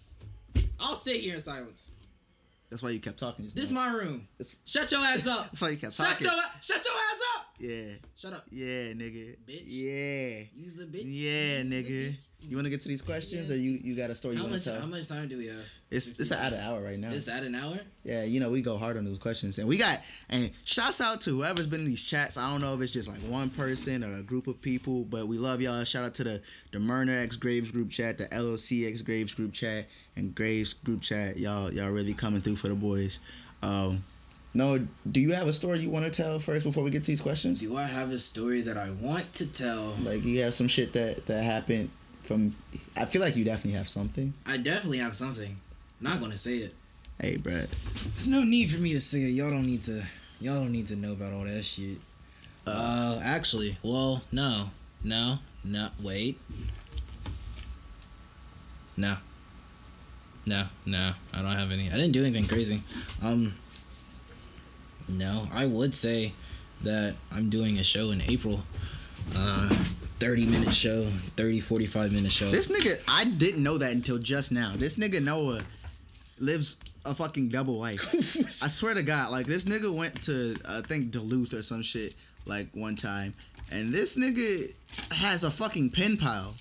[0.80, 1.90] I'll sit here in silence.
[2.70, 3.44] That's why you kept talking.
[3.44, 3.80] just This now.
[3.86, 4.26] my room.
[4.38, 5.44] That's- Shut your ass up.
[5.52, 6.24] That's why you kept Shut talking.
[6.26, 6.32] your
[6.62, 7.46] shut your ass up.
[7.58, 8.44] Yeah, Shut up.
[8.50, 9.36] yeah, nigga.
[9.46, 9.62] Bitch.
[9.66, 11.02] Yeah, Use the bitch.
[11.04, 12.14] yeah, nigga.
[12.14, 12.28] bitch.
[12.40, 14.54] You want to get to these questions, or you you got a story you want
[14.54, 14.80] to tell?
[14.80, 15.64] how much time do we have?
[15.90, 17.10] It's it's at an hour right now.
[17.10, 17.76] It's at an hour?
[18.04, 21.20] Yeah, you know we go hard on those questions, and we got and shouts out
[21.22, 22.36] to whoever's been in these chats.
[22.36, 25.28] I don't know if it's just like one person or a group of people, but
[25.28, 25.84] we love y'all.
[25.84, 26.42] Shout out to the
[26.72, 29.86] the Myrna X Graves group chat, the LOC X Graves group chat,
[30.16, 31.36] and Graves group chat.
[31.36, 33.20] Y'all y'all really coming through for the boys.
[33.62, 34.02] Um,
[34.54, 37.06] no, do you have a story you want to tell first before we get to
[37.06, 37.60] these questions?
[37.60, 39.96] Do I have a story that I want to tell?
[40.02, 41.90] Like you have some shit that that happened
[42.22, 42.56] from.
[42.96, 44.34] I feel like you definitely have something.
[44.44, 45.56] I definitely have something.
[46.00, 46.74] Not gonna say it.
[47.20, 47.68] Hey, Brad.
[48.04, 49.28] There's no need for me to say it.
[49.28, 50.04] Y'all don't need to.
[50.40, 51.98] Y'all don't need to know about all that shit.
[52.66, 54.70] Uh, actually, well, no,
[55.04, 55.88] no, no.
[56.02, 56.38] Wait.
[58.96, 59.16] No.
[60.44, 61.88] No, no, I don't have any.
[61.88, 62.82] I didn't do anything crazy.
[63.22, 63.54] Um.
[65.08, 66.32] No, I would say
[66.82, 68.60] that I'm doing a show in April.
[69.36, 69.68] Uh,
[70.18, 71.02] 30 minute show,
[71.36, 72.50] 30, 45 minute show.
[72.50, 74.72] This nigga, I didn't know that until just now.
[74.76, 75.62] This nigga Noah
[76.38, 78.14] lives a fucking double life.
[78.62, 82.14] I swear to God, like this nigga went to I think Duluth or some shit
[82.46, 83.34] like one time,
[83.70, 84.74] and this nigga
[85.12, 86.54] has a fucking pen pal.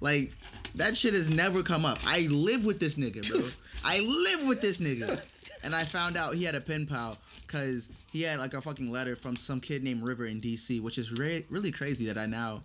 [0.00, 0.32] Like
[0.74, 1.98] that shit has never come up.
[2.04, 3.40] I live with this nigga, bro.
[3.84, 5.20] I live with this nigga,
[5.64, 8.90] and I found out he had a pen pal because he had like a fucking
[8.90, 12.26] letter from some kid named River in D.C., which is re- really crazy that I
[12.26, 12.62] now.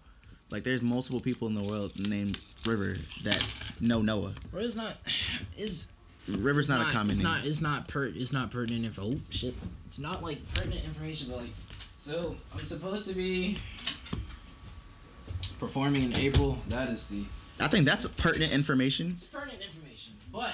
[0.50, 3.46] Like, there's multiple people in the world named River that
[3.82, 4.34] know Noah.
[4.50, 4.96] Bro, it's not.
[5.58, 5.92] Is
[6.28, 7.32] River's not, a common it's name.
[7.32, 8.06] Not, it's not per.
[8.06, 9.04] It's not pertinent info.
[9.04, 9.56] Oh shit!
[9.86, 11.52] It's not like pertinent information, but like,
[12.00, 13.58] so I'm supposed to be
[15.60, 16.58] performing in April.
[16.70, 17.24] That is the.
[17.60, 19.12] I think that's pertinent information.
[19.12, 20.54] It's pertinent information, but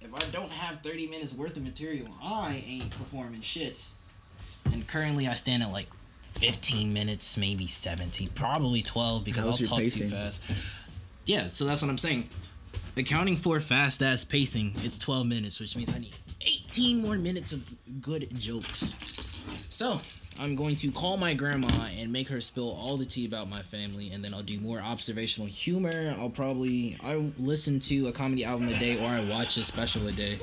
[0.00, 3.86] if I don't have 30 minutes worth of material, I ain't performing shit.
[4.72, 5.88] And currently, I stand at like
[6.22, 10.04] 15 minutes, maybe 17, probably 12 because How's I'll talk pacing?
[10.04, 10.42] too fast.
[11.26, 12.28] Yeah, so that's what I'm saying.
[12.96, 17.52] Accounting for fast ass pacing, it's 12 minutes, which means I need 18 more minutes
[17.52, 17.68] of
[18.00, 18.94] good jokes.
[19.68, 19.96] So,
[20.40, 21.68] I'm going to call my grandma
[21.98, 24.80] and make her spill all the tea about my family, and then I'll do more
[24.80, 26.14] observational humor.
[26.20, 30.06] I'll probably I listen to a comedy album a day, or I watch a special
[30.06, 30.38] a day,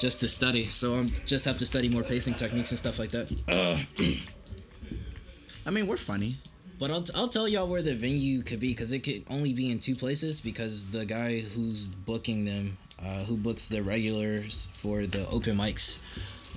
[0.00, 0.64] just to study.
[0.64, 3.30] So I just have to study more pacing techniques and stuff like that.
[5.66, 6.38] I mean, we're funny.
[6.84, 9.70] But I'll, I'll tell y'all where the venue could be because it could only be
[9.70, 15.06] in two places because the guy who's booking them, uh, who books the regulars for
[15.06, 16.02] the open mics,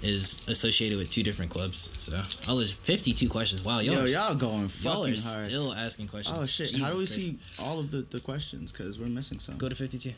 [0.04, 1.94] is associated with two different clubs.
[1.96, 2.18] So
[2.52, 3.64] I'll just 52 questions.
[3.64, 5.18] Wow, y'all, Yo, are, y'all going y'all are hard.
[5.18, 6.38] still asking questions.
[6.38, 6.78] oh shit!
[6.78, 7.14] How do we Christ.
[7.14, 8.74] see all of the, the questions?
[8.74, 9.56] Cause we're missing some.
[9.58, 10.12] Go to 52.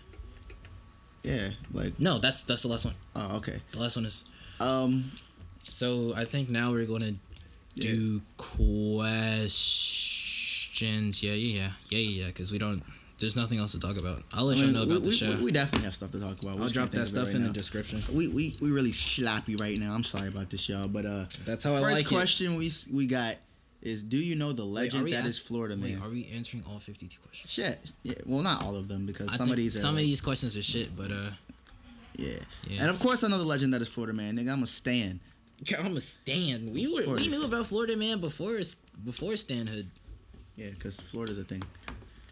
[1.22, 2.96] Yeah, like No, that's that's the last one.
[3.16, 3.62] oh okay.
[3.74, 4.26] The last one is.
[4.60, 5.12] Um,
[5.66, 7.14] So I think now we're going to
[7.80, 8.22] do
[9.50, 11.24] questions.
[11.24, 12.28] Yeah, yeah, yeah, yeah, yeah.
[12.28, 12.82] Because we don't.
[13.20, 14.24] There's nothing else to talk about.
[14.34, 15.36] I'll let I y'all mean, know we, about the we, show.
[15.38, 16.56] we, we definitely have stuff to talk about.
[16.56, 18.02] We I'll drop that think of it stuff right in the description.
[18.14, 19.94] We, we we really slappy right now.
[19.94, 20.88] I'm sorry about this, y'all.
[20.88, 22.16] But uh, That's how I first like it.
[22.16, 23.36] question we we got
[23.82, 26.02] is: Do you know the legend are we that is ask- Florida Wait, man?
[26.02, 27.52] are we answering all 52 questions?
[27.52, 27.92] Shit.
[28.04, 28.14] Yeah.
[28.26, 30.56] Well, not all of them because I some of these some like- of these questions
[30.56, 31.30] are shit, but uh,
[32.16, 32.34] yeah.
[32.68, 32.82] Yeah.
[32.84, 34.38] And of course, I know the legend that is Florida man.
[34.38, 35.20] Nigga, I'm a stan.
[35.78, 36.72] I'm a Stan.
[36.74, 38.60] We were we knew about Florida Man before
[39.04, 39.88] before Stanhood.
[40.56, 41.64] Yeah, because Florida's a thing.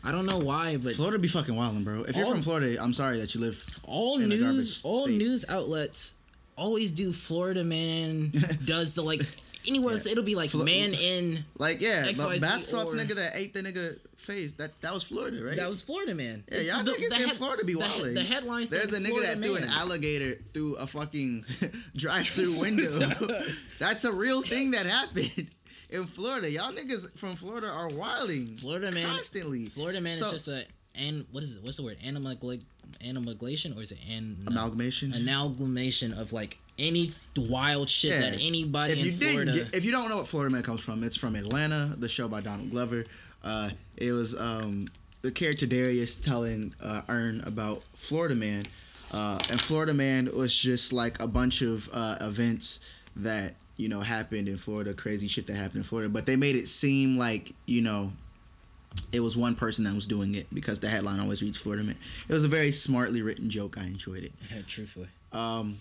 [0.04, 2.04] I don't know why, but Florida be fucking wildin', bro.
[2.04, 3.64] If you're from Florida, I'm sorry that you live.
[3.84, 5.18] all in news all state.
[5.18, 6.16] news outlets
[6.56, 8.32] always do Florida Man
[8.66, 9.22] does the like
[9.68, 12.98] anywhere else, it'll be like Flo- man in Like, yeah, the XYZ bath salts or-
[12.98, 13.98] nigga that ate the nigga
[14.28, 14.54] face.
[14.54, 15.56] That that was Florida, right?
[15.56, 16.44] that was Florida Man.
[16.52, 18.14] Yeah, It's y'all the- niggas the in head- Florida be the- wildin'.
[18.14, 21.46] The, headline There's a nigga Florida that threw an alligator through a fucking
[21.96, 22.86] drive-through window.
[23.80, 25.50] That's a real thing that happened
[25.90, 26.52] in Florida.
[26.52, 28.58] Y'all niggas from Florida are wilding.
[28.58, 29.66] Florida Man- constantly.
[29.66, 30.64] Florida Man So- is just a
[31.00, 31.64] and what is it?
[31.64, 31.98] What's the word?
[32.06, 32.62] Animagla-
[33.06, 35.14] animaglation or is it an amalgamation.
[35.14, 38.22] amalgamation of like any wild shit Yeah.
[38.32, 39.52] that anybody if in you Florida.
[39.54, 42.08] didn't, get, if you don't know what Florida Man comes from, it's from Atlanta, the
[42.10, 43.06] show by Donald Glover.
[43.44, 44.86] Uh, it was um,
[45.22, 48.66] the character Darius telling uh, Earn about Florida Man,
[49.14, 52.80] uh, and Florida Man was just like a bunch of uh, events
[53.18, 56.56] that you know happened in Florida, crazy shit that happened in Florida, but they made
[56.56, 58.12] it seem like you know.
[59.12, 61.96] It was one person that was doing it because the headline always reads Florida Man.
[62.28, 63.78] It was a very smartly written joke.
[63.78, 64.32] I enjoyed it.
[64.52, 65.08] Yeah, truthfully.
[65.32, 65.78] Um,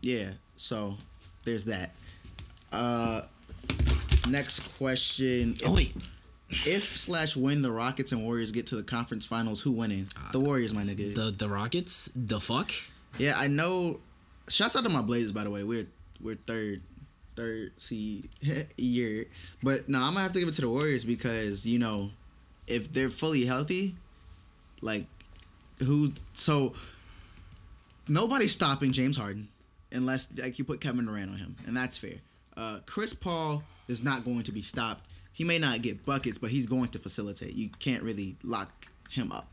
[0.00, 0.30] yeah.
[0.56, 0.96] So
[1.44, 1.90] there's that.
[2.72, 3.22] Uh,
[4.28, 5.56] next question.
[5.66, 5.94] Oh wait,
[6.66, 10.08] if slash when the Rockets and Warriors get to the conference finals, who winning?
[10.32, 11.14] The Warriors, my nigga.
[11.14, 12.70] The the Rockets, the fuck?
[13.18, 14.00] yeah, I know.
[14.48, 15.62] Shouts out to my Blazers, by the way.
[15.62, 15.86] We're
[16.20, 16.82] we're third,
[17.36, 18.28] third seed
[18.76, 19.26] year,
[19.62, 22.10] but no, I'm gonna have to give it to the Warriors because you know,
[22.66, 23.94] if they're fully healthy,
[24.80, 25.06] like
[25.78, 26.12] who?
[26.34, 26.74] So
[28.08, 29.48] nobody's stopping James Harden
[29.92, 32.16] unless like you put Kevin Durant on him, and that's fair.
[32.56, 35.04] Uh, Chris Paul is not going to be stopped.
[35.40, 37.54] He may not get buckets, but he's going to facilitate.
[37.54, 38.68] You can't really lock
[39.08, 39.48] him up.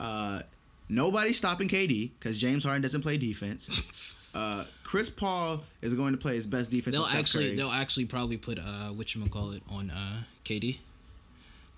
[0.00, 0.40] Uh,
[0.88, 4.32] nobody's stopping KD because James Harden doesn't play defense.
[4.36, 6.94] Uh, Chris Paul is going to play his best defense.
[6.94, 7.56] they'll actually Curry.
[7.56, 10.78] they'll actually probably put uh what you call it on uh KD.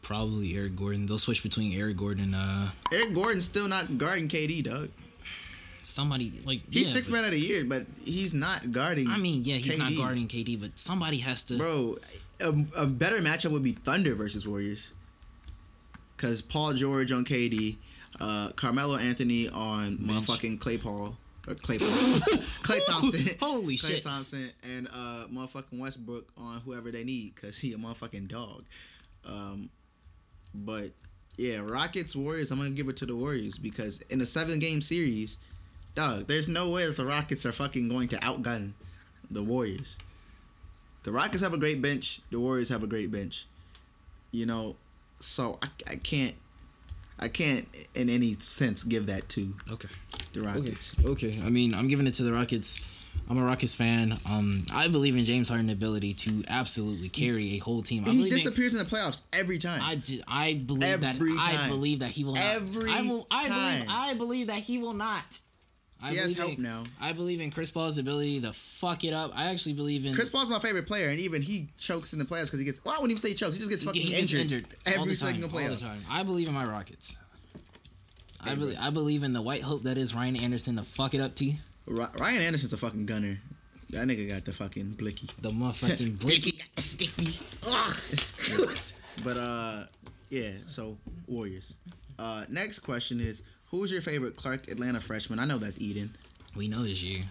[0.02, 1.06] Probably Eric Gordon.
[1.06, 4.90] They'll switch between Eric Gordon and uh Eric Gordon's still not guarding KD, dog.
[5.82, 9.08] Somebody like He's yeah, six but- man of the year, but he's not guarding.
[9.08, 11.56] I mean, yeah, he's not guarding KD, but somebody has to.
[11.58, 11.98] Bro,
[12.40, 14.92] a, a better matchup would be Thunder versus Warriors.
[16.16, 17.76] Cause Paul George on KD,
[18.20, 20.26] uh, Carmelo Anthony on Bench.
[20.26, 21.16] motherfucking Clay Paul.
[21.48, 21.88] Or Clay Paul.
[21.88, 23.36] Klay Thompson.
[23.40, 24.04] Holy Clay shit.
[24.04, 28.64] Thompson and uh, motherfucking Westbrook on whoever they need, cause he a motherfucking dog.
[29.26, 29.68] Um,
[30.54, 30.90] but
[31.38, 32.52] yeah, Rockets Warriors.
[32.52, 35.38] I'm gonna give it to the Warriors because in a seven game series,
[35.94, 38.72] dog, there's no way that the Rockets are fucking going to outgun
[39.30, 39.98] the Warriors.
[41.04, 42.20] The Rockets have a great bench.
[42.30, 43.46] The Warriors have a great bench.
[44.30, 44.76] You know,
[45.18, 46.34] so I, I can't,
[47.18, 49.88] I can't in any sense give that to Okay.
[50.32, 50.94] the Rockets.
[51.00, 51.08] Okay.
[51.28, 52.88] okay, I mean, I'm giving it to the Rockets.
[53.28, 54.12] I'm a Rockets fan.
[54.30, 58.04] Um, I believe in James Harden's ability to absolutely carry a whole team.
[58.06, 59.82] I He believe in, disappears in the playoffs every time.
[59.84, 62.42] I, ju- I believe Every that I believe that he will not.
[62.56, 63.72] Every I will, I time.
[63.80, 65.24] believe I believe that he will not.
[66.02, 66.82] I He has in, now.
[67.00, 69.30] I believe in Chris Paul's ability to fuck it up.
[69.36, 72.24] I actually believe in Chris Paul's my favorite player, and even he chokes in the
[72.24, 72.84] playoffs because he gets.
[72.84, 73.54] Well, I wouldn't even say he chokes.
[73.54, 75.80] He just gets fucking he gets injured, all every the single all the playoff.
[75.80, 76.00] time.
[76.10, 77.18] I believe in my Rockets.
[78.44, 81.20] I believe I believe in the white hope that is Ryan Anderson to fuck it
[81.20, 81.36] up.
[81.36, 83.38] T Ryan Anderson's a fucking gunner.
[83.90, 85.28] That nigga got the fucking blicky.
[85.40, 87.38] the motherfucking blicky stiffy.
[89.22, 89.84] But uh,
[90.30, 90.50] yeah.
[90.66, 90.96] So
[91.28, 91.74] Warriors.
[92.18, 93.42] Uh, next question is
[93.72, 95.40] who's your favorite Clark Atlanta freshman?
[95.40, 96.14] I know that's Eden.
[96.54, 97.22] We know this year.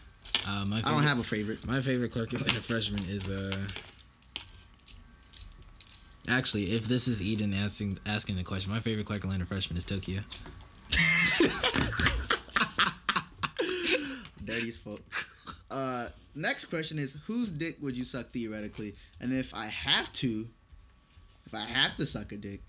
[0.50, 1.66] Uh, my I don't have a favorite.
[1.66, 3.56] my favorite Clark Atlanta freshman is uh.
[6.28, 9.86] Actually, if this is Eden asking asking the question, my favorite Clark Atlanta freshman is
[9.86, 10.22] Tokyo.
[14.46, 15.00] Dirty as fuck.
[15.70, 18.96] Uh, next question is whose dick would you suck theoretically?
[19.20, 20.48] And if I have to,
[21.46, 22.62] if I have to suck a dick,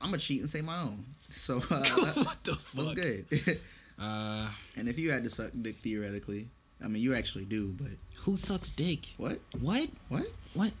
[0.00, 1.04] I'm gonna cheat and say my own.
[1.28, 1.82] So uh,
[2.24, 2.94] what the what's fuck?
[2.96, 3.60] good?
[4.00, 6.46] Uh, and if you had to suck dick theoretically,
[6.80, 7.88] I mean you actually do, but
[8.18, 9.00] who sucks dick?
[9.16, 9.40] what?
[9.60, 9.88] What?
[10.08, 10.30] What?
[10.54, 10.72] What?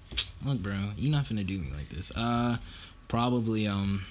[0.44, 2.12] Look, bro, you're not finna do me like this.
[2.16, 2.58] Uh,
[3.08, 4.04] probably um,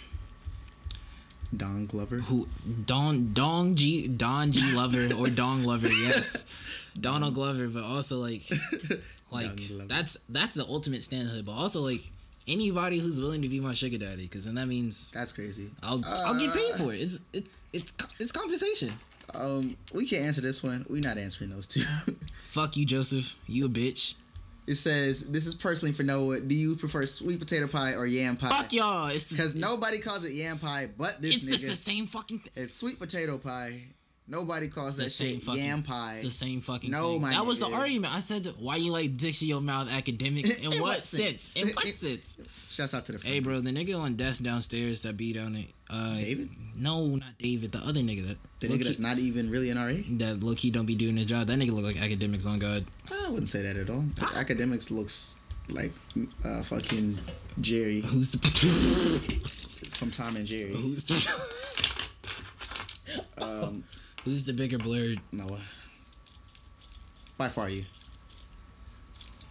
[1.55, 2.18] Don Glover.
[2.18, 2.49] who
[2.86, 6.45] Don Dong G Don G Lover or Dong Lover, yes,
[6.99, 8.41] Donald Glover, but also like
[9.32, 9.55] like
[9.88, 12.12] that's that's the ultimate standhood, but also like
[12.48, 15.70] anybody who's willing to be my sugar daddy, because then that means That's crazy.
[15.84, 17.02] I'll I'll get paid Uh, for it.
[17.02, 18.89] It's it's it's it's compensation.
[19.36, 20.86] Um, we can't answer this one.
[20.89, 21.82] We're not answering those two.
[22.43, 23.36] Fuck you, Joseph.
[23.48, 24.16] You a bitch.
[24.68, 26.39] it says this is personally for Noah.
[26.39, 28.50] Do you prefer sweet potato pie or yam pie?
[28.50, 29.08] Fuck y'all.
[29.10, 31.54] Because nobody calls it yam pie, but this nigga.
[31.54, 32.64] it's the same fucking thing.
[32.64, 33.82] It's sweet potato pie.
[34.30, 36.14] Nobody calls the that same shit fucking yam pie.
[36.16, 37.22] It's the same fucking No, thing.
[37.22, 38.14] my that was the argument.
[38.14, 40.58] I said, why you like dicks in your mouth academics?
[40.58, 41.44] In, In what, sense?
[41.44, 41.56] sense?
[41.56, 42.38] In what sense?
[42.70, 45.68] Shouts out to the hey, bro, the nigga on desk downstairs that beat on it.
[45.90, 46.49] Uh, David?
[46.76, 47.72] No, not David.
[47.72, 49.94] The other nigga that The nigga that's not even really an RA?
[50.18, 51.48] that low key don't be doing his job.
[51.48, 52.84] That nigga look like academics on God.
[53.10, 54.04] I wouldn't say that at all.
[54.20, 55.38] His academics looks
[55.70, 55.94] like
[56.44, 57.18] uh, fucking
[57.62, 58.38] Jerry Who's the
[59.95, 60.74] from Tom and Jerry.
[60.74, 61.16] who's the,
[63.41, 63.84] Um,
[64.28, 65.20] who's the bigger blurred?
[65.32, 65.54] Noah.
[65.54, 65.58] Uh,
[67.38, 67.86] by far you.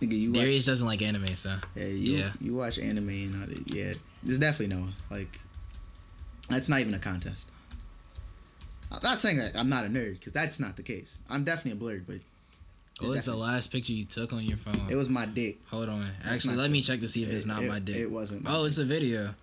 [0.03, 2.31] Nigga, you Darius watch, doesn't like anime, so yeah, you, yeah.
[2.40, 3.74] you watch anime and all that.
[3.74, 4.90] Yeah, there's definitely Noah.
[5.11, 5.40] Like,
[6.51, 7.48] that's not even a contest.
[8.93, 11.19] I'm not saying that I'm not a nerd because that's not the case.
[11.31, 12.16] I'm definitely a blurred, but
[13.03, 14.86] Oh, it's the last picture you took on your phone.
[14.90, 15.59] it was my dick.
[15.69, 16.07] Hold on.
[16.24, 17.97] That's Actually, let me check to see if it's not it- my dick.
[17.97, 19.35] it wasn't my Oh, it's a video.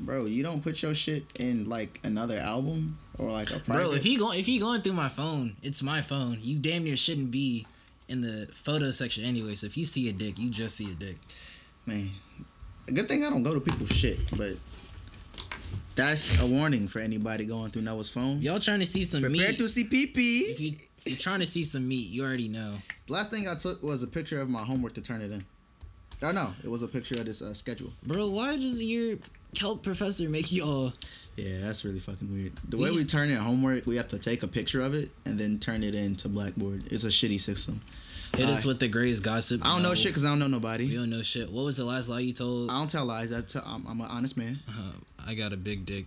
[0.00, 3.82] Bro, you don't put your shit in like another album or like a private.
[3.82, 6.38] Bro, if he going if he going through my phone, it's my phone.
[6.40, 7.66] You damn near shouldn't be
[8.08, 9.54] in the photo section anyway.
[9.54, 11.16] So if you see a dick, you just see a dick.
[11.86, 12.10] man,
[12.88, 14.56] a good thing I don't go to people's shit, but
[15.94, 18.42] that's a warning for anybody going through Noah's phone.
[18.42, 19.56] Y'all trying to see some Prepare meat?
[19.56, 20.40] to see pee pee.
[20.40, 20.72] If you
[21.04, 22.74] you're trying to see some meat, you already know.
[23.08, 25.44] Last thing I took was a picture of my homework to turn it in.
[26.22, 27.92] Oh no, it was a picture of this uh, schedule.
[28.06, 29.18] Bro, why does your
[29.54, 30.92] calc professor make y'all?
[31.36, 32.52] Yeah, that's really fucking weird.
[32.68, 35.10] The way We- we turn in homework, we have to take a picture of it
[35.24, 36.84] and then turn it into Blackboard.
[36.92, 37.80] It's a shitty system.
[38.36, 39.64] Hit us Uh, with the greatest gossip.
[39.64, 40.86] I don't know No, shit because I don't know nobody.
[40.88, 41.50] We don't know shit.
[41.50, 42.70] What was the last lie you told?
[42.70, 43.32] I don't tell lies.
[43.32, 44.60] I tell, I'm, I'm an honest man.
[44.68, 44.92] Uh,
[45.26, 46.06] I got a big dick.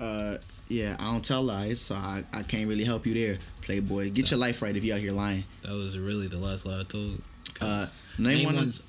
[0.00, 0.36] Uh,
[0.68, 4.10] yeah, I don't tell lies, so I, I can't really help you there, Playboy.
[4.10, 5.44] Get your life right if you out here lying.
[5.62, 7.20] That was really the last lie I told.
[7.60, 8.54] Uh, 'Cause name name one.
[8.56, 8.82] One's-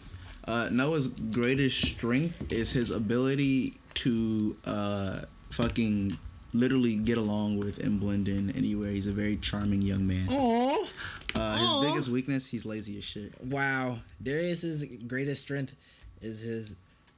[0.45, 6.17] uh, Noah's greatest strength is his ability to uh, fucking
[6.53, 8.89] literally get along with and blend in anywhere.
[8.89, 10.27] He's a very charming young man.
[10.29, 10.87] Aw.
[11.33, 13.33] Uh, his biggest weakness, he's lazy as shit.
[13.43, 13.99] Wow.
[14.21, 15.75] Darius's greatest strength
[16.21, 16.75] is his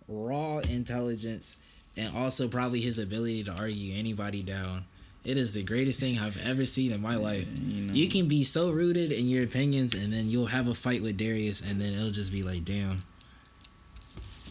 [0.08, 1.58] raw intelligence
[1.98, 4.86] and also probably his ability to argue anybody down.
[5.26, 7.48] It is the greatest thing I've ever seen in my life.
[7.58, 7.94] you know.
[7.94, 11.18] You can be so rooted in your opinions and then you'll have a fight with
[11.18, 13.04] Darius and then it'll just be like, damn.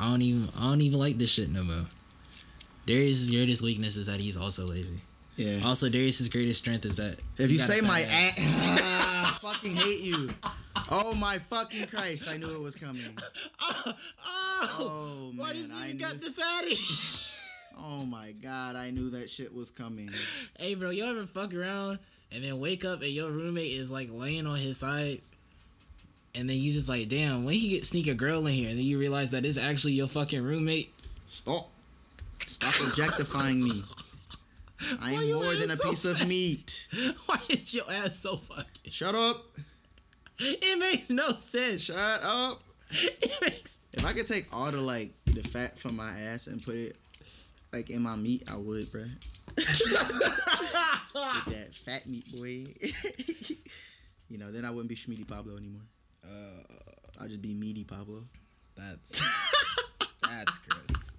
[0.01, 1.85] I don't even I don't even like this shit no more.
[2.87, 5.01] Darius's greatest weakness is that he's also lazy.
[5.37, 5.61] Yeah.
[5.65, 8.39] Also, Darius's greatest strength is that If you he say my ass.
[8.85, 10.31] Ah, I fucking hate you.
[10.91, 12.29] Oh my fucking Christ!
[12.29, 13.03] I knew it was coming.
[13.61, 13.83] Oh,
[14.27, 15.99] oh, Oh why man, I nigga knew.
[16.01, 16.77] got the fatty?
[17.79, 20.11] Oh my god, I knew that shit was coming.
[20.59, 21.99] hey, bro, you ever fuck around
[22.31, 25.21] and then wake up and your roommate is like laying on his side,
[26.35, 28.79] and then you just like, damn, when he get sneak a girl in here, and
[28.79, 30.93] then you realize that it's actually your fucking roommate.
[31.27, 31.71] Stop.
[32.41, 33.83] Stop objectifying me.
[35.01, 36.89] I am more than a so piece of meat.
[37.27, 38.91] Why is your ass so fucking?
[38.91, 39.45] Shut up.
[40.39, 41.83] It makes no sense.
[41.83, 42.63] Shut up.
[42.93, 43.79] It makes.
[43.95, 46.97] If I could take all the like the fat from my ass and put it
[47.73, 49.11] like in my meat, I would, bruh.
[51.15, 52.65] That fat meat boy.
[54.29, 55.83] you know, then I wouldn't be Schmeedy Pablo anymore.
[56.25, 56.63] Uh,
[57.21, 58.25] I'd just be Meaty Pablo.
[58.77, 59.21] that's
[60.29, 61.13] that's gross.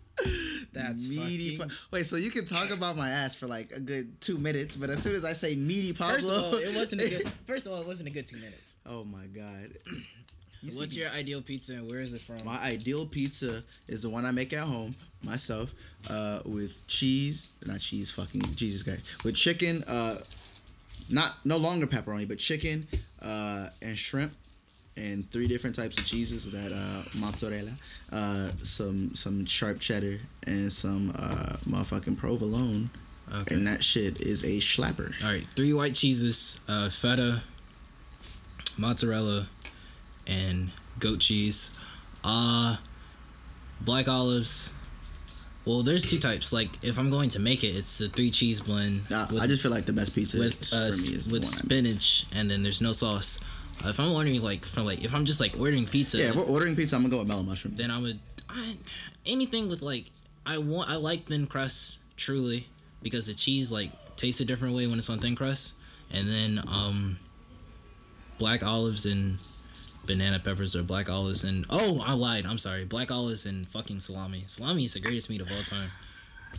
[0.71, 1.57] That's meaty.
[1.57, 1.69] fucking.
[1.69, 4.75] Pa- Wait, so you can talk about my ass for like a good two minutes,
[4.75, 7.29] but as soon as I say meaty Pablo, First of all, it wasn't a good.
[7.45, 8.77] First of all, it wasn't a good two minutes.
[8.85, 9.69] oh my god.
[10.65, 12.45] You What's your ideal pizza and where is it from?
[12.45, 15.73] My ideal pizza is the one I make at home myself,
[16.09, 20.15] uh, with cheese, not cheese, fucking Jesus Christ, with chicken, uh,
[21.09, 22.87] not no longer pepperoni, but chicken,
[23.21, 24.31] uh, and shrimp,
[24.95, 27.71] and three different types of cheeses that uh, mozzarella,
[28.11, 32.89] uh, some some sharp cheddar, and some uh, motherfucking provolone,
[33.33, 33.55] Okay.
[33.55, 35.11] and that shit is a slapper.
[35.23, 37.41] All right, three white cheeses, uh, feta,
[38.77, 39.47] mozzarella,
[40.27, 41.71] and goat cheese.
[42.23, 42.77] Uh,
[43.81, 44.73] black olives.
[45.65, 46.51] Well, there's two types.
[46.51, 49.47] Like, if I'm going to make it, it's a three cheese blend Uh, with, I
[49.47, 51.51] just feel like the best pizza with uh, for me is the with one I
[51.51, 53.39] spinach, and then there's no sauce.
[53.85, 56.43] If I'm ordering like for like, if I'm just like ordering pizza, Yeah, if we're
[56.43, 57.75] ordering pizza, I'm gonna go with mellow mushroom.
[57.75, 58.19] then I would
[58.49, 58.75] I,
[59.25, 60.11] anything with like
[60.45, 62.67] I want I like thin crust truly
[63.01, 65.75] because the cheese like tastes a different way when it's on thin crust.
[66.11, 67.17] And then um
[68.37, 69.37] black olives and
[70.05, 73.99] banana peppers or black olives and oh I lied I'm sorry black olives and fucking
[73.99, 74.43] salami.
[74.47, 75.89] Salami is the greatest meat of all time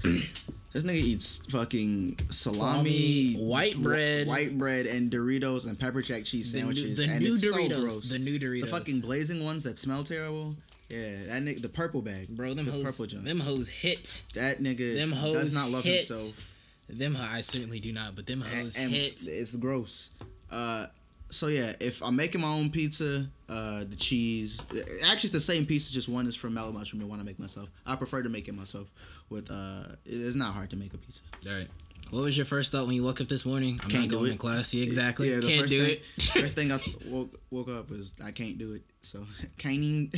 [0.72, 4.26] This nigga eats fucking Salami, salami, white wh- bread.
[4.26, 6.96] white bread, and Doritos and pepper jack cheese The new- sandwiches.
[6.96, 8.08] the and new it's Doritos so gross.
[8.08, 10.56] the new Doritos The fucking blazing ones that smell terrible.
[10.90, 13.24] Yeah, that nigga, the purple bag, bro them the hoes purple junk.
[13.24, 16.08] them hoes hit that nigga them hoes does not love hit.
[16.08, 16.52] himself.
[16.88, 20.10] them I certainly do not but them And, hoes and hit it's gross.
[20.50, 20.86] Uh,
[21.35, 25.66] so yeah, if I'm making my own pizza, uh, the cheese, actually it's the same
[25.66, 27.70] pizza, just one is from Mellow Mushroom, the one I make myself.
[27.85, 28.90] I prefer to make it myself.
[29.31, 31.23] With uh, it's not hard to make a pizza.
[31.48, 31.69] All right.
[32.10, 33.81] What was your first thought when you woke up this morning?
[33.82, 34.32] I'm Can't not going it.
[34.32, 34.72] to class.
[34.72, 35.31] Yeah, exactly.
[35.31, 36.22] Yeah, Can't do thing, it.
[36.22, 38.82] first thing I th- woke woke up was I can't do it.
[39.02, 39.26] So
[39.59, 40.10] can't even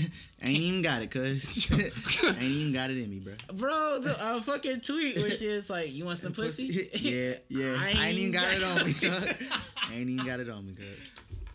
[0.43, 3.33] ain't even got it, cuz I ain't even got it in me, bro.
[3.55, 7.77] Bro, the uh, fucking tweet where it's like, "You want some pussy?" yeah, yeah.
[7.79, 9.49] I I ain't, even got it on me, got- cuz.
[9.95, 11.11] ain't even got it on me, cuz.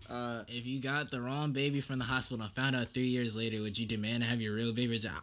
[0.10, 3.38] Uh, If you got the wrong baby from the hospital and found out three years
[3.38, 4.98] later, would you demand to have your real baby?
[4.98, 5.22] Job?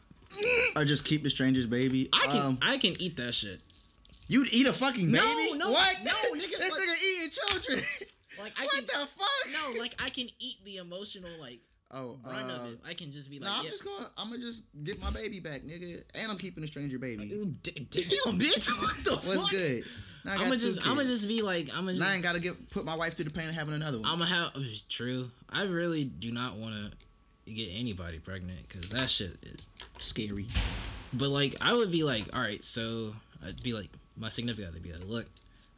[0.76, 2.08] or just keep the stranger's baby.
[2.12, 3.60] I can, Um, I can eat that shit.
[4.28, 5.58] You'd eat a fucking No, baby?
[5.58, 5.96] no, what?
[6.04, 7.84] no, nigga, This like- nigga eating children.
[8.40, 9.74] Like I what can, the fuck?
[9.74, 11.58] no, like I can eat the emotional like
[11.90, 12.78] Oh, run uh, of it.
[12.86, 13.70] I can just be like, No, I'm yeah.
[13.70, 14.06] just gonna.
[14.18, 17.26] I'm gonna just get my baby back, nigga, and I'm keeping the stranger baby.
[17.26, 17.46] Damn,
[17.86, 19.50] bitch, what the What's fuck?
[19.50, 19.84] good?
[20.24, 22.22] Now I I'm gonna just, I'm gonna just be like, I'm gonna Now I ain't
[22.22, 24.06] gotta get put my wife through the pain of having another one.
[24.06, 24.50] I'm gonna have.
[24.56, 25.30] It's true.
[25.50, 29.70] I really do not want to get anybody pregnant because that shit is.
[29.98, 30.46] scary.
[31.14, 33.14] But like, I would be like, all right, so
[33.46, 33.88] I'd be like,
[34.18, 35.26] my significant other be like, look,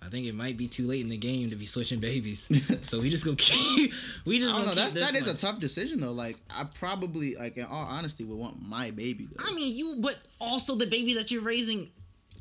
[0.03, 2.51] I think it might be too late in the game to be switching babies.
[2.87, 3.93] so we just go keep.
[4.27, 4.75] We just I don't know.
[4.75, 6.13] That's that is a tough decision though.
[6.13, 9.29] Like I probably like in all honesty would want my baby.
[9.31, 9.45] Though.
[9.47, 11.91] I mean, you, but also the baby that you're raising.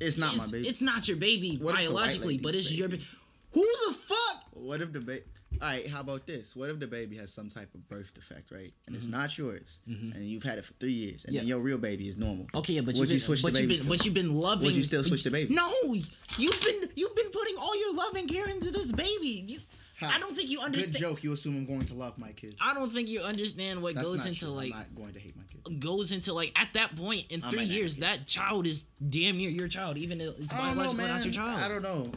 [0.01, 0.67] It's not my baby.
[0.67, 3.03] It's not your baby What if it's a white biologically, but it's your baby?
[3.03, 3.09] baby.
[3.53, 4.43] Who the fuck?
[4.53, 5.23] What if the baby?
[5.61, 6.56] All right, how about this?
[6.56, 8.73] What if the baby has some type of birth defect, right?
[8.88, 11.49] And it's not yours, and you've had it for three years, and then Mm-hmm.
[11.49, 12.48] Your real baby is normal.
[12.56, 14.65] Okay, yeah, but you've been, you but you've been, but you've been loving.
[14.65, 15.53] Would you still switch the baby?
[15.53, 19.44] No, you've been you've been putting all your love and care into this baby.
[19.48, 19.60] You,
[20.02, 20.14] Ha.
[20.15, 20.94] I don't think you understand.
[20.94, 21.23] Good joke.
[21.23, 22.56] You assume I'm going to love my kid.
[22.64, 24.49] I don't think you understand what That's goes into true.
[24.53, 25.81] like I'm not going to hate my kid.
[25.81, 29.49] goes into like at that point in I three years, that child is damn near
[29.49, 31.60] your child, even if it's I don't know, biological not your child.
[31.61, 32.11] I don't know,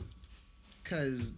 [0.85, 1.35] cause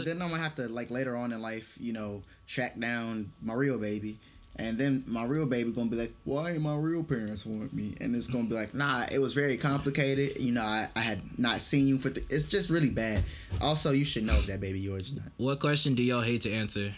[0.00, 3.54] Then I'm gonna have to like later on in life, you know, track down my
[3.54, 4.18] real baby,
[4.56, 7.94] and then my real baby gonna be like, why my real parents want me?
[8.00, 10.40] And it's gonna be like, nah, it was very complicated.
[10.40, 12.10] You know, I, I had not seen you for.
[12.10, 13.24] Th- it's just really bad.
[13.60, 15.28] Also, you should know if that baby yours or not.
[15.36, 16.92] What question do y'all hate to answer?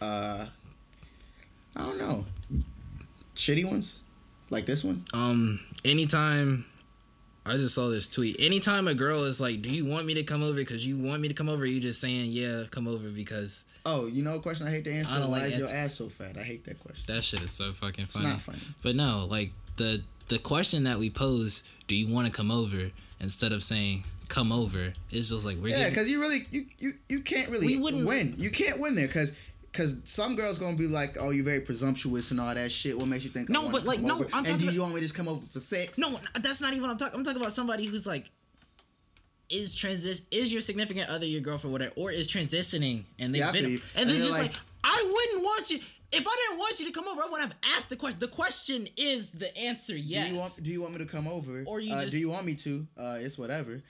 [0.00, 0.46] Uh,
[1.76, 2.24] I don't know.
[3.34, 4.00] Shitty ones,
[4.50, 5.04] like this one.
[5.14, 6.64] Um, anytime
[7.48, 8.36] I just saw this tweet.
[8.38, 11.20] Anytime a girl is like, "Do you want me to come over?" Because you want
[11.22, 14.40] me to come over, you just saying, "Yeah, come over." Because Oh, you know a
[14.40, 15.16] question I hate to answer?
[15.16, 16.36] I don't Why like is your ass so fat?
[16.36, 17.14] I hate that question.
[17.14, 18.26] that shit is so fucking funny.
[18.26, 18.58] It's not funny.
[18.82, 22.90] But no, like the the question that we pose, "Do you want to come over?"
[23.20, 26.92] Instead of saying "come over," it's just like we're Yeah, because you really you, you
[27.08, 28.34] you can't really We wouldn't- win.
[28.36, 29.32] You can't win there because
[29.78, 32.98] because some girls gonna be like, oh, you're very presumptuous and all that shit.
[32.98, 33.48] What makes you think?
[33.48, 34.24] No, wanna but, like, no, over?
[34.32, 35.96] I'm and talking do you want me to just come over for sex?
[35.98, 37.16] No, that's not even what I'm talking.
[37.16, 38.28] I'm talking about somebody who's like,
[39.48, 43.52] is transis is your significant other your girlfriend, whatever, or is transitioning, and they've Yeah,
[43.52, 45.78] been, and And they're just like, like- I wouldn't want you.
[46.10, 48.18] If I didn't want you to come over, I wouldn't have asked the question.
[48.18, 49.96] The question is the answer.
[49.96, 51.62] Yes, Do you want Do you want me to come over?
[51.66, 52.86] Or you uh, just- do you want me to?
[52.98, 53.80] Uh, it's whatever.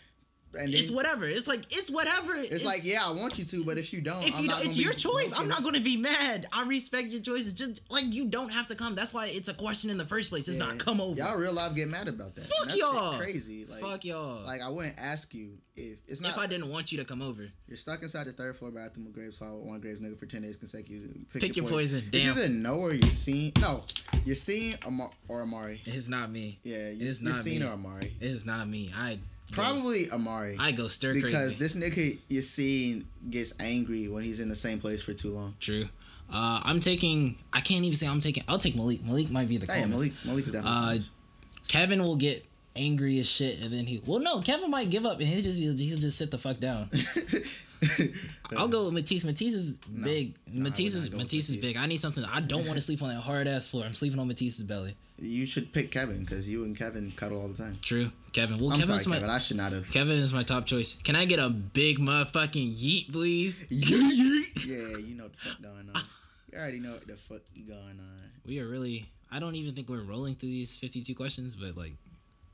[0.59, 1.27] And then it's whatever.
[1.27, 2.33] It's like it's whatever.
[2.35, 4.65] it's, like yeah, I want you to, but if you don't, If I'm you don't,
[4.65, 5.39] it's your choice.
[5.39, 6.47] I'm not going to be mad.
[6.53, 7.55] I respect your choices.
[7.55, 8.95] Just like you don't have to come.
[8.95, 10.49] That's why it's a question in the first place.
[10.49, 10.65] It's Yeah.
[10.67, 11.17] not come over.
[11.19, 12.45] Y'all real life get mad about that.
[12.45, 13.19] Fuck y'all.
[13.19, 13.67] Crazy.
[13.67, 14.45] Like, Fuck y'all.
[14.47, 16.33] Like I wouldn't ask you if it's not.
[16.33, 19.07] if I didn't want you to come over, You're stuck inside the third floor bathroom
[19.07, 21.27] of Graves Hall with one Graves nigga for 10 days consecutively.
[21.35, 21.99] Pick your poison.
[21.99, 22.37] It's Damn.
[22.37, 23.53] either no or you're seeing.
[23.61, 23.85] No,
[24.25, 25.81] you're seeing Amar- or Amari.
[25.85, 26.59] it's not me.
[26.65, 27.67] Yeah, you're, It's you're not seeing me.
[27.67, 28.17] or Amari.
[28.21, 28.91] It's not me.
[28.97, 29.19] I
[29.53, 30.57] Probably Amari.
[30.59, 31.59] I go stir because crazy.
[31.59, 35.55] this nigga you're seeing gets angry when he's in the same place for too long.
[35.61, 35.85] True.
[36.33, 37.39] Uh, I'm taking.
[37.53, 38.45] I can't even say I'm taking.
[38.49, 39.05] I'll take Malik.
[39.05, 39.91] Malik might be the Damn.
[39.91, 40.99] Malik, Malik's definitely.
[40.99, 41.03] Uh,
[41.69, 42.45] Kevin will get
[42.77, 44.03] angry as shit, and then he.
[44.05, 46.91] Well, no, Kevin might give up, and he'll just he'll just sit the fuck down.
[48.57, 49.25] I'll go with Matisse.
[49.25, 50.35] Matisse is big.
[50.53, 51.77] No, Matisse is not go with Matisse is big.
[51.77, 52.25] I need something.
[52.25, 53.85] I don't want to sleep on that hard ass floor.
[53.85, 54.97] I'm sleeping on Matisse's belly.
[55.19, 57.75] you should pick Kevin because you and Kevin cuddle all the time.
[57.83, 58.59] True, Kevin.
[58.59, 59.31] Well, I'm Kevin's sorry, my Kevin.
[59.31, 59.91] I should not have.
[59.93, 60.95] Kevin is my top choice.
[61.03, 63.65] Can I get a big motherfucking yeet, please?
[63.71, 64.67] Yeet.
[64.67, 66.03] yeah, you know what the fuck going on.
[66.53, 68.31] You already know what the fuck going on.
[68.47, 69.09] We are really.
[69.31, 71.93] I don't even think we're rolling through these 52 questions, but like,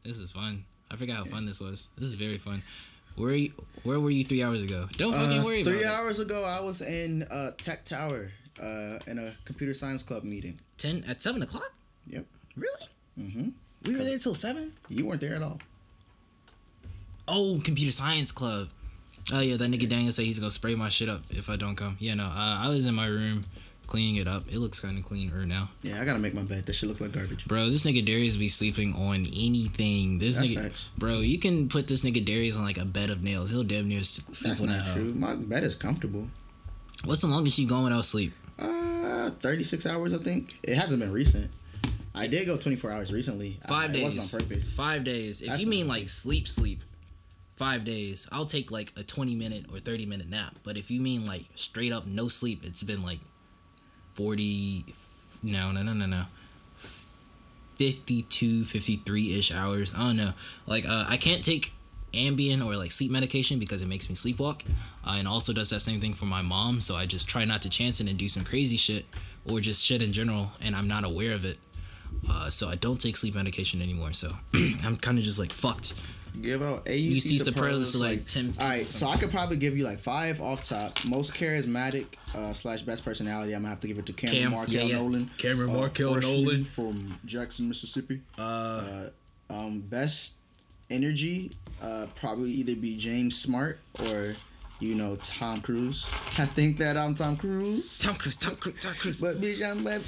[0.03, 0.65] this is fun.
[0.91, 1.89] I forgot how fun this was.
[1.97, 2.63] This is very fun.
[3.17, 3.53] Where you,
[3.85, 4.89] where were you three hours ago?
[4.97, 5.99] Don't fucking Uh, worry three about it.
[6.07, 8.33] hours ago, I was in uh, Tech Tower
[8.63, 10.59] uh, in a computer science club meeting.
[10.79, 11.73] Ten at seven o'clock.
[12.09, 12.25] Yep.
[12.57, 12.87] Really?
[13.19, 13.49] Mm-hmm.
[13.87, 14.73] We were there till seven.
[14.89, 15.61] You weren't there at all.
[17.29, 18.69] Oh, computer science club.
[19.33, 21.77] Oh yeah, that nigga Daniel said he's gonna spray my shit up if I don't
[21.77, 21.97] come.
[22.01, 23.45] Yeah, no, uh, I was in my room
[23.87, 24.45] cleaning it up.
[24.49, 26.67] It looks kind of clean right now, Yeah, I gotta make my bed.
[26.67, 27.47] That shit look like garbage.
[27.47, 27.69] bro.
[27.69, 30.19] This nigga Darius be sleeping on anything.
[30.19, 30.91] This That's nigga, facts.
[30.99, 33.51] bro, you can put this nigga Darius on like a bed of nails.
[33.51, 35.13] He'll damn near sleep That's on not true.
[35.15, 36.29] My bed is comfortable.
[37.05, 38.33] What's the longest you gone without sleep?
[38.59, 40.55] Uh, 36 hours, I think.
[40.63, 41.51] It hasn't been recent.
[42.15, 43.59] I did go 24 hours recently.
[43.69, 44.01] Five I, days.
[44.01, 44.73] It wasn't on purpose.
[44.73, 45.43] Five days.
[45.43, 46.83] If That's you mean like sleep, sleep.
[47.57, 48.29] Five days.
[48.33, 50.55] I'll take like a twenty minute or thirty minute nap.
[50.65, 53.21] But if you mean like straight up no sleep, it's been like
[54.15, 54.85] forty.
[55.43, 56.25] No, no, no, no, no.
[57.77, 59.95] 52, 53 ish hours.
[59.95, 60.33] I don't know.
[60.67, 61.73] Like uh, I can't take
[62.13, 64.63] Ambien or like sleep medication because it makes me sleepwalk,
[65.07, 66.81] uh, and also does that same thing for my mom.
[66.81, 69.05] So I just try not to chance it and do some crazy shit
[69.51, 71.59] or just shit in general, and I'm not aware of it.
[72.31, 74.13] Uh, so I don't take sleep medication anymore.
[74.13, 74.31] So
[74.85, 75.95] I'm kind of just like fucked.
[76.43, 78.55] Give out AUC You see superlatives superlatives to like ten.
[78.61, 80.99] All right, so I could probably give you like five off top.
[81.07, 82.07] Most charismatic
[82.37, 83.53] uh, slash best personality.
[83.55, 84.97] I'm gonna have to give it to Cameron Cam, Markel yeah, yeah.
[84.97, 85.31] Nolan.
[85.39, 86.65] Cameron uh, Markel freshman Nolan.
[86.65, 88.21] from Jackson, Mississippi.
[88.37, 89.09] Uh, Uh,
[89.55, 90.35] um, best
[90.91, 91.53] energy.
[91.83, 94.35] Uh, probably either be James Smart or
[94.81, 96.05] you know Tom Cruise.
[96.39, 98.01] I think that I'm Tom Cruise.
[98.01, 99.21] Tom Cruise, Tom Cruise, Tom Cruise.
[99.21, 99.99] But bitch, I'm yeah.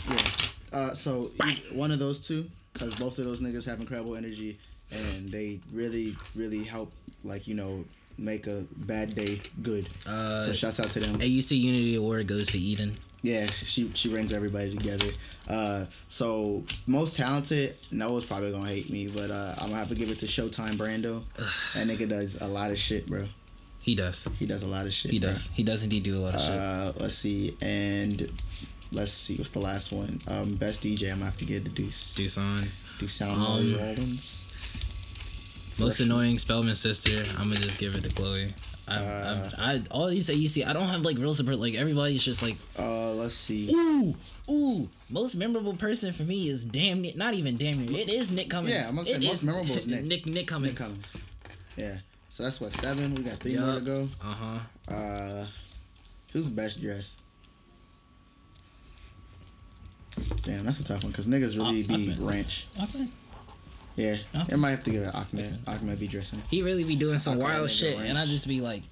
[0.73, 4.59] Uh, so e- one of those two, because both of those niggas have incredible energy.
[4.91, 6.93] And they really, really help,
[7.25, 7.85] like you know,
[8.19, 9.89] make a bad day good.
[10.07, 11.19] Uh, so shouts out to them.
[11.21, 12.97] AUC Unity Award goes to Eden.
[13.23, 15.07] Yeah, she she brings everybody together.
[15.49, 19.95] Uh, so most talented, Noah's probably gonna hate me, but uh, I'm gonna have to
[19.97, 21.25] give it to Showtime Brando.
[21.75, 23.27] that nigga does a lot of shit, bro.
[23.83, 24.29] He does.
[24.39, 25.11] He does a lot of shit.
[25.13, 25.31] He bro.
[25.31, 25.49] does.
[25.53, 26.51] He does indeed do a lot of shit.
[26.51, 28.31] Uh, let's see, and
[28.93, 30.19] let's see, what's the last one?
[30.29, 31.05] Um, best DJ.
[31.11, 32.15] I'm gonna have to get the Deuce.
[32.15, 32.61] Deuce on.
[32.99, 34.46] Do sound Um, Rollins.
[35.79, 37.23] Most annoying Spelman sister.
[37.39, 38.49] I'm gonna just give it to Chloe.
[38.89, 40.65] I, Uh, I, I, all these AUC.
[40.67, 41.59] I don't have like real support.
[41.59, 43.69] Like everybody's just like, Uh, let's see.
[43.73, 44.15] ooh,
[44.49, 44.89] ooh.
[45.11, 47.13] Most memorable person for me is damn near.
[47.17, 48.01] Not even damn near.
[48.01, 48.75] It is Nick Cummins.
[48.75, 50.05] Yeah, I'm gonna say It most memorable is Nick.
[50.05, 50.73] Nick Nick Cummins.
[50.73, 51.27] Nick Cummins.
[51.77, 51.99] Yeah.
[52.29, 53.15] So that's what seven.
[53.15, 53.65] We got three Yup.
[53.65, 54.09] more to go.
[54.23, 54.35] Uh
[54.89, 54.95] huh.
[54.95, 55.47] Uh,
[56.33, 57.23] who's the best dressed?
[60.43, 62.19] Damn, that's a tough one because niggas really Ah, be Ahmed.
[62.21, 62.67] ranch.
[62.83, 63.07] Okay.
[63.97, 64.53] Yeah, Okay.
[64.53, 65.59] I might have to give it Ahmed.
[65.67, 66.43] Ahmed be dressing.
[66.51, 68.83] He really be doing some wild shit, and I just be like,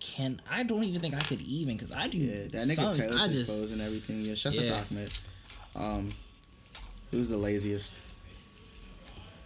[0.00, 2.18] can I don't even think I could even because I do.
[2.18, 4.22] Yeah, that nigga some- Taylor I just pose and everything.
[4.22, 4.62] Yeah, out Yeah.
[4.62, 5.10] to Ahmed.
[5.76, 6.08] Um,
[7.12, 7.94] who's the laziest?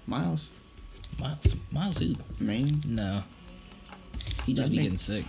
[0.07, 0.53] Miles,
[1.19, 2.15] Miles Miles who?
[2.41, 2.81] Maine.
[2.87, 3.23] No.
[4.47, 5.25] He just That be nigga- getting sick.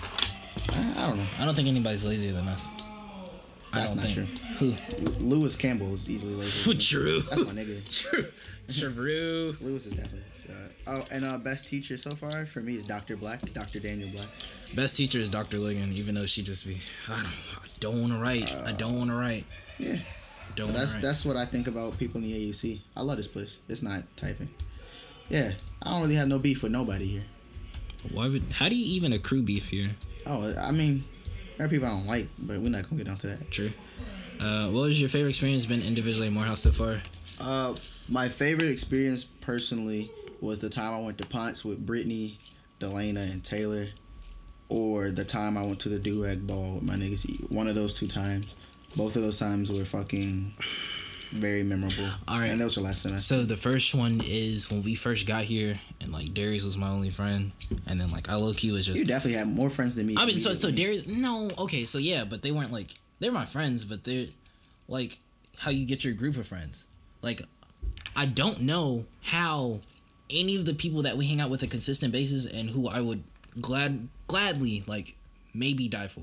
[0.70, 1.28] I, I don't know.
[1.40, 2.70] I don't think anybody's lazier than us.
[3.80, 4.14] That's don't think.
[4.60, 4.74] true.
[5.20, 5.26] Who?
[5.26, 6.74] Lewis Campbell is easily lazy.
[6.78, 7.20] True.
[7.22, 8.10] That's my nigga.
[8.10, 8.26] True.
[8.92, 9.58] True.
[9.62, 10.22] Lewis is definitely.
[10.50, 10.54] Uh,
[10.88, 13.18] oh, and uh, best teacher so far for me is Dr.
[13.18, 13.80] Black, Dr.
[13.80, 14.28] Daniel Black.
[14.76, 15.58] Best teacher is Dr.
[15.58, 16.78] Ligon, even though she just be,
[17.10, 17.26] I don't,
[17.62, 18.56] I don't want to write.
[18.66, 19.46] I don't want to write.
[19.78, 19.98] Yeah,
[20.56, 21.04] Don't so that's write.
[21.04, 22.80] that's what I think about people in the AUC.
[22.96, 23.60] I love this place.
[23.68, 24.50] It's not typing.
[25.30, 25.52] Yeah,
[25.84, 27.26] I don't really have no beef with nobody here.
[28.14, 28.44] Why would?
[28.54, 29.90] How do you even accrue beef here?
[30.26, 31.04] Oh, I mean,
[31.58, 33.52] there are people I don't like, but we're not gonna get onto that.
[33.52, 33.72] True.
[34.40, 37.02] Uh, what was your favorite experience been individually at Morehouse so far?
[37.42, 37.76] Uh,
[38.10, 40.12] my favorite experience personally
[40.42, 42.38] was the time I went to Ponce with Brittany,
[42.80, 43.88] Delana, and Taylor,
[44.70, 47.52] or the time I went to the Durag Ball with my niggas.
[47.52, 48.56] One of those two times.
[48.96, 50.54] Both of those times were fucking
[51.28, 52.08] very memorable.
[52.28, 52.50] All right.
[52.50, 53.36] and those were last semester.
[53.36, 56.90] So the first one is when we first got here, and like Darius was my
[56.90, 57.52] only friend,
[57.88, 60.16] and then like I low key was just You definitely had more friends than me.
[60.18, 60.72] I mean, so so.
[60.72, 61.08] Darius.
[61.08, 62.90] No, okay, so yeah, but they weren't like
[63.20, 64.26] they're my friends, but they're
[64.88, 65.20] like
[65.58, 66.88] how you get your group of friends.
[67.22, 67.42] Like,
[68.16, 69.82] I don't know how
[70.30, 73.02] any of the people that we hang out with a consistent basis and who I
[73.02, 73.24] would
[73.62, 75.16] glad gladly like
[75.54, 76.22] maybe die for.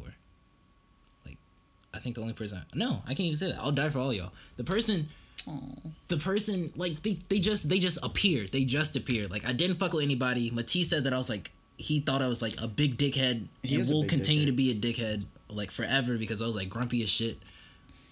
[1.95, 3.59] I think the only person no, I can't even say that.
[3.61, 4.33] I'll die for all y'all.
[4.57, 5.09] The person
[6.09, 9.77] the person like they, they just they just appeared they just appeared like i didn't
[9.77, 12.67] fuck with anybody matisse said that i was like he thought i was like a
[12.67, 14.47] big dickhead He and will continue dickhead.
[14.47, 17.37] to be a dickhead like forever because i was like grumpy as shit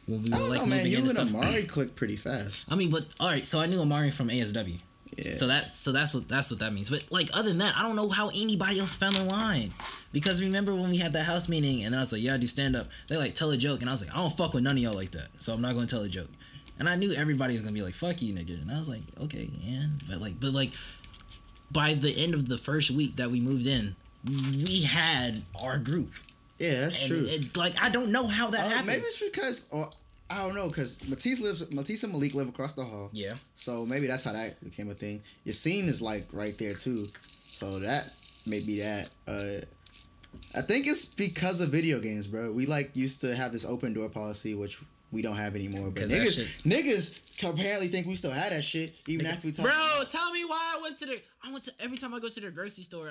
[0.07, 0.87] when we I were like know, man.
[0.87, 2.71] You and stuff Amari clicked pretty fast.
[2.71, 4.79] i mean but all right so i knew amari from asw
[5.19, 5.35] Yeah.
[5.35, 6.89] so that so that's what that's what that means.
[6.89, 9.73] But like other than that, I don't know how anybody else fell in line.
[10.13, 12.37] Because remember when we had that house meeting and then I was like, Yeah, I
[12.39, 12.87] do stand up.
[13.09, 14.83] They like tell a joke and I was like, I don't fuck with none of
[14.83, 15.29] y'all like that.
[15.39, 16.31] So I'm not gonna tell a joke.
[16.79, 18.61] And I knew everybody was gonna be like, fuck you, nigga.
[18.61, 19.99] And I was like, okay, man.
[20.09, 20.73] But like but like
[21.71, 23.95] by the end of the first week that we moved in,
[24.27, 26.13] we had our group.
[26.59, 27.27] yeah, that's And true.
[27.29, 28.87] it, like I don't know how that Uh, happened.
[28.87, 29.91] maybe it's because, or
[30.33, 31.73] I don't know, because Matisse lives.
[31.75, 33.11] Matisse and Malik live across the hall.
[33.13, 33.33] yeah.
[33.55, 35.23] So maybe that's how that became a thing.
[35.47, 37.07] Yassine is like right there too.
[37.49, 38.13] So that
[38.47, 39.11] may be that.
[39.29, 39.65] Uh,
[40.57, 42.51] I think it's because of video games, bro.
[42.51, 44.81] We like used to have this open door policy, which
[45.11, 45.91] we don't have anymore.
[45.91, 47.19] But niggas, shit- niggas
[47.49, 49.69] apparently think we still had that shit even after we talked.
[49.69, 51.21] Bro, tell me why I went to the.
[51.45, 53.11] I went to every time I go to the grocery store.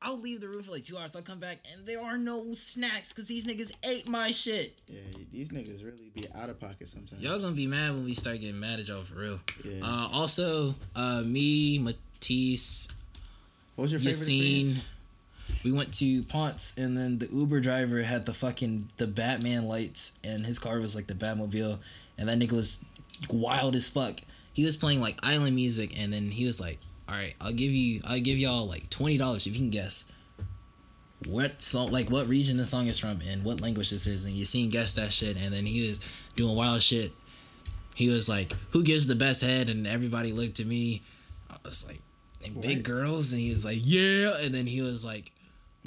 [0.00, 1.16] I'll leave the room for like two hours.
[1.16, 4.80] I'll come back and there are no snacks because these niggas ate my shit.
[4.86, 5.00] Yeah,
[5.32, 7.22] these niggas really be out of pocket sometimes.
[7.22, 9.40] Y'all gonna be mad when we start getting mad at y'all for real.
[9.64, 9.80] Yeah.
[9.82, 12.88] Uh, also, uh, me, Matisse,
[13.74, 14.60] what was your favorite Yassine.
[14.62, 14.84] experience?
[15.64, 20.12] We went to Ponce and then the Uber driver had the fucking the Batman lights
[20.22, 21.78] and his car was like the Batmobile
[22.16, 22.84] and that nigga was
[23.30, 24.20] wild as fuck.
[24.52, 26.78] He was playing like island music and then he was like,
[27.08, 30.10] "All right, I'll give you I'll give y'all like $20 if you can guess
[31.26, 34.34] what song like what region the song is from and what language this is." And
[34.34, 36.00] Yassine guess that shit and then he was
[36.36, 37.12] doing wild shit.
[37.94, 41.02] He was like, "Who gives the best head?" and everybody looked at me.
[41.50, 42.00] I was like,
[42.44, 45.32] and big girls and he was like, "Yeah." And then he was like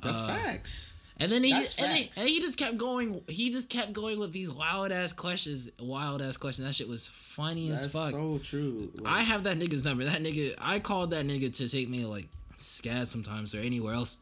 [0.03, 0.90] That's uh, facts.
[1.22, 3.22] And then he That's and, and he just kept going.
[3.27, 5.69] He just kept going with these wild ass questions.
[5.80, 6.68] Wild ass questions.
[6.68, 8.11] That shit was funny That's as fuck.
[8.11, 8.91] That's so true.
[8.95, 10.03] Like, I have that nigga's number.
[10.03, 10.56] That nigga.
[10.60, 12.27] I called that nigga to take me like
[12.57, 14.19] SCAD sometimes or anywhere else,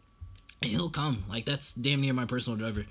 [0.61, 1.23] and he'll come.
[1.29, 2.85] Like that's damn near my personal driver.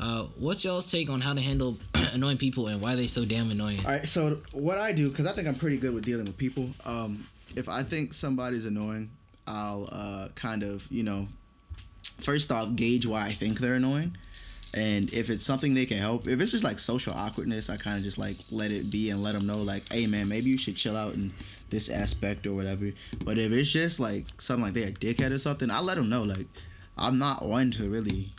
[0.00, 1.76] Uh, what's y'all's take on how to handle
[2.12, 3.80] annoying people and why they so damn annoying?
[3.84, 6.36] All right, so what I do, because I think I'm pretty good with dealing with
[6.36, 6.70] people.
[6.86, 7.26] Um,
[7.56, 9.10] if I think somebody's annoying,
[9.48, 11.26] I'll uh, kind of you know,
[12.18, 14.16] first off gauge why I think they're annoying,
[14.74, 16.26] and if it's something they can help.
[16.26, 19.22] If it's just like social awkwardness, I kind of just like let it be and
[19.22, 21.32] let them know like, hey man, maybe you should chill out in
[21.70, 22.90] this aspect or whatever.
[23.24, 26.08] But if it's just like something like they're a dickhead or something, I let them
[26.08, 26.46] know like,
[26.96, 28.32] I'm not one to really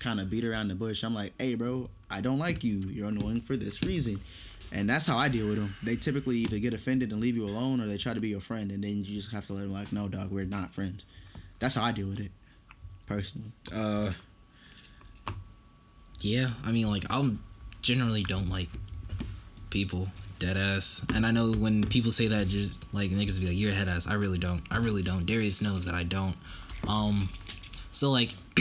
[0.00, 1.04] kind of beat around the bush.
[1.04, 2.78] I'm like, hey bro, I don't like you.
[2.88, 4.20] You're annoying for this reason.
[4.74, 5.74] And that's how I deal with them.
[5.82, 8.40] They typically either get offended and leave you alone, or they try to be your
[8.40, 11.04] friend, and then you just have to let them like, no, dog, we're not friends.
[11.58, 12.32] That's how I deal with it,
[13.16, 13.52] personally.
[13.74, 14.12] Uh,
[16.20, 17.30] yeah, I mean, like, I
[17.82, 18.68] generally don't like
[19.70, 20.08] people
[20.38, 23.72] dead ass, and I know when people say that, just like niggas be like, "You're
[23.72, 24.62] a head ass." I really don't.
[24.70, 25.26] I really don't.
[25.26, 26.36] Darius knows that I don't.
[26.88, 27.28] Um,
[27.90, 28.34] so like,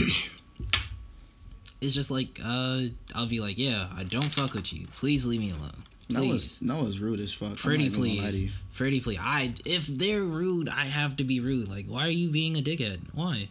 [1.82, 2.82] it's just like, uh,
[3.16, 4.86] I'll be like, "Yeah, I don't fuck with you.
[4.96, 6.62] Please leave me alone." Please.
[6.62, 7.56] Noah's, Noah's rude as fuck.
[7.56, 8.52] Pretty not even gonna lie to please.
[8.74, 9.20] Pretty please.
[9.22, 11.70] I if they're rude, I have to be rude.
[11.70, 13.00] Like, why are you being a dickhead?
[13.14, 13.50] Why?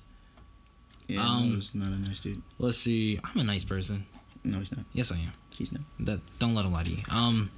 [1.11, 2.43] Yeah, Um, Noah's not a nice dude.
[2.59, 3.19] Let's see.
[3.25, 4.07] I'm a nice person.
[4.45, 4.85] No, he's not.
[4.93, 5.33] Yes, I am.
[5.51, 5.83] He's not.
[6.01, 7.03] That don't let him lie to you.
[7.11, 7.51] Um,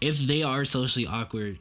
[0.00, 1.58] if they are socially awkward,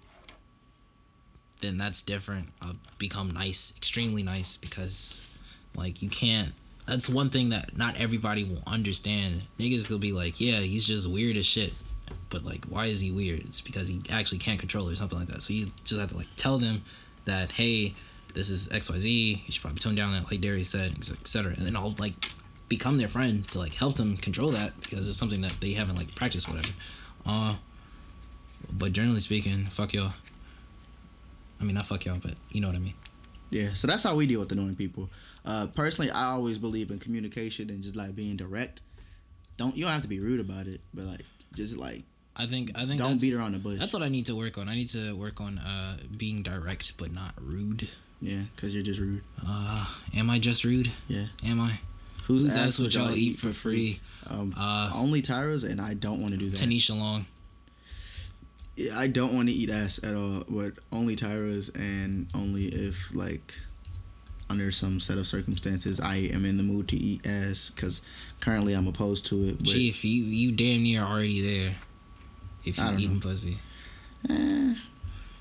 [1.61, 2.49] then that's different.
[2.61, 5.27] I'll become nice, extremely nice, because
[5.75, 6.51] like you can't.
[6.87, 9.41] That's one thing that not everybody will understand.
[9.59, 11.73] Niggas will be like, yeah, he's just weird as shit.
[12.29, 13.39] But like, why is he weird?
[13.39, 15.41] It's because he actually can't control it or something like that.
[15.41, 16.83] So you just have to like tell them
[17.25, 17.95] that, hey,
[18.35, 19.43] this is X Y Z.
[19.45, 21.53] You should probably tone down that, like Darius said, etc.
[21.53, 22.13] And then I'll like
[22.69, 25.95] become their friend to like help them control that because it's something that they haven't
[25.95, 26.73] like practiced, whatever.
[27.25, 27.55] Uh,
[28.71, 30.13] but generally speaking, fuck y'all.
[31.59, 32.93] I mean, not fuck y'all, but you know what I mean.
[33.49, 35.09] Yeah, so that's how we deal with annoying people.
[35.45, 38.81] Uh, personally, I always believe in communication and just like being direct.
[39.57, 41.21] Don't you don't have to be rude about it, but like
[41.55, 42.03] just like
[42.35, 43.79] I think I think don't beat around the bush.
[43.79, 44.67] that's what I need to work on.
[44.67, 47.87] I need to work on uh being direct but not rude.
[48.25, 49.23] Yeah, because you're just rude.
[49.47, 49.85] Uh,
[50.15, 50.91] am I just rude?
[51.07, 51.25] Yeah.
[51.45, 51.79] Am I?
[52.25, 53.99] Who's, Whose ass would y'all eat for free?
[54.27, 56.59] Um, Uh, only Tyra's, and I don't want to do that.
[56.59, 57.25] Tanisha Long.
[58.75, 60.43] Yeah, I don't want to eat ass at all.
[60.49, 63.53] But only Tyra's, and only if like
[64.49, 67.69] under some set of circumstances I am in the mood to eat ass.
[67.73, 68.01] Because
[68.41, 69.59] currently I'm opposed to it.
[69.59, 71.75] But Chief, you you damn near already there.
[72.65, 73.21] If you don't eating know.
[73.21, 73.57] pussy.
[74.29, 74.73] eh,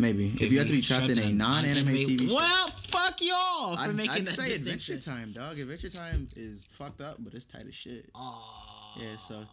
[0.05, 2.37] maybe if, you have to be trapped in a non-anime TV show.
[2.37, 4.55] Well, fuck y'all for I'd, making I'd that say.
[4.55, 5.59] Adventure Time, dog.
[5.59, 8.11] Adventure Time is fucked up, but it's tight as shit.
[8.15, 9.01] Aw.
[9.01, 9.45] Yeah, so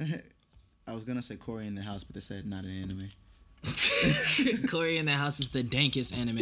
[0.86, 3.10] I was gonna say Corey in the house, but they said not an anime.
[4.70, 6.38] Corey in the House is the dankest anime.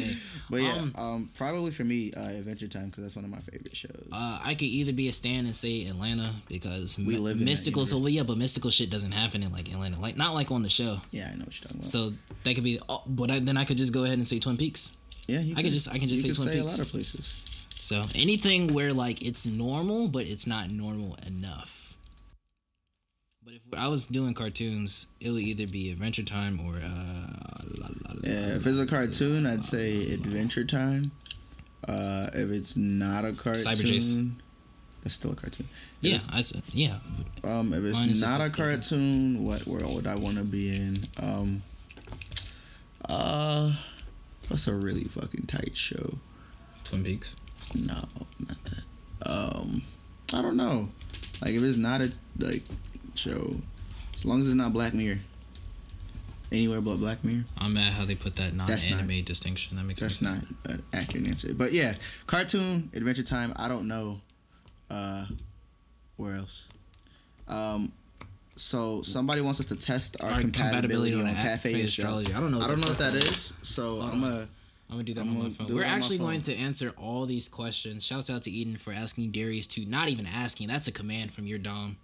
[0.51, 3.39] But yeah, Um, um, probably for me, uh, Adventure Time because that's one of my
[3.41, 4.09] favorite shows.
[4.13, 7.85] Uh, I could either be a stan and say Atlanta because We my- live mystical.
[7.87, 10.71] So yeah, but mystical shit doesn't happen in like Atlanta, like not like on the
[10.71, 11.01] show.
[11.11, 11.85] yeah, I know what you're talking about.
[11.85, 12.11] So
[12.45, 12.79] that could be.
[12.89, 14.93] Oh, but I, then I could just go ahead and say Twin Peaks.
[15.27, 16.75] yeah, you I could just- I can just you say Twin say Peaks.
[16.75, 17.35] a lot of places.
[17.81, 21.78] So anything where like it's normal, but it's not normal enough.
[23.49, 27.87] But if I was doing cartoons, it would either be Adventure Time or uh, la,
[27.87, 31.13] la, la, Yeah, if it's a cartoon, I'd say Adventure Time.
[31.89, 34.33] Uh, if it's not a cartoon, Cyberchase.
[35.03, 35.67] that's still a cartoon.
[36.03, 36.99] If yeah, I said yeah.
[37.43, 38.83] Um, if it's if not a different.
[38.83, 41.05] cartoon, what world would I want to be in?
[41.23, 41.63] Um,
[43.09, 43.73] uh,
[44.49, 46.19] what's a really fucking tight show?
[46.85, 47.35] Twin Peaks.
[47.75, 47.95] No,
[48.47, 48.83] not that.
[49.25, 49.81] Um,
[50.35, 50.91] I don't know.
[51.41, 52.65] Like if it's not a like
[53.19, 53.57] show,
[54.15, 55.19] as long as it's not Black Mirror.
[56.51, 57.45] Anywhere but Black Mirror.
[57.59, 59.77] I'm mad how they put that non-anime distinction.
[59.77, 61.53] That makes That's not an accurate answer.
[61.53, 61.95] But yeah,
[62.27, 63.53] cartoon, Adventure Time.
[63.57, 64.21] I don't know.
[64.91, 65.27] Uh,
[66.17, 66.69] where else?
[67.49, 67.93] Um,
[68.57, 72.33] so somebody wants us to test our, Our compatibility, on a- cafe astrology.
[72.33, 72.61] I don't know.
[72.61, 73.53] I don't know what that is.
[73.63, 74.33] So I'm on.
[74.33, 74.49] a.
[74.91, 75.67] I'm gonna do that I'm on my gonna phone.
[75.67, 76.27] We're it on my actually phone.
[76.29, 78.07] going to answer all these questions.
[78.07, 80.69] Shouts out to Eden for asking Darius to not even asking.
[80.69, 81.99] That's a command from your dom.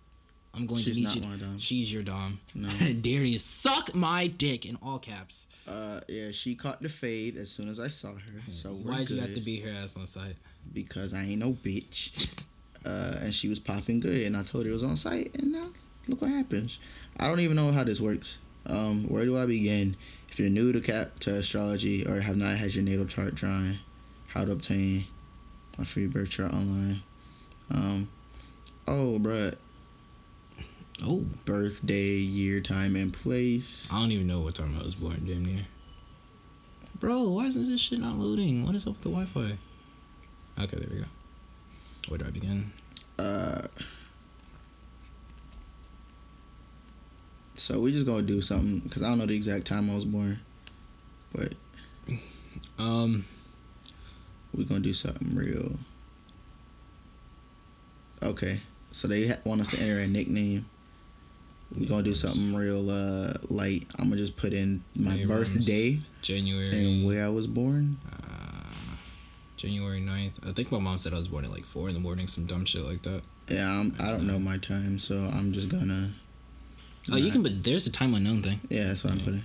[0.54, 1.58] I'm going She's to need you.
[1.58, 2.40] She's your dom.
[2.54, 2.68] No.
[3.00, 5.48] Darius, suck my dick in all caps.
[5.68, 8.40] Uh, yeah, she caught the fade as soon as I saw her.
[8.50, 10.36] So Why'd good you have to be her ass on site?
[10.72, 12.44] because I ain't no bitch.
[12.86, 15.52] Uh, and she was popping good, and I told her it was on site, and
[15.52, 15.70] now
[16.06, 16.78] look what happens.
[17.18, 18.36] I don't even know how this works.
[18.66, 19.96] Um, where do I begin?
[20.28, 23.78] If you're new to cat to astrology or have not had your natal chart drawn,
[24.26, 25.06] how to obtain
[25.78, 27.02] my free birth chart online.
[27.70, 28.08] Um,
[28.86, 29.54] oh, bruh,
[31.02, 33.88] Oh, birthday, year, time, and place.
[33.92, 35.24] I don't even know what time I was born.
[35.26, 35.62] Damn near.
[37.00, 38.64] Bro, why isn't this shit not loading?
[38.64, 39.58] What is up with the Wi-Fi?
[40.62, 41.06] Okay, there we go.
[42.08, 42.72] Where do I begin?
[43.18, 43.62] Uh,
[47.54, 50.04] so we just gonna do something because I don't know the exact time I was
[50.04, 50.38] born.
[51.34, 51.54] but
[52.78, 53.24] Um,
[54.54, 55.72] we're gonna do something real.
[58.22, 58.60] Okay,
[58.90, 60.66] so they ha- want us to enter a nickname.
[61.78, 63.86] We're gonna do something real uh, light.
[63.98, 66.68] I'm gonna just put in my birthday January.
[66.98, 67.98] and where I was born.
[68.12, 68.96] uh,
[69.56, 70.46] January 9th.
[70.48, 72.44] I think my mom said I was born at like four in the morning, some
[72.44, 73.22] dumb shit like that.
[73.48, 76.10] Yeah, I'm, I don't know my time, so I'm just gonna.
[77.12, 78.60] Oh, you can, but there's a time unknown thing.
[78.70, 79.44] Yeah, that's what I'm putting.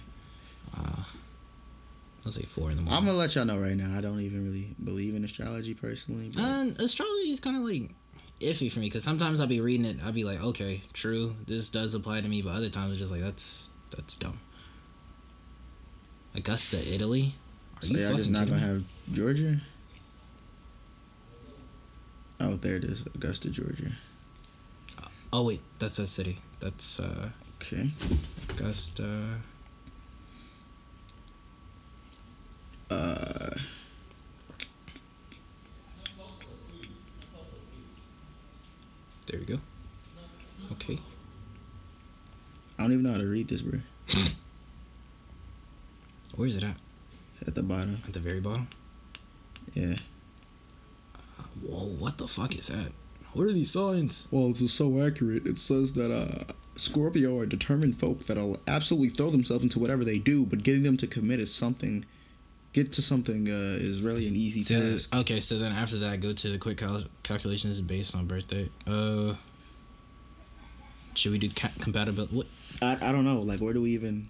[0.78, 1.04] Uh,
[2.26, 2.98] I'll say four in the morning.
[2.98, 3.98] I'm gonna let y'all know right now.
[3.98, 6.30] I don't even really believe in astrology personally.
[6.34, 7.92] But Uh, astrology is kind of like
[8.40, 11.70] iffy for me because sometimes I'll be reading it, I'll be like, okay, true, this
[11.70, 14.40] does apply to me, but other times it's just like that's that's dumb.
[16.36, 17.34] Augusta, Italy.
[17.78, 18.68] Are so y'all just not gonna me?
[18.68, 19.60] have Georgia.
[22.40, 23.92] Oh, there it is, Augusta, Georgia.
[25.34, 26.40] Oh wait, that's a city.
[26.60, 27.30] That's uh,
[27.62, 27.90] Okay.
[28.52, 29.26] Augusta.
[32.90, 33.50] Uh,
[39.30, 39.60] There we go.
[40.72, 40.98] Okay.
[42.80, 43.80] I don't even know how to read this, bro.
[46.36, 46.78] Where is it at?
[47.46, 48.02] At the bottom.
[48.08, 48.68] At the very bottom.
[49.74, 49.98] Yeah.
[51.62, 51.86] Whoa!
[51.86, 52.92] What the fuck is that?
[53.34, 54.28] What are these signs?
[54.32, 55.46] Well, it's so accurate.
[55.46, 60.18] It says that uh, Scorpio are determined folk that'll absolutely throw themselves into whatever they
[60.18, 62.06] do, but getting them to commit is something.
[62.72, 65.16] Get to something uh, is really an easy So task.
[65.16, 68.70] okay, so then after that, go to the quick cal- calculations based on birthday.
[68.86, 69.34] Uh,
[71.16, 72.36] should we do ca- compatibility?
[72.36, 72.48] What?
[72.82, 73.40] I, I don't know.
[73.42, 74.28] Like, where do we even?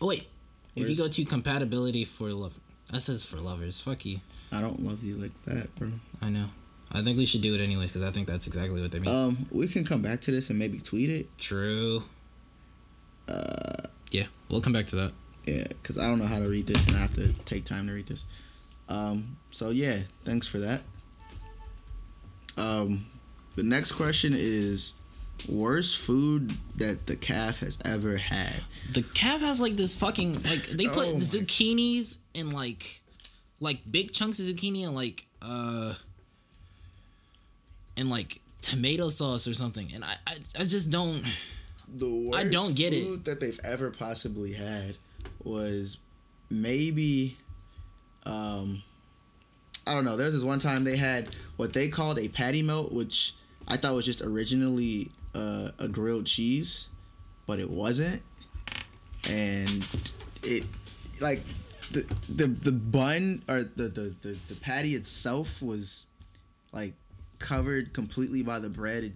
[0.00, 0.26] Oh wait,
[0.74, 2.58] if you go to compatibility for love,
[2.90, 3.80] that says for lovers.
[3.80, 4.20] Fuck you.
[4.50, 5.90] I don't love you like that, bro.
[6.22, 6.46] I know.
[6.90, 9.14] I think we should do it anyways because I think that's exactly what they mean.
[9.14, 11.26] Um, we can come back to this and maybe tweet it.
[11.38, 12.02] True.
[13.28, 15.12] Uh, Yeah, we'll come back to that.
[15.46, 17.86] Yeah, because I don't know how to read this and I have to take time
[17.88, 18.24] to read this.
[18.88, 20.82] Um, so yeah, thanks for that.
[22.56, 23.06] Um,
[23.56, 25.00] the next question is
[25.48, 28.54] worst food that the calf has ever had.
[28.92, 33.00] The calf has like this fucking like they put Oh zucchinis and like
[33.60, 35.94] like big chunks of zucchini and like uh
[37.96, 41.22] and like tomato sauce or something and I I, I just don't
[41.96, 43.04] The worst I don't get it.
[43.04, 44.96] food that they've ever possibly had
[45.44, 45.98] was
[46.50, 47.36] maybe
[48.26, 48.82] um
[49.86, 50.16] I don't know.
[50.16, 53.34] There's this one time they had what they called a patty melt, which
[53.68, 56.88] I thought was just originally uh, a grilled cheese,
[57.46, 58.22] but it wasn't.
[59.28, 59.86] And
[60.42, 60.64] it
[61.20, 61.40] like
[61.92, 66.08] the the the bun or the the the, the patty itself was
[66.72, 66.94] like
[67.38, 69.04] covered completely by the bread.
[69.04, 69.12] It,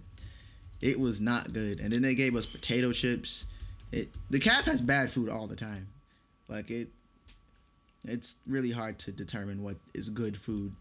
[0.81, 1.79] it was not good.
[1.79, 3.45] And then they gave us potato chips.
[3.91, 5.87] It the calf has bad food all the time.
[6.49, 6.89] Like it
[8.05, 10.73] it's really hard to determine what is good food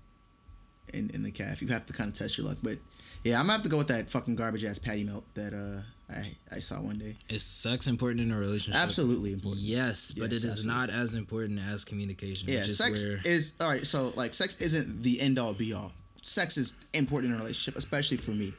[0.94, 1.60] in, in the calf.
[1.60, 2.58] You have to kind of test your luck.
[2.62, 2.78] But
[3.22, 5.82] yeah, I'm gonna have to go with that fucking garbage ass patty melt that uh
[6.10, 7.16] I, I saw one day.
[7.28, 9.60] is sex important in a relationship Absolutely important.
[9.60, 10.72] yes but Yes, it is absolutely.
[10.74, 13.84] not as important as communication Yeah, which is sex where is all right.
[13.86, 15.92] So like, sex isn't the end all be all.
[16.22, 18.54] Sex is important in a relationship, especially for me.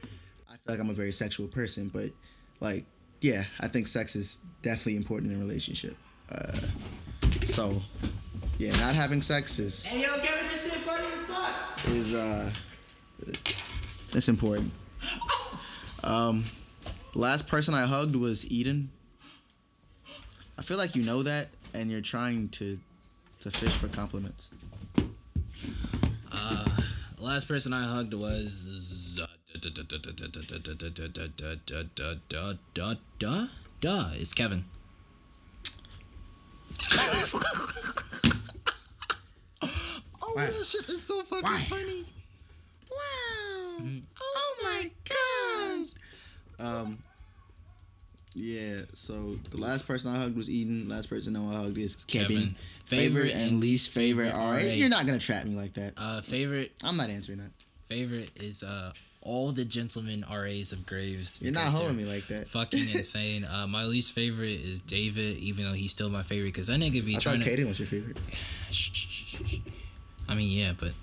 [0.47, 2.11] I feel like I'm a very sexual person, but
[2.59, 2.85] like,
[3.21, 5.95] yeah, I think sex is definitely important in a relationship.
[6.31, 6.51] Uh,
[7.43, 7.81] so,
[8.57, 9.85] yeah, not having sex is.
[9.85, 11.87] Hey, yo, Kevin, this shit funny as fuck.
[11.87, 12.51] Is uh,
[14.15, 14.71] it's important.
[16.03, 16.45] Um,
[17.15, 18.89] last person I hugged was Eden.
[20.57, 22.79] I feel like you know that, and you're trying to,
[23.41, 24.49] to fish for compliments.
[26.31, 26.65] Uh,
[27.19, 29.19] last person I hugged was.
[33.79, 34.65] Duh, it's Kevin.
[39.61, 40.45] oh Wow.
[40.45, 41.57] that shit is so fucking Why?
[41.59, 42.05] funny
[42.91, 43.87] wow
[44.21, 45.85] oh my god
[46.59, 46.97] Um,
[48.35, 48.81] yeah.
[48.93, 50.87] So the last person I hugged was Eden.
[50.89, 52.27] Last person I hugged is Kevin.
[52.37, 52.55] Kevin.
[52.85, 54.71] Favorite and least favorite All right, RA.
[54.71, 55.93] you're not gonna trap me like that.
[55.97, 57.51] uh favorite I'm not answering that.
[57.87, 58.91] favorite is uh
[59.29, 61.39] all the gentlemen RAs of Graves.
[61.41, 62.47] You're not holding me like that.
[62.47, 63.45] Fucking insane.
[63.45, 67.05] Uh, my least favorite is David, even though he's still my favorite, because that nigga
[67.05, 67.57] be I trying thought to.
[67.57, 68.19] Kaden was your favorite.
[70.29, 70.93] I mean, yeah, but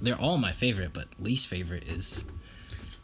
[0.00, 0.92] they're all my favorite.
[0.94, 2.24] But least favorite is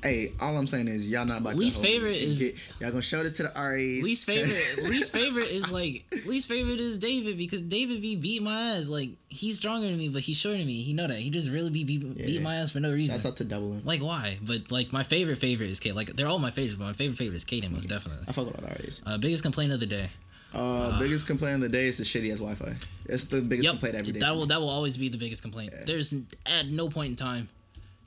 [0.03, 3.23] Hey, all I'm saying is y'all not about Least favorite is- Get- y'all gonna show
[3.23, 4.03] this to the RAs.
[4.03, 4.89] least favorite.
[4.91, 8.89] least favorite is like least favorite is David because David be beat my ass.
[8.89, 10.83] Like he's stronger than me, but he's shorter than me.
[10.83, 11.19] He know that.
[11.19, 13.13] He just really be beat, beat my ass for no reason.
[13.15, 13.83] That's up to double him.
[13.85, 14.39] like why?
[14.47, 15.95] But like my favorite favorite is Kate.
[15.95, 18.25] Like they're all my favorites, but my favorite favorite is Kaden most definitely.
[18.27, 19.03] I fuck with all RAs.
[19.05, 20.09] Uh, biggest complaint of the day.
[20.55, 22.75] Uh, biggest complaint of the day is the shitty ass Wi-Fi.
[23.07, 24.19] It's the biggest Yep, complaint every day.
[24.21, 25.73] that will that will always be the biggest complaint.
[25.85, 26.13] There's
[26.47, 27.49] at no point in time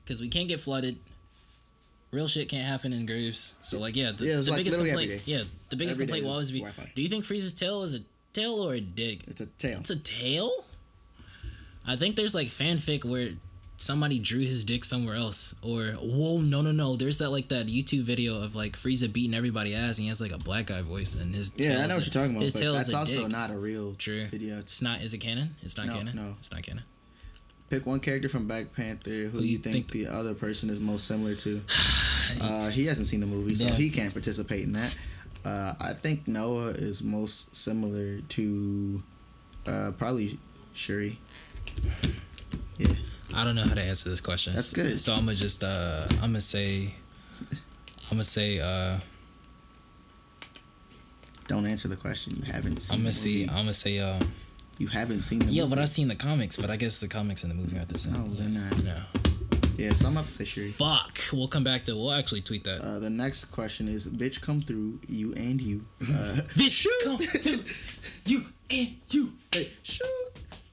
[0.04, 0.98] because we can't get flooded.
[2.14, 3.54] Real shit can't happen in graves.
[3.62, 5.22] So like yeah, the, Yeah, the like biggest complaint.
[5.26, 6.60] Yeah, the biggest Every complaint will always be.
[6.60, 6.92] Wi-Fi.
[6.94, 8.00] Do you think Frieza's tail is a
[8.32, 9.24] tail or a dig?
[9.26, 9.78] it's a tail.
[9.80, 10.50] It's a tail.
[11.86, 13.30] I think there's like fanfic where
[13.76, 16.94] somebody drew his dick somewhere else, or whoa, no, no, no.
[16.94, 20.20] There's that like that YouTube video of like Frieza beating everybody ass, and he has
[20.20, 22.44] like a black guy voice, and his yeah, I know what a- you're talking about.
[22.44, 23.32] His tail that's is a also dick.
[23.32, 24.26] not a real True.
[24.26, 24.56] video.
[24.58, 25.02] It's not.
[25.02, 25.56] Is it canon?
[25.62, 26.14] It's not No, canon.
[26.16, 26.34] no.
[26.38, 26.84] it's not canon.
[27.70, 30.70] Pick one character from Black Panther who, Who you you think, think- the other person
[30.70, 31.60] is most similar to.
[32.40, 33.72] Uh, he hasn't seen the movie, so Yeah.
[33.74, 34.94] he can't participate in that.
[35.44, 39.02] Uh, I think Noah is most similar to
[39.66, 40.38] uh, probably
[40.72, 41.18] Shuri.
[42.78, 42.88] Yeah.
[43.34, 44.52] I don't know how to answer this question.
[44.54, 44.98] That's good.
[45.00, 46.94] So I'm gonna just uh I'm gonna say
[48.10, 48.98] I'm gonna say uh
[51.48, 52.36] Don't answer the question.
[52.36, 53.44] You haven't seen I'm gonna the see.
[53.48, 54.18] I'm gonna say uh
[54.78, 55.74] You haven't seen the yeah, movie.
[55.74, 57.98] but I've seen the comics, but I guess the comics and the movie aren't the
[57.98, 58.12] same.
[58.14, 58.82] No, they're not.
[58.84, 59.02] No.
[59.76, 60.68] Yeah, so I'm about to say Shuri.
[60.68, 61.18] Fuck.
[61.32, 61.96] We'll come back to.
[61.96, 62.80] We'll actually tweet that.
[62.80, 65.84] Uh, the next question is, bitch, come through, you and you.
[66.02, 67.64] Uh, Bitch, come through,
[68.26, 69.32] you and you.
[69.52, 70.06] hey, shoot,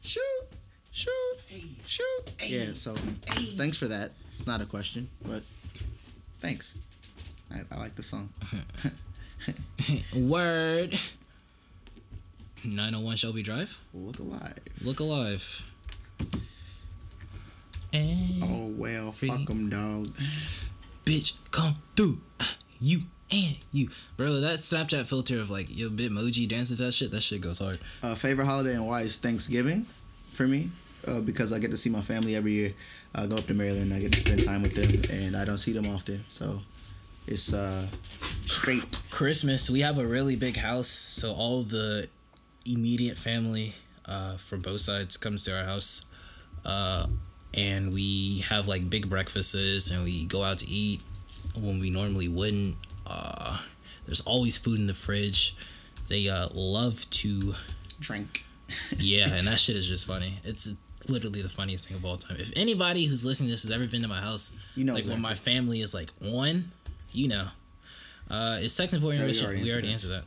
[0.02, 0.22] shoot,
[0.92, 1.12] shoot,
[1.88, 2.32] shoot.
[2.46, 2.94] Yeah, so
[3.58, 4.12] thanks for that.
[4.34, 5.44] It's not a question, but
[6.40, 6.78] thanks.
[7.52, 8.30] I, I like the song.
[10.16, 10.96] Word.
[12.64, 13.80] 901 Shelby Drive.
[13.94, 14.60] Look alive.
[14.84, 15.66] Look alive.
[17.94, 19.30] And Oh well, Free.
[19.30, 20.14] them, dog.
[21.06, 22.20] bitch, come through.
[22.80, 23.02] You
[23.32, 24.40] and you, bro.
[24.42, 27.12] That Snapchat filter of like your Bitmoji dancing to that shit.
[27.12, 27.80] That shit goes hard.
[28.02, 29.86] Uh, favorite holiday and why is Thanksgiving
[30.32, 30.70] for me?
[31.08, 32.74] Uh, because I get to see my family every year.
[33.16, 33.94] I go up to Maryland.
[33.94, 36.24] I get to spend time with them, and I don't see them often.
[36.28, 36.62] So
[37.28, 37.88] it's uh,
[38.46, 39.00] straight.
[39.10, 42.08] Christmas, we have a really big house, so all the
[42.66, 43.74] immediate family
[44.06, 46.06] uh, from both sides comes to our house,
[46.66, 47.08] uh,
[47.54, 51.02] and we have like big breakfasts, and we go out to eat
[51.60, 52.76] when we normally wouldn't.
[53.06, 53.58] Uh,
[54.06, 55.56] there's always food in the fridge.
[56.08, 57.54] They uh, love to,
[58.00, 58.46] Drink.
[58.98, 60.34] yeah, and that shit is just funny.
[60.44, 60.74] It's
[61.08, 62.38] literally the funniest thing of all time.
[62.40, 65.06] If anybody who's listening to this has ever been to my house, You know like
[65.06, 66.72] when my family is like on,
[67.12, 67.48] you know.
[68.30, 70.24] Uh, is sex important Yeah, we already We already answered answered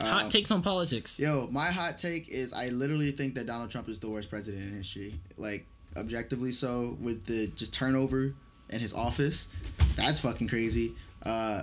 [0.00, 0.06] that.
[0.06, 1.20] Hot takes on politics.
[1.20, 4.62] Yo, my hot take is I literally think that Donald Trump is the worst president
[4.62, 5.14] in history.
[5.36, 5.66] Like
[5.96, 8.34] objectively so with the just turnover
[8.70, 9.48] in his office.
[9.96, 10.94] That's fucking crazy.
[11.24, 11.62] Uh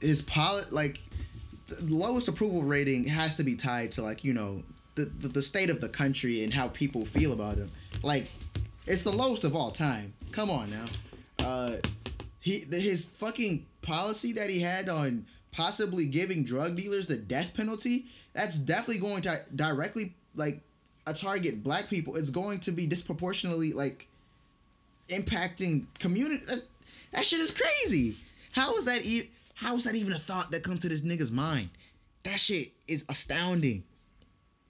[0.00, 0.98] his polit like
[1.68, 4.62] the lowest approval rating has to be tied to like, you know,
[4.94, 7.70] the, the the state of the country and how people feel about him.
[8.02, 8.30] Like
[8.86, 10.12] it's the lowest of all time.
[10.32, 10.84] Come on now.
[11.44, 11.72] Uh
[12.40, 17.54] he the, his fucking policy that he had on possibly giving drug dealers the death
[17.56, 18.04] penalty
[18.34, 20.60] that's definitely going to directly like
[21.06, 24.06] a target black people it's going to be disproportionately like
[25.08, 26.62] impacting community that,
[27.12, 28.16] that shit is crazy
[28.52, 31.32] how is that e- how is that even a thought that comes to this nigga's
[31.32, 31.70] mind
[32.24, 33.84] that shit is astounding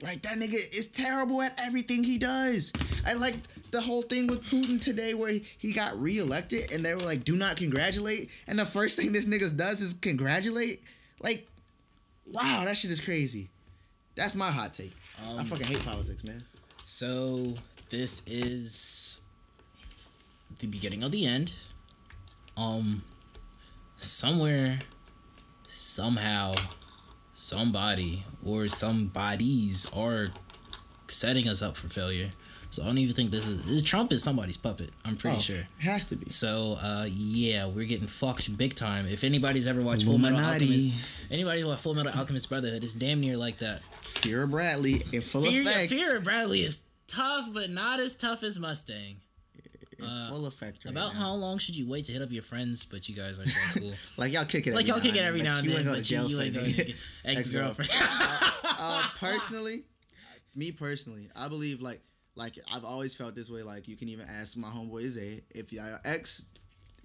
[0.02, 2.72] like that nigga is terrible at everything he does.
[3.06, 3.34] I like
[3.70, 7.24] the whole thing with Putin today where he, he got reelected and they were like,
[7.24, 8.30] do not congratulate.
[8.46, 10.82] And the first thing this nigga does is congratulate.
[11.20, 11.46] Like,
[12.30, 13.48] wow, that shit is crazy.
[14.16, 14.92] That's my hot take.
[15.38, 16.42] I fucking hate politics, man.
[16.82, 17.54] So
[17.90, 19.20] this is
[20.58, 21.54] the beginning of the end.
[22.56, 23.02] Um,
[23.96, 24.78] somewhere,
[25.66, 26.54] somehow,
[27.32, 30.28] somebody or somebodies are
[31.08, 32.30] setting us up for failure.
[32.76, 34.90] So I don't even think this is Trump is somebody's puppet.
[35.06, 35.56] I'm pretty Oh, sure.
[35.56, 36.28] It has to be.
[36.28, 39.06] So uh, yeah, we're getting fucked big time.
[39.06, 40.96] If anybody's ever watched Full Metal Alchemist,
[41.30, 43.80] anybody who watched Full Metal Alchemist Brotherhood is damn near like that.
[44.02, 45.88] Führer Bradley in full Fear, effect.
[45.88, 49.22] Fear of Bradley is tough, but not as tough as Mustang.
[49.98, 51.20] in full effect right About now.
[51.20, 53.80] how long should you wait to hit up your friends, but you guys aren't so
[53.80, 53.92] cool?
[54.18, 54.74] Like y'all kick it.
[54.74, 56.94] like y'all kick it every and now and then, but you, you ain't going to
[57.24, 57.90] ex girlfriend.
[58.78, 59.84] uh, personally,
[60.54, 62.02] me personally, I believe like
[62.36, 63.62] like I've always felt this way.
[63.62, 66.46] Like you can even ask my homeboy Izzy if your ex,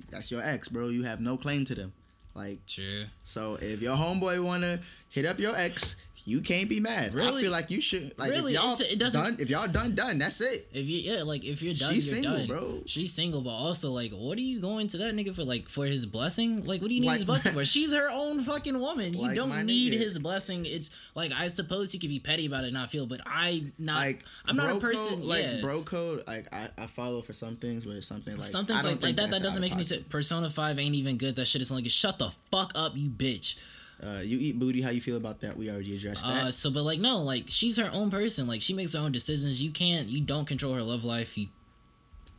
[0.09, 0.89] that's your ex, bro.
[0.89, 1.93] You have no claim to them.
[2.35, 3.03] Like True.
[3.23, 4.79] so, if your homeboy wanna
[5.09, 5.95] hit up your ex,
[6.25, 7.13] you can't be mad.
[7.17, 8.17] I feel like you should.
[8.19, 8.53] Like Really?
[8.53, 10.67] if y'all it doesn't- done, if y'all done done, that's it.
[10.73, 12.47] If you yeah, like if you're done, She's you're single, done.
[12.47, 12.83] bro.
[12.85, 15.43] She's single, but also like, what are you going to that nigga for?
[15.43, 16.63] Like for his blessing?
[16.65, 17.65] Like, what do you need Like- his blessing for?
[17.71, 19.13] She's her own fucking woman.
[19.13, 19.97] You Like don't need nigga.
[19.97, 20.63] his blessing.
[20.65, 23.63] It's like I suppose he could be petty about it, and not feel, but I
[23.79, 23.97] not.
[23.97, 25.15] Like I'm not a person.
[25.15, 25.61] Code, like yeah.
[25.61, 26.23] bro code.
[26.27, 29.31] Like I, I follow for some things, but something like Some things like, like that.
[29.31, 30.01] That doesn't make any sense.
[30.09, 31.35] Persona Five ain't even good.
[31.35, 31.91] That shit is only good.
[31.91, 33.55] Shut the fuck up, you bitch.
[34.03, 34.81] Uh, you eat booty.
[34.81, 35.55] How you feel about that?
[35.55, 36.45] We already addressed that.
[36.45, 38.47] Uh, so, but like, no, like she's her own person.
[38.47, 39.63] Like she makes her own decisions.
[39.63, 41.37] You can't, you don't control her love life.
[41.37, 41.47] You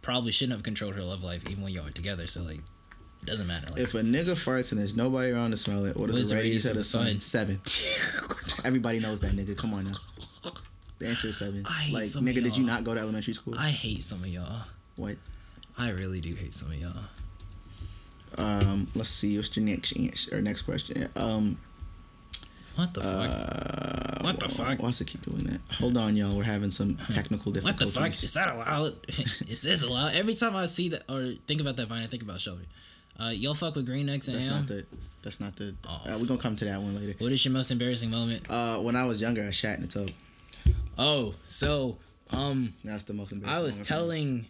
[0.01, 2.27] probably shouldn't have controlled her love life even when y'all were together.
[2.27, 3.71] So like, it doesn't matter.
[3.71, 6.37] Like, if a nigga farts and there's nobody around to smell it, what is the
[6.37, 7.21] radius of the sun?
[7.21, 7.61] Seven.
[8.65, 9.57] Everybody knows that nigga.
[9.57, 9.93] Come on now.
[10.99, 11.65] The answer is seven.
[11.69, 13.55] I hate like some of nigga, did you not go to elementary school?
[13.59, 14.63] I hate some of y'all.
[14.97, 15.17] what?
[15.79, 16.93] I really do hate some of y'all.
[18.39, 19.37] Um, let's see.
[19.37, 21.09] What's your next answer, or next question?
[21.17, 21.59] Um,
[22.77, 23.31] What the fuck?
[23.31, 24.79] uh, What the fuck?
[24.81, 25.61] Why does it keep doing that?
[25.77, 26.37] Hold on, y'all.
[26.37, 27.65] We're having some technical difficulties.
[27.65, 28.09] What the fuck?
[28.11, 28.95] Is that allowed?
[29.49, 30.15] Is this allowed?
[30.15, 32.65] Every time I see that or think about that vine, I think about Shelby.
[33.21, 34.57] Uh, y'all fuck with green eggs and That's ham.
[34.61, 34.87] not the.
[35.23, 35.75] That's not the.
[35.89, 37.15] Oh, uh, we're gonna come to that one later.
[37.19, 38.47] What is your most embarrassing moment?
[38.49, 40.11] Uh, when I was younger, I shat in the tub.
[40.99, 41.99] Oh, so
[42.31, 43.61] um, That's the most embarrassing.
[43.61, 44.47] I was telling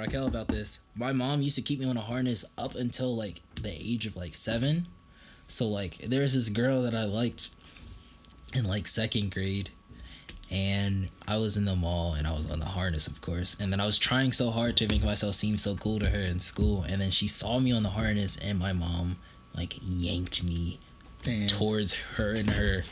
[0.00, 0.80] Raquel about this.
[0.94, 4.16] My mom used to keep me on a harness up until like the age of
[4.16, 4.88] like seven.
[5.46, 7.50] So like there was this girl that I liked
[8.54, 9.68] in like second grade
[10.50, 13.56] and I was in the mall and I was on the harness of course.
[13.60, 16.20] And then I was trying so hard to make myself seem so cool to her
[16.20, 19.16] in school and then she saw me on the harness and my mom
[19.54, 20.80] like yanked me
[21.20, 21.46] Damn.
[21.48, 22.84] towards her and her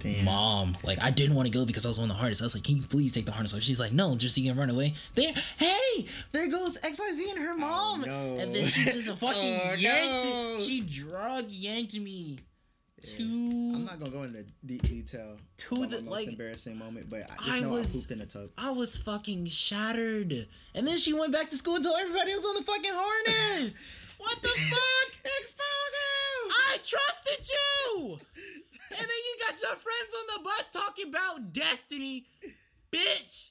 [0.00, 0.24] Damn.
[0.24, 0.76] mom.
[0.84, 2.40] Like I didn't want to go because I was on the harness.
[2.42, 4.40] I was like, "Can you please take the harness off?" She's like, "No, just so
[4.40, 8.00] you can run away." There, hey, there goes X Y Z and her oh, mom.
[8.02, 8.38] no.
[8.38, 10.56] And then she just fucking Oh, yanked no.
[10.60, 12.38] She drug yanked me
[13.02, 13.22] to.
[13.22, 17.36] I'm not gonna go into deep detail To the- most like, embarrassing moment, but I
[17.44, 18.50] just I know was- I pooped in a tub.
[18.58, 20.46] I was fucking shattered.
[20.74, 23.80] And then she went back to school and told everybody else on the fucking harness.
[24.18, 25.12] what the fuck?
[25.40, 26.52] Expose him.
[26.52, 28.18] I trusted you.
[28.90, 32.26] And then you got your friends on the bus talking about destiny.
[32.92, 33.50] Bitch.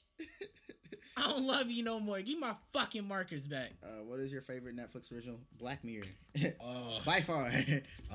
[1.18, 2.20] I don't love you no more.
[2.20, 3.70] Give my fucking markers back.
[3.82, 5.38] Uh, what is your favorite Netflix original?
[5.58, 6.04] Black Mirror.
[6.62, 6.98] Oh.
[7.06, 7.50] By far,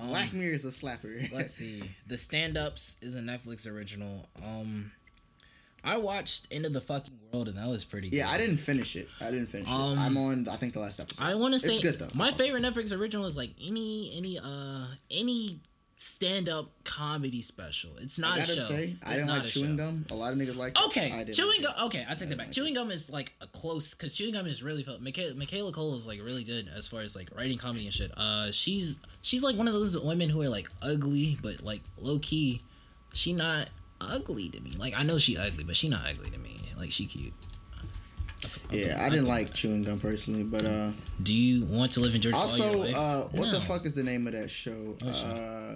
[0.07, 1.31] Black Mirror is a slapper.
[1.33, 1.81] Let's see.
[2.07, 4.27] The Stand Ups is a Netflix original.
[4.45, 4.91] Um
[5.83, 8.33] I watched End of the Fucking World and that was pretty Yeah, good.
[8.35, 9.07] I didn't finish it.
[9.19, 9.99] I didn't finish Um, it.
[9.99, 10.47] I'm on.
[10.47, 11.23] I think the last episode.
[11.23, 12.09] I want to say it's good though.
[12.13, 15.59] My favorite Netflix original is like any any uh any
[16.01, 17.91] stand up comedy special.
[18.01, 18.61] It's not I gotta a show.
[18.63, 19.85] say, I didn't like chewing show.
[19.85, 20.05] gum.
[20.09, 20.75] A lot of niggas like.
[20.75, 20.85] it.
[20.87, 21.85] Okay, I chewing like gum.
[21.87, 22.47] Okay, I take that back.
[22.47, 24.99] like Chewing gum is like a close because chewing gum is really felt.
[24.99, 28.11] Michaela, Michaela Coel is like really good as far as like writing comedy and shit.
[28.17, 32.17] Uh, she's she's like one of those women who are like ugly, but like low
[32.19, 32.61] key,
[33.13, 33.69] she not
[34.01, 34.71] ugly to me.
[34.79, 36.57] Like I know she ugly, but she not ugly to me.
[36.77, 37.33] Like she cute.
[38.71, 38.87] It.
[38.87, 40.91] Yeah, I didn't like chewing gum personally, but uh,
[41.21, 42.37] Do you want to live in Georgia?
[42.37, 42.95] all also, your life?
[42.97, 43.51] uh, what No.
[43.53, 44.95] the fuck is the name of that show?
[45.05, 45.75] Uh,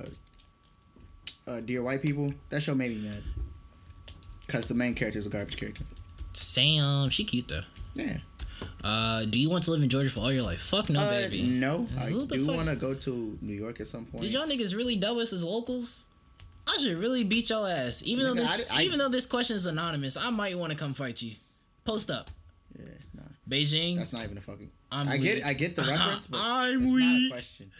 [1.47, 2.33] uh, Dear White People.
[2.49, 3.23] That show made me mad.
[4.47, 5.83] Cause the main character is a garbage character.
[6.33, 7.61] Sam, she cute though.
[7.95, 8.17] Yeah.
[8.83, 10.59] Uh, do you want to live in Georgia for all your life?
[10.61, 11.41] Fuck no, Uh, baby.
[11.43, 14.21] no, I Who the do want to go to New York at some point.
[14.21, 16.05] Did y'all niggas really dub us as locals?
[16.67, 18.01] I should really beat y'all ass.
[18.05, 20.77] Even though this, I I- even though this question is anonymous, I might want to
[20.77, 21.33] come fight you.
[21.83, 22.29] Post up,
[23.49, 23.97] Beijing.
[23.97, 24.71] that's not even a fucking.
[24.91, 25.45] I'm I get, weak.
[25.45, 27.31] I get the reference, but I'm it's not a weak.
[27.31, 27.71] question.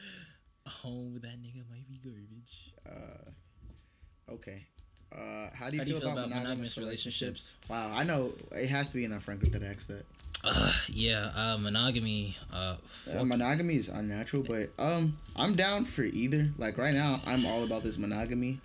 [0.85, 2.71] oh, that nigga might be garbage.
[2.85, 4.65] Uh, okay.
[5.11, 7.55] Uh, how do you, How do feel, about, monogamous, relationships?
[7.69, 10.03] Wow, I know it has to be in our friend group that asked that.
[10.43, 12.35] Uh, yeah, uh, monogamy.
[12.53, 12.75] Uh,
[13.17, 16.47] Uh, monogamy is unnatural, but um, I'm down for either.
[16.57, 18.59] Like right now, I'm all about this monogamy,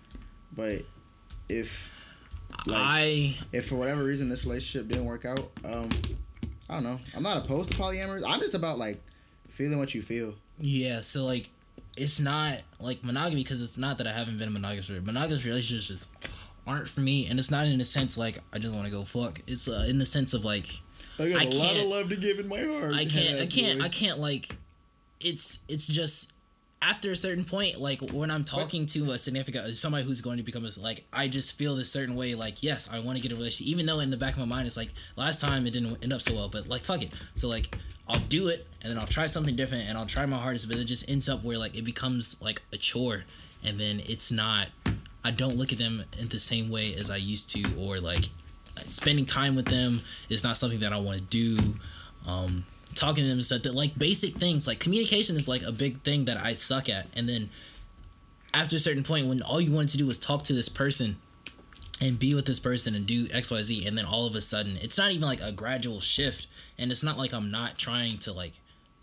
[0.52, 0.82] but
[1.48, 1.88] if
[2.66, 5.88] like I if for whatever reason this relationship didn't work out, um,
[6.70, 6.98] I don't know.
[7.16, 8.22] I'm not opposed to polyamorous.
[8.26, 9.00] I'm just about like
[9.48, 10.34] feeling what you feel.
[10.60, 11.00] yeah.
[11.00, 11.50] So like,
[11.96, 14.88] it's not like monogamy because it's not that I haven't been in monogamous.
[14.88, 16.08] Monogamous relationships just
[16.66, 19.02] aren't for me, and it's not in the sense like I just want to go
[19.02, 19.40] fuck.
[19.48, 20.68] It's uh, in the sense of like
[21.18, 22.94] I got I a lot of love to give in my heart.
[22.94, 24.56] I can't I can't I can't like
[25.20, 26.32] it's it's just
[26.82, 30.42] after a certain point like when I'm talking to a significant somebody who's going to
[30.42, 33.32] become a like I just feel this certain way like yes I want to get
[33.32, 35.72] a relationship even though in the back of my mind it's like last time it
[35.72, 37.76] didn't end up so well but like fuck it so like
[38.08, 40.78] I'll do it and then I'll try something different and I'll try my hardest but
[40.78, 43.24] it just ends up where like it becomes like a chore
[43.62, 44.68] and then it's not
[45.22, 48.30] I don't look at them in the same way as I used to or like
[48.86, 51.74] spending time with them is not something that I want to do.
[52.26, 52.64] Um,
[52.94, 56.02] talking to them is that that, like basic things like communication is like a big
[56.02, 57.06] thing that I suck at.
[57.16, 57.50] And then
[58.52, 61.16] after a certain point, when all you wanted to do was talk to this person
[62.00, 64.40] and be with this person and do X Y Z, and then all of a
[64.40, 66.46] sudden it's not even like a gradual shift,
[66.78, 68.54] and it's not like I'm not trying to like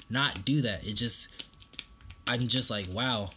[0.09, 0.85] not do that.
[0.88, 1.45] It just
[2.27, 3.30] I'm just like wow,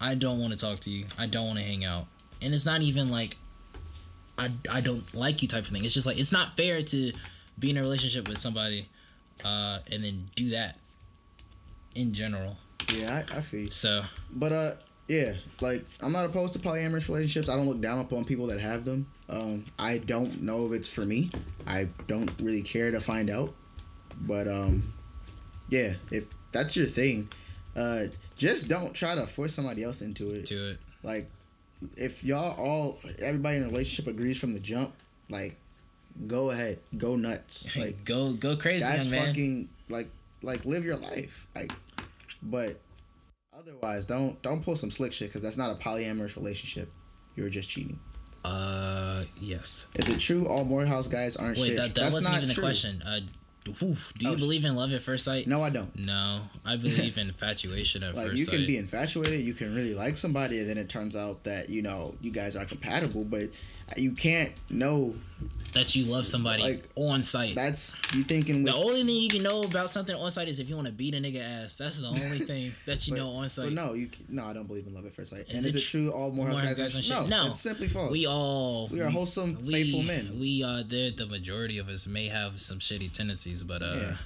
[0.00, 1.04] I don't want to talk to you.
[1.18, 2.06] I don't want to hang out,
[2.42, 3.36] and it's not even like
[4.38, 5.84] I, I don't like you type of thing.
[5.84, 7.12] It's just like it's not fair to
[7.58, 8.86] be in a relationship with somebody
[9.44, 10.78] uh, and then do that
[11.94, 12.56] in general.
[12.94, 13.70] Yeah, I, I feel you.
[13.70, 14.02] So
[14.32, 14.70] But uh,
[15.08, 17.48] yeah, like I'm not opposed to polyamorous relationships.
[17.48, 19.06] I don't look down upon people that have them.
[19.28, 21.30] Um, I don't know if it's for me.
[21.66, 23.54] I don't really care to find out.
[24.20, 24.92] But um,
[25.68, 27.28] yeah, if that's your thing,
[27.76, 28.04] uh,
[28.36, 30.46] just don't try to force somebody else into it.
[30.46, 30.78] To it.
[31.02, 31.30] Like,
[31.96, 34.92] if y'all all everybody in the relationship agrees from the jump,
[35.30, 35.56] like,
[36.26, 37.76] go ahead, go nuts.
[37.76, 40.08] Like, go go crazy, that's fucking like
[40.42, 41.46] like live your life.
[41.54, 41.72] Like,
[42.42, 42.78] but
[43.56, 46.90] otherwise, don't don't pull some slick shit because that's not a polyamorous relationship.
[47.36, 47.98] You're just cheating.
[48.44, 49.88] uh, yes.
[49.96, 51.76] Is it true all Morehouse guys aren't Wait, shit?
[51.76, 52.62] that, that that's wasn't not even true.
[52.62, 53.02] question.
[53.06, 53.20] Uh,
[53.82, 55.46] oof, do you Oh, believe in love at first sight?
[55.46, 55.94] No, I don't.
[55.98, 58.54] No, I believe in infatuation at Like first you sight.
[58.56, 61.82] can be infatuated, you can really like somebody, and then it turns out that you
[61.82, 63.48] know you guys are compatible, but
[63.96, 65.14] you can't know.
[65.74, 67.54] That you love somebody Like, on site.
[67.54, 70.58] That's you thinking with the only thing you can know about something on site is
[70.58, 71.76] if you want to beat a nigga ass.
[71.78, 73.72] That's the only thing that you But- know on But site.
[73.72, 75.44] no, you no, I don't believe in love at first sight.
[75.48, 77.16] Is and it is it true all Morehouse guys, guys are are shit?
[77.18, 77.28] shit?
[77.28, 77.50] No, No.
[77.50, 78.10] it's simply false.
[78.10, 80.38] We all We are wholesome, faithful men.
[80.40, 81.10] We are there.
[81.10, 84.16] The majority of us may have some shitty tendencies, but uh, Yeah.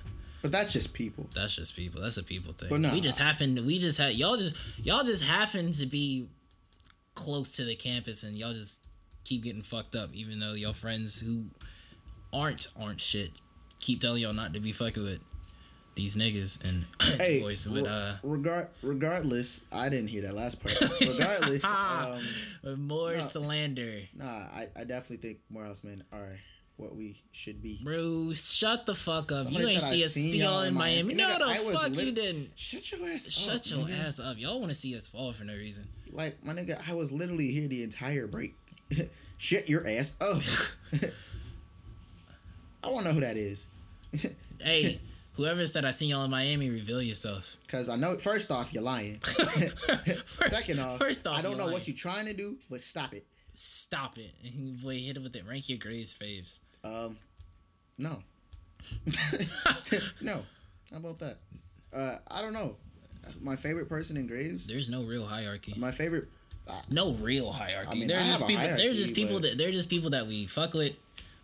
[0.43, 1.29] But that's just people.
[1.35, 2.01] that's just people.
[2.01, 2.69] That's a people thing.
[2.71, 2.93] But nah.
[2.93, 3.65] we just happen.
[3.67, 6.29] We just had y'all just y'all just happen to be
[7.15, 8.81] close to the campus, and y'all just
[9.24, 11.44] keep getting fucked up, even though y'all friends who
[12.32, 13.31] aren't aren't shit
[13.82, 15.20] keep telling y'all not to be fucking with
[15.94, 16.86] these niggas and
[17.20, 20.74] Hey, boys with uh regard regardless, I didn't hear that last part.
[21.01, 21.65] regardless,
[22.65, 23.20] um, more no.
[23.20, 24.01] slander.
[24.15, 26.39] nah, I, I definitely think Morehouse men are
[26.77, 27.78] what we should be.
[27.85, 29.44] Bro, shut the fuck up.
[29.44, 31.15] Somebody you ain't see us see y'all in Miami.
[31.15, 31.39] Miami.
[31.39, 32.49] No, the fuck you didn't.
[32.57, 33.70] Shut your ass Shut up.
[33.70, 34.07] your nigga.
[34.07, 34.39] ass up.
[34.39, 35.86] Y'all want to see us fall for no reason.
[36.12, 38.57] Like my nigga, I was literally here the entire break.
[39.39, 41.02] Shut your ass up.
[42.85, 43.66] I want to know who that is.
[44.64, 45.01] Hey,
[45.35, 47.56] whoever said I seen y'all in Miami, reveal yourself.
[47.66, 49.19] Cause I know first off you're lying.
[49.19, 51.73] First- Second off, first off, I don't know lying.
[51.73, 53.24] what you're trying to do, but stop it.
[53.55, 54.31] Stop it.
[54.44, 55.43] And Boy, hit it with it.
[55.48, 56.60] Rank your grades faves.
[56.85, 57.16] Um,
[57.98, 58.23] no,
[60.20, 60.44] no.
[60.93, 61.39] How about that?
[61.93, 62.77] Uh, I don't know.
[63.40, 64.66] My favorite person in Graves.
[64.66, 65.74] There's no real hierarchy.
[65.77, 66.28] My favorite.
[66.91, 67.89] No real hierarchy.
[67.91, 68.65] I mean, they're I just people.
[68.65, 70.97] They're just people that they're just people that we fuck with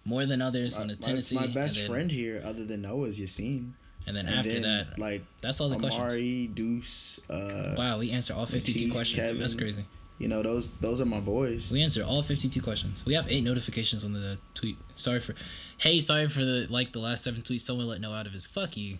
[0.04, 1.34] more than others on the Tennessee.
[1.34, 3.72] my best then, friend here, other than Noah, is Yassine.
[4.06, 6.02] And then And after then, that, like that's all the questions.
[6.02, 9.20] Amari, Deuce, uh, Wow, we answer all 52 Matisse, questions.
[9.22, 9.40] Kevin.
[9.40, 9.84] That's crazy.
[10.18, 11.70] you know those those are my boys.
[11.70, 13.04] We answer all 52 questions.
[13.04, 14.78] We have eight notifications on the tweet.
[14.94, 15.34] Sorry for,
[15.76, 17.60] hey, sorry for the like the last seven tweets.
[17.60, 18.46] Someone let know out of his.
[18.46, 18.96] Fuck you.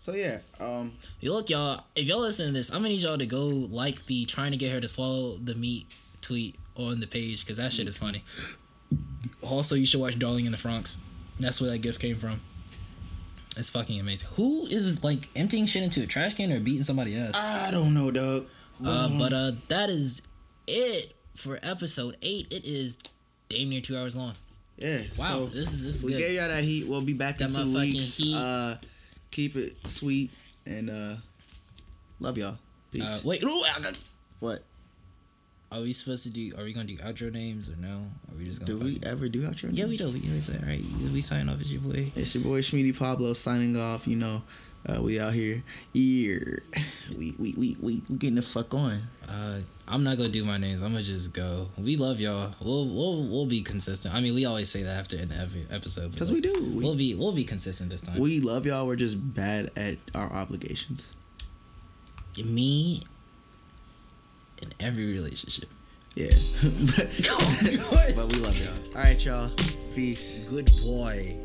[0.00, 1.84] So yeah, um, look, y'all.
[1.94, 4.56] If y'all listen to this, I'm gonna need y'all to go like the trying to
[4.56, 5.84] get her to swallow the meat
[6.22, 8.24] tweet on the page because that shit is funny.
[9.42, 10.96] Also, you should watch Darling in the Franxx.
[11.38, 12.40] That's where that gift came from.
[13.58, 14.30] It's fucking amazing.
[14.36, 17.36] Who is like emptying shit into a trash can or beating somebody else?
[17.36, 18.46] I don't know, Doug.
[18.82, 20.22] Uh, but uh, that is
[20.66, 22.46] it for episode eight.
[22.50, 22.96] It is
[23.50, 24.32] damn near two hours long.
[24.78, 25.02] yeah.
[25.18, 26.20] Wow, so this is this is we good.
[26.20, 26.88] gave y'all that heat.
[26.88, 28.16] We'll be back That in two weeks.
[28.16, 28.34] heat.
[28.34, 28.76] Uh,
[29.30, 30.30] keep it sweet
[30.66, 31.16] and uh,
[32.18, 32.58] love y'all.
[32.92, 33.02] Peace.
[33.02, 33.98] Uh, wait, ooh, got-
[34.40, 34.62] what?
[35.72, 36.52] are we supposed to do?
[36.58, 37.88] Are we gonna do outro names or no?
[37.88, 38.72] Are we just gonna?
[38.78, 39.64] Do we fucking- ever do outro?
[39.64, 39.78] Names?
[39.78, 40.10] Yeah, we do.
[40.10, 40.82] We always say, all right,
[41.12, 42.10] we sign off as your boy.
[42.16, 44.06] It's your boy Schmeedy Pablo signing off.
[44.08, 44.42] You know,
[44.88, 45.62] uh, we out here.
[45.92, 46.38] Yeah,
[47.16, 49.00] we we we we getting the fuck on.
[49.28, 50.82] Uh, I'm not gonna do my names.
[50.82, 51.68] I'm gonna just go.
[51.78, 52.52] We love y'all.
[52.62, 54.14] We'll we'll we'll be consistent.
[54.14, 56.10] I mean, we always say that after every episode.
[56.12, 56.52] but Cause we do.
[56.74, 58.18] We, We'll be we'll be consistent this time.
[58.18, 58.86] we love y'all.
[58.86, 61.10] We're just bad at our obligations.
[62.44, 63.02] Me
[64.62, 65.68] in every relationship.
[66.14, 66.26] Yeah,
[66.96, 67.08] but,
[68.16, 68.96] but we love y'all.
[68.96, 69.50] All right, y'all.
[69.94, 70.40] Peace.
[70.48, 71.36] Good boy.